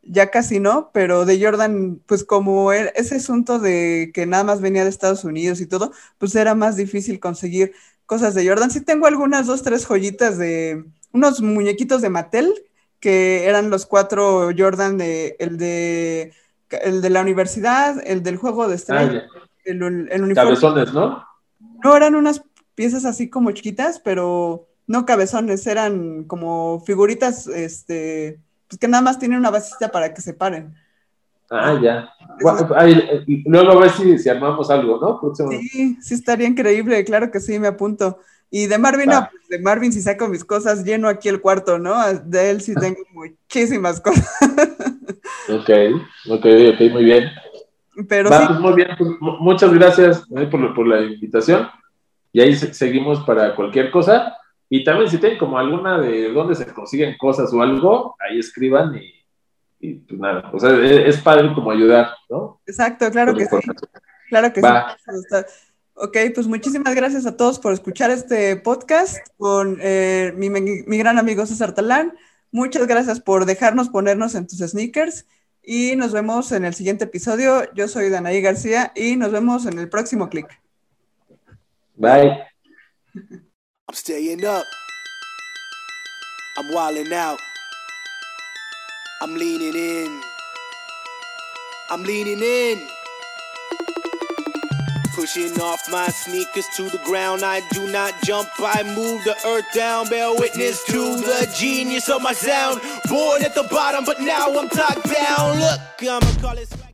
ya 0.10 0.32
casi 0.32 0.60
no, 0.60 0.90
pero 0.94 1.26
de 1.26 1.44
Jordan, 1.44 2.02
pues 2.06 2.24
como 2.24 2.72
er, 2.72 2.94
ese 2.96 3.16
asunto 3.16 3.60
de 3.60 4.12
que 4.14 4.26
nada 4.26 4.44
más 4.44 4.62
venía 4.62 4.84
de 4.84 4.90
Estados 4.90 5.24
Unidos 5.24 5.62
y 5.62 5.68
todo, 5.68 5.92
pues 6.18 6.36
era 6.36 6.56
más 6.56 6.76
difícil 6.76 7.20
conseguir 7.20 7.74
cosas 8.06 8.34
de 8.34 8.48
Jordan. 8.48 8.72
Sí 8.72 8.82
tengo 8.82 9.08
algunas 9.08 9.48
dos, 9.48 9.64
tres 9.64 9.86
joyitas 9.86 10.38
de 10.38 10.86
unos 11.12 11.42
muñequitos 11.42 12.02
de 12.02 12.10
Mattel, 12.10 12.54
que 13.00 13.46
eran 13.46 13.70
los 13.70 13.86
cuatro 13.86 14.50
Jordan 14.58 14.98
de 14.98 15.36
el 15.40 15.58
de 15.58 16.34
el 16.70 17.02
de 17.02 17.10
la 17.10 17.22
universidad, 17.22 18.02
el 18.06 18.24
del 18.24 18.38
juego 18.38 18.68
de 18.68 18.76
estrellas, 18.76 19.24
ah, 19.36 19.48
el, 19.64 19.84
uniforme. 19.84 20.34
Cabezones, 20.34 20.94
¿no? 20.94 21.24
No, 21.84 21.96
eran 21.96 22.16
unas 22.16 22.44
piezas 22.76 23.06
así 23.06 23.30
como 23.30 23.52
chiquitas, 23.52 24.00
pero 24.00 24.68
no 24.86 25.06
cabezones, 25.06 25.66
eran 25.68 26.24
como 26.26 26.82
figuritas, 26.86 27.48
este, 27.48 28.40
pues 28.68 28.80
que 28.80 28.88
nada 28.88 29.02
más 29.02 29.20
tienen 29.20 29.40
una 29.40 29.50
basita 29.50 29.90
para 29.90 30.14
que 30.14 30.22
se 30.22 30.34
paren. 30.34 30.76
Ah, 31.50 31.80
ya. 31.82 32.10
luego 33.46 33.72
a 33.72 33.80
ver 33.80 33.90
si, 33.92 34.18
si, 34.18 34.30
armamos 34.30 34.70
algo, 34.70 35.00
¿no? 35.00 35.34
Sí, 35.34 35.98
sí 36.02 36.14
estaría 36.14 36.48
increíble, 36.48 37.04
claro 37.06 37.32
que 37.32 37.40
sí, 37.40 37.58
me 37.58 37.68
apunto. 37.68 38.20
Y 38.50 38.68
de 38.68 38.78
Marvin, 38.78 39.10
no, 39.10 39.28
pues, 39.30 39.48
de 39.50 39.60
Marvin 39.60 39.92
si 39.92 40.02
saco 40.02 40.28
mis 40.28 40.44
cosas, 40.44 40.84
lleno 40.84 41.08
aquí 41.08 41.30
el 41.30 41.42
cuarto, 41.42 41.80
¿no? 41.80 41.96
De 42.14 42.50
él 42.50 42.62
sí 42.62 42.74
tengo 42.80 43.00
muchísimas 43.14 44.02
cosas. 44.02 44.30
Ok, 45.50 45.70
ok, 46.30 46.46
ok, 46.74 46.92
muy 46.92 47.06
bien. 47.06 47.30
Pero 48.10 48.30
sí. 48.30 48.44
Pues, 48.48 48.60
muy 48.60 48.74
bien, 48.74 48.90
pues, 48.98 49.10
muchas 49.40 49.74
gracias 49.74 50.24
eh, 50.36 50.46
por, 50.48 50.76
por, 50.76 50.86
la 50.86 51.02
invitación. 51.02 51.70
y 52.34 52.42
ahí 52.42 52.54
seguimos 52.54 53.22
para 53.22 53.56
cualquier 53.56 53.90
cosa. 53.90 54.36
Y 54.70 54.84
también 54.84 55.10
si 55.10 55.18
tienen 55.18 55.38
como 55.38 55.58
alguna 55.58 56.00
de 56.00 56.32
dónde 56.32 56.56
se 56.56 56.66
consiguen 56.74 57.18
cosas 57.18 57.54
o 57.54 57.62
algo, 57.62 58.16
ahí 58.20 58.40
escriban 58.40 59.00
y, 59.80 59.94
pues 59.94 60.20
nada, 60.20 60.50
o 60.52 60.60
sea, 60.60 60.72
e, 60.72 61.08
es, 61.08 61.18
padre 61.22 61.54
como 61.54 61.72
ayudar, 61.72 62.10
¿no? 62.30 62.60
Exacto, 62.66 63.10
claro 63.12 63.34
que 63.34 63.46
sí. 63.46 63.58
Claro 64.30 64.52
que 64.52 64.62
sí. 64.62 64.68
Ok, 66.00 66.16
pues 66.36 66.46
muchísimas 66.46 66.94
gracias 66.94 67.26
a 67.26 67.36
todos 67.36 67.58
por 67.58 67.74
escuchar 67.74 68.12
este 68.12 68.56
podcast 68.58 69.18
con 69.38 69.80
eh, 69.82 70.32
mi, 70.36 70.50
mi, 70.50 70.98
gran 70.98 71.18
amigo 71.18 71.46
César 71.48 71.74
Talán. 71.74 72.14
Muchas 72.52 72.86
gracias 72.86 73.20
por 73.20 73.46
dejarnos 73.46 73.90
ponernos 73.90 74.36
en 74.36 74.46
tus 74.46 74.60
sneakers 74.60 75.26
y 75.64 75.96
nos 75.96 76.14
vemos 76.14 76.52
en 76.52 76.66
el 76.66 76.76
siguiente 76.76 77.06
episodio. 77.06 77.64
Yo 77.74 77.88
soy 77.88 78.10
Danaí 78.10 78.42
García 78.42 78.92
y 78.96 79.16
nos 79.16 79.32
vemos 79.32 79.66
en 79.66 79.80
el 79.80 79.90
próximo 79.90 80.30
clic. 80.30 80.48
Bye. 81.96 82.44
I'm 83.90 83.96
staying 83.96 84.44
up. 84.44 84.68
I'm 86.58 86.74
wilding 86.74 87.14
out. 87.14 87.40
I'm 89.22 89.34
leaning 89.36 89.76
in. 89.76 90.22
I'm 91.90 92.04
leaning 92.04 92.42
in. 92.42 92.86
Pushing 95.16 95.62
off 95.62 95.90
my 95.90 96.10
sneakers 96.10 96.66
to 96.76 96.90
the 96.90 97.00
ground. 97.06 97.44
I 97.44 97.62
do 97.70 97.90
not 97.90 98.14
jump, 98.24 98.50
I 98.60 98.84
move 98.84 99.24
the 99.24 99.38
earth 99.48 99.66
down. 99.74 100.10
Bear 100.10 100.34
witness 100.34 100.84
to 100.88 101.16
the 101.16 101.50
genius 101.58 102.10
of 102.10 102.22
my 102.22 102.34
sound. 102.34 102.82
Born 103.08 103.42
at 103.42 103.56
the 103.56 103.64
bottom, 103.72 104.04
but 104.04 104.20
now 104.20 104.48
I'm 104.48 104.68
top 104.68 105.02
down. 105.04 105.60
Look, 105.62 105.80
I'ma 106.02 106.42
call 106.42 106.58
it. 106.58 106.87